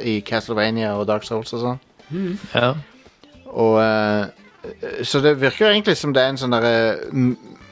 [0.04, 1.78] i Castlevania og Dark Souls og sånn.
[2.52, 2.74] Ja.
[3.54, 4.26] Og uh,
[5.00, 6.98] Så det virker egentlig som det er en sånn derre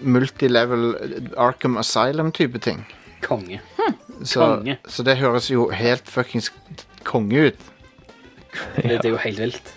[0.00, 0.94] multilevel
[1.36, 2.80] Arkham Asylum-type ting.
[3.20, 3.60] Konge.
[4.22, 4.78] Så, Konge.
[4.88, 6.48] så det høres jo helt fuckings
[7.04, 7.68] konge ut.
[8.78, 9.72] Det, det er jo helt vilt.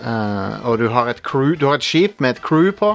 [0.00, 2.94] Uh, og du har et crew Du har et skip med et crew på.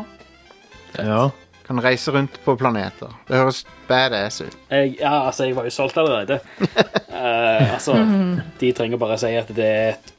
[0.97, 1.29] Ja.
[1.63, 3.07] Kan reise rundt på planeter.
[3.27, 4.57] Det høres badass ut.
[4.69, 6.39] Jeg, ja, altså, jeg var jo solgt allerede.
[7.13, 7.93] Eh, altså,
[8.59, 10.09] de trenger bare si at det er et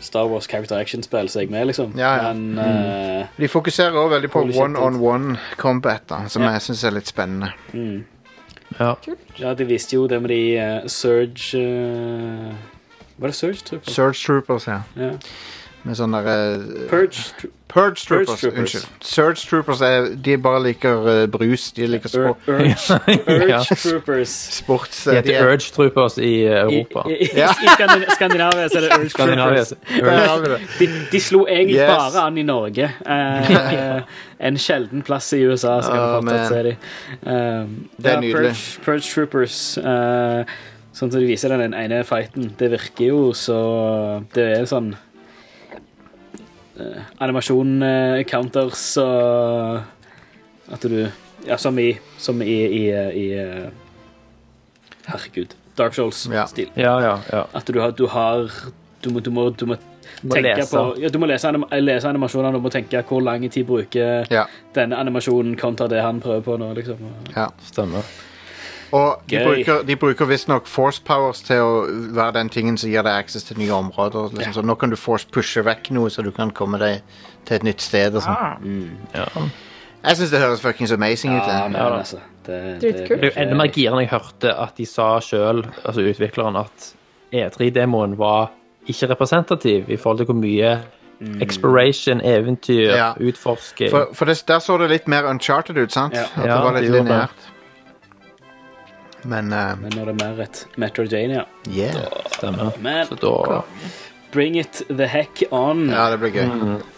[0.00, 1.92] Star Wars character action-spill, så jeg er med, liksom.
[1.98, 2.32] Ja, ja.
[2.32, 6.54] Men eh, De fokuserer også veldig på Holy shit, one-on-one combat, da, som Ja.
[6.54, 7.50] jeg syns er litt spennende.
[8.78, 8.94] ja.
[9.38, 12.54] ja, de visste jo det med de eh, Surge eh,
[13.18, 13.60] Var det Surge?
[13.66, 13.94] Troopers?
[13.94, 14.80] Surge Troopers, ja.
[14.96, 15.10] Ja.
[15.84, 17.24] Med sånne eh, Purge.
[17.36, 18.40] tro- Purge Troopers.
[18.40, 18.74] Troopers.
[18.74, 18.84] Unnskyld.
[19.04, 21.66] Surge Troopers er, de bare liker uh, brus.
[21.74, 22.98] De liker Ur sport, Urge,
[23.34, 24.34] Urge Troopers.
[24.60, 25.00] sports.
[25.04, 27.02] De eh, heter de er- Urge Troopers i I, Europa.
[27.10, 29.72] i, i, i Skandin- Skandinavia så er det Urge Troopers.
[30.78, 31.90] De, de slo egentlig Yes.
[31.90, 32.90] bare an i Norge.
[33.04, 34.00] Uh,
[34.48, 36.76] en sjelden plass i USA, skal Oh, vi fortsatt se de.
[37.26, 38.54] Um, Det er ja, nydelig.
[38.54, 39.58] Purge, Purge Troopers.
[39.78, 40.54] eh,
[40.94, 42.52] sånn som de viser den den ene fighten.
[42.58, 43.58] Det virker jo så
[44.32, 44.94] Det er sånn
[46.80, 49.82] uh, Animasjon-counters og
[50.72, 51.06] At du
[51.46, 53.66] Ja, som i Som i, i, i eh,
[55.06, 55.52] Herregud.
[55.76, 56.70] Dark Souls-stil.
[56.78, 57.42] Ja, ja, ja.
[57.52, 58.48] At du har, du har
[59.02, 59.76] du, må, du, må, du må
[60.32, 60.70] tenke lese.
[60.70, 64.24] på ja, Du må lese, anim lese animasjonene, du må tenke hvor lang tid bruker
[64.32, 64.46] Ja.
[64.74, 66.70] denne animasjonen kontra det han prøver på nå.
[66.78, 67.02] liksom.
[67.36, 67.50] Ja.
[67.66, 68.06] Stemmer.
[68.94, 69.44] Og de Gøy.
[69.48, 71.70] bruker, de bruker visstnok force powers til å
[72.14, 74.30] være den tingen som gir deg access til nye områder.
[74.36, 74.52] Liksom.
[74.54, 77.00] Så nå kan du force pushe vekk noe, så du kan komme deg
[77.48, 78.14] til et nytt sted.
[78.14, 78.92] Og sånn.
[79.16, 79.26] Ja.
[80.04, 81.42] Jeg syns det høres fuckings amazing ut.
[81.48, 81.72] Ja, det.
[81.72, 84.86] men altså det, det, Det er jo enda mer gira når jeg hørte at de
[84.86, 86.90] sa sjøl, altså utvikleren, at
[87.34, 88.50] E3-demoen var
[88.86, 90.74] ikke representativ i forhold til hvor mye
[91.40, 93.12] exploration, eventyr, Ja.
[93.16, 96.14] utforsking For, for det, der så det litt mer uncharted ut, sant?
[96.14, 96.26] Ja.
[96.36, 97.00] At Ja, det var litt det det.
[97.04, 97.50] lineært.
[99.24, 102.00] Men uh, Men når det er mer et Metrojania yeah.
[102.36, 102.74] stemmer.
[102.84, 103.60] Men Så da
[104.34, 105.88] bring it the heck on.
[105.90, 106.48] Ja, det blir gøy.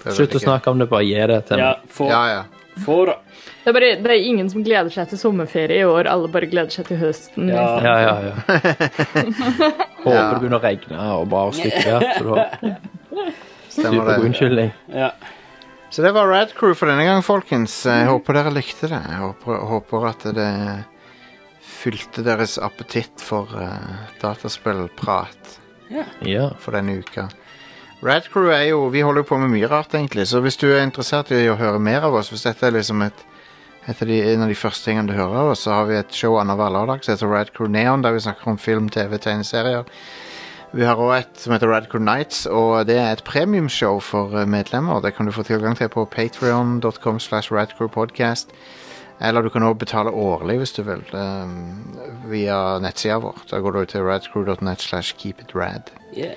[0.03, 2.71] Det er Slutt å snakke om det, bare gi det til Ja, få, Ja, ja.
[2.85, 3.19] få da.
[3.67, 6.07] Det er, bare, det er ingen som gleder seg til sommerferie i år.
[6.09, 7.51] Alle bare gleder seg til høsten.
[7.51, 7.65] Ja.
[7.83, 8.35] Ja, ja, ja.
[10.05, 12.77] Håper det begynner å regne og bare stikke.
[13.77, 14.21] Stemmer det.
[14.29, 14.71] unnskyldning.
[14.95, 15.11] Ja.
[15.91, 17.75] Så det var Rad Crew for denne gang, folkens.
[17.89, 19.03] Jeg håper dere likte det.
[19.03, 20.51] Jeg håper, håper at det
[21.77, 25.59] fylte deres appetitt for uh, dataspillprat
[26.27, 26.51] Ja.
[26.59, 27.29] for denne uka.
[28.05, 30.27] Radcrew er jo Vi holder jo på med mye rart, egentlig.
[30.29, 33.03] Så hvis du er interessert i å høre mer av oss, hvis dette er liksom
[33.07, 33.25] et
[33.87, 35.95] et av de, en av de første tingene du hører av oss, så har vi
[35.95, 39.85] et show annenhver lørdag som heter Radcrew Neon, der vi snakker om film, TV, tegneserier.
[40.75, 44.45] Vi har også et som heter Radcrew Nights, og det er et premiumshow for eh,
[44.51, 44.99] medlemmer.
[45.05, 48.51] Det kan du få tilgang til på patreon.com slash radcrewpodcast.
[49.21, 51.55] Eller du kan også betale årlig hvis du vil, um,
[52.29, 53.39] via nettsida vår.
[53.51, 55.93] Da går du til radcrew.net slash keepitrad.
[56.17, 56.37] Yeah.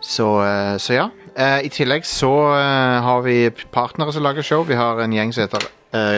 [0.00, 1.08] Så, uh, så ja.
[1.36, 4.64] Uh, I tillegg så uh, har vi partnere som lager show.
[4.68, 5.70] Vi har en gjeng som heter,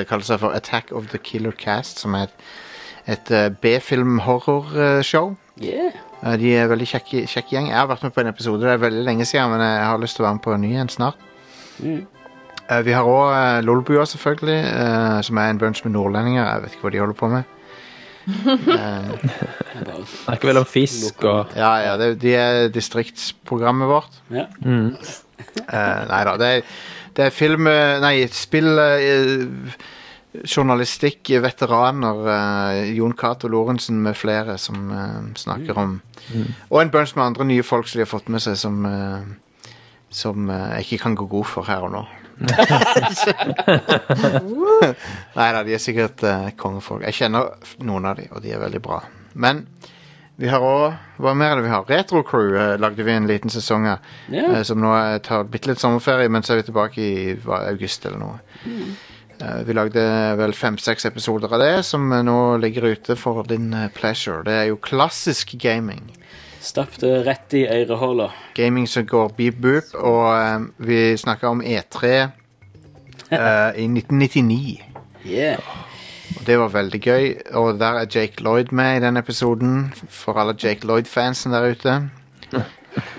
[0.09, 5.37] kaller seg for Attack of the Killer Cast, som er et, et B-film-horrorshow.
[5.63, 5.95] Yeah.
[6.41, 7.69] De er veldig kjekke, kjekk gjeng.
[7.71, 10.01] Jeg har vært med på en episode, det er veldig lenge siden, men jeg har
[10.03, 11.21] lyst til å være med på en ny en snart.
[11.79, 12.01] Mm.
[12.71, 16.45] Eh, Vi har òg uh, Lolbua, selvfølgelig, eh, som er en bunch med nordlendinger.
[16.45, 17.55] Jeg vet ikke hva de holder på med.
[18.29, 19.13] Eh,
[20.27, 24.19] Snakker vel om fisk og ja, ja, det, de er distriktsprogrammet vårt.
[24.35, 24.45] Ja.
[24.61, 24.91] mm.
[25.59, 26.73] Uh, nei da, det, er-
[27.17, 29.73] det er film eh, Nei, spill uh,
[30.45, 35.95] Journalistikk, veteraner uh, Jon Cato Lorentzen med flere som eh, snakker om
[36.69, 39.73] Og en bunch med andre nye folk som de har fått med seg, som eh,
[40.11, 42.05] Som eh, jeg ikke kan gå god for her og nå.
[45.39, 47.03] Nei da, de er sikkert uh, kongefolk.
[47.09, 47.43] Jeg kjenner
[47.87, 49.01] noen av de, og de er veldig bra.
[49.39, 49.67] Men
[50.39, 51.85] vi har òg Hva mer er det vi har?
[51.91, 53.99] Retro Crew eh, lagde vi en liten sesong av.
[54.31, 54.55] Yeah.
[54.55, 54.91] Uh, som nå
[55.27, 58.37] tar bitte litt sommerferie, men så er vi tilbake i hva, august eller noe.
[59.39, 60.03] Eh, vi lagde
[60.39, 64.45] vel fem-seks episoder av det, som nå ligger ute for din pleasure.
[64.47, 66.07] Det er jo klassisk gaming.
[66.61, 68.31] Stapp det rett i ørehola.
[68.55, 72.07] Gaming som går beep boop, og eh, vi snakka om E3
[73.31, 74.81] eh, i 1999.
[75.27, 75.63] Yeah.
[76.37, 80.39] Og det var veldig gøy, og der er Jake Lloyd med i den episoden, for
[80.41, 82.01] alle Jake Lloyd-fansen der ute.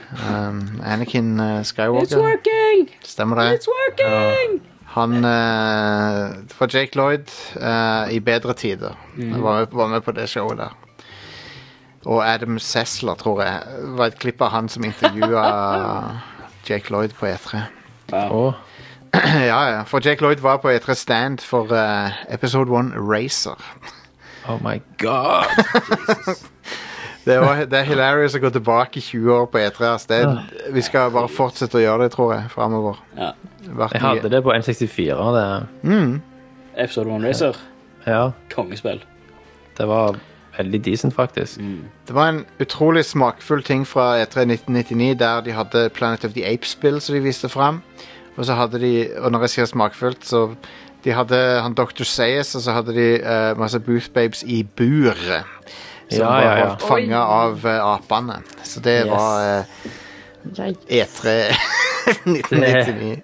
[0.09, 2.89] Um, Anakin eh, It's working!
[3.03, 3.59] stemmer det?
[3.59, 4.61] It's working!
[4.85, 7.29] Han eh, Det var Jake Lloyd
[7.61, 8.97] eh, i bedre tider.
[9.15, 10.88] Han var, med, var med på det showet der.
[12.05, 13.61] Og Adam Sessler, tror jeg,
[13.97, 15.43] var et klipp av han som intervjua
[16.69, 17.59] Jake Lloyd på E3.
[18.13, 18.53] Wow.
[19.51, 19.83] ja, ja.
[19.89, 23.57] For Jake Lloyd var på E3 Stand for uh, Episode 1 Racer.
[24.49, 25.45] Oh my god.
[27.25, 29.83] Det, var, det er hilarious å gå tilbake 20 år på E3.
[29.91, 30.05] ass.
[30.09, 32.97] Det, er- vi skal bare fortsette å gjøre det, tror jeg, framover.
[33.19, 33.27] Ja.
[33.67, 35.17] Jeg hadde det på N64.
[35.35, 35.43] Det,
[35.83, 36.15] Mm.
[36.79, 37.59] Episode 1 Racer.
[38.07, 39.03] ja, Kongespill.
[39.77, 40.17] det var
[40.59, 41.57] veldig decent, faktisk.
[42.07, 46.45] Det var en utrolig smakfull ting fra E3 1999 der de hadde Planet of the
[46.45, 47.81] Apes-spill som de viste fram.
[48.37, 50.43] Og så hadde de, og når jeg sier smakfullt, så
[51.03, 52.03] de hadde han Dr.
[52.07, 55.15] Sayes, og så hadde de uh, masse Booth Babes i bur.
[56.09, 58.39] Som Ja, var ja, var holdt fanga av uh, apene.
[58.63, 59.11] Så det Yes.
[59.11, 59.65] var uh,
[60.89, 61.35] E3
[62.25, 63.21] 1999.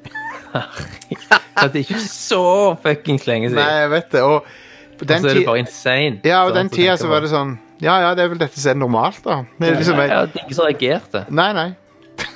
[1.60, 2.44] Så det er ikke så
[2.84, 3.80] fuckings lenge Nei, siden.
[3.82, 4.22] jeg vet det.
[4.24, 4.46] Og
[5.00, 6.20] den så er det bare insane.
[6.24, 8.72] ja, og den tida så var det sånn Ja, ja, det er vel dette som
[8.72, 9.42] er normalt, da.
[9.60, 11.26] Det er liksom, jeg, ja, det er ingen som reagerte.
[11.36, 11.68] Nei, nei.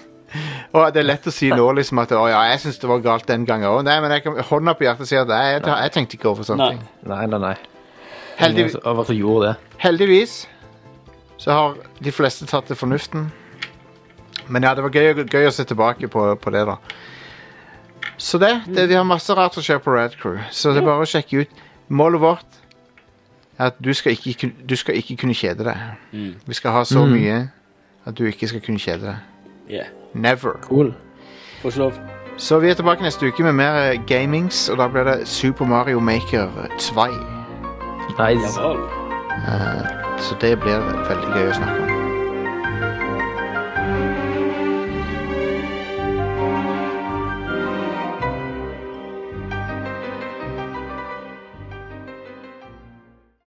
[0.75, 3.03] Og det er lett å si nå liksom at å ja, jeg syns det var
[3.05, 3.81] galt den gangen òg.
[3.87, 6.47] Nei, men jeg kan hånda på hjertet si at nei, jeg, jeg tenkte ikke over
[6.47, 6.83] sånne ting.
[7.07, 7.55] Nei, nei, nei.
[8.39, 8.77] Heldigvis,
[9.43, 9.55] det.
[9.83, 10.35] heldigvis
[11.39, 13.29] så har de fleste tatt til fornuften.
[14.47, 16.77] Men ja, det var gøy, gøy å se tilbake på, på det, da.
[18.19, 20.87] Så det, det Vi har masse rart som skjer på Rad Crew, så det er
[20.89, 21.61] bare å sjekke ut.
[21.89, 22.45] Målet vårt
[23.59, 25.77] er at du skal ikke, du skal ikke kunne kjede deg.
[26.47, 27.11] Vi skal ha så Mm.
[27.11, 27.49] mye
[28.05, 29.15] at du ikke skal kunne kjede deg.
[29.71, 29.85] Yeah.
[30.13, 30.59] Never.
[30.61, 30.93] Cool.
[31.61, 31.93] Får ikke lov.
[32.37, 35.65] Så vi er tilbake neste uke med mer eh, gamings, og da blir det Super
[35.65, 36.47] Mario Maker
[36.79, 37.05] 2.
[38.19, 38.59] Nice.
[38.59, 39.87] Uh,
[40.19, 41.98] Så det blir veldig gøy å snakke om.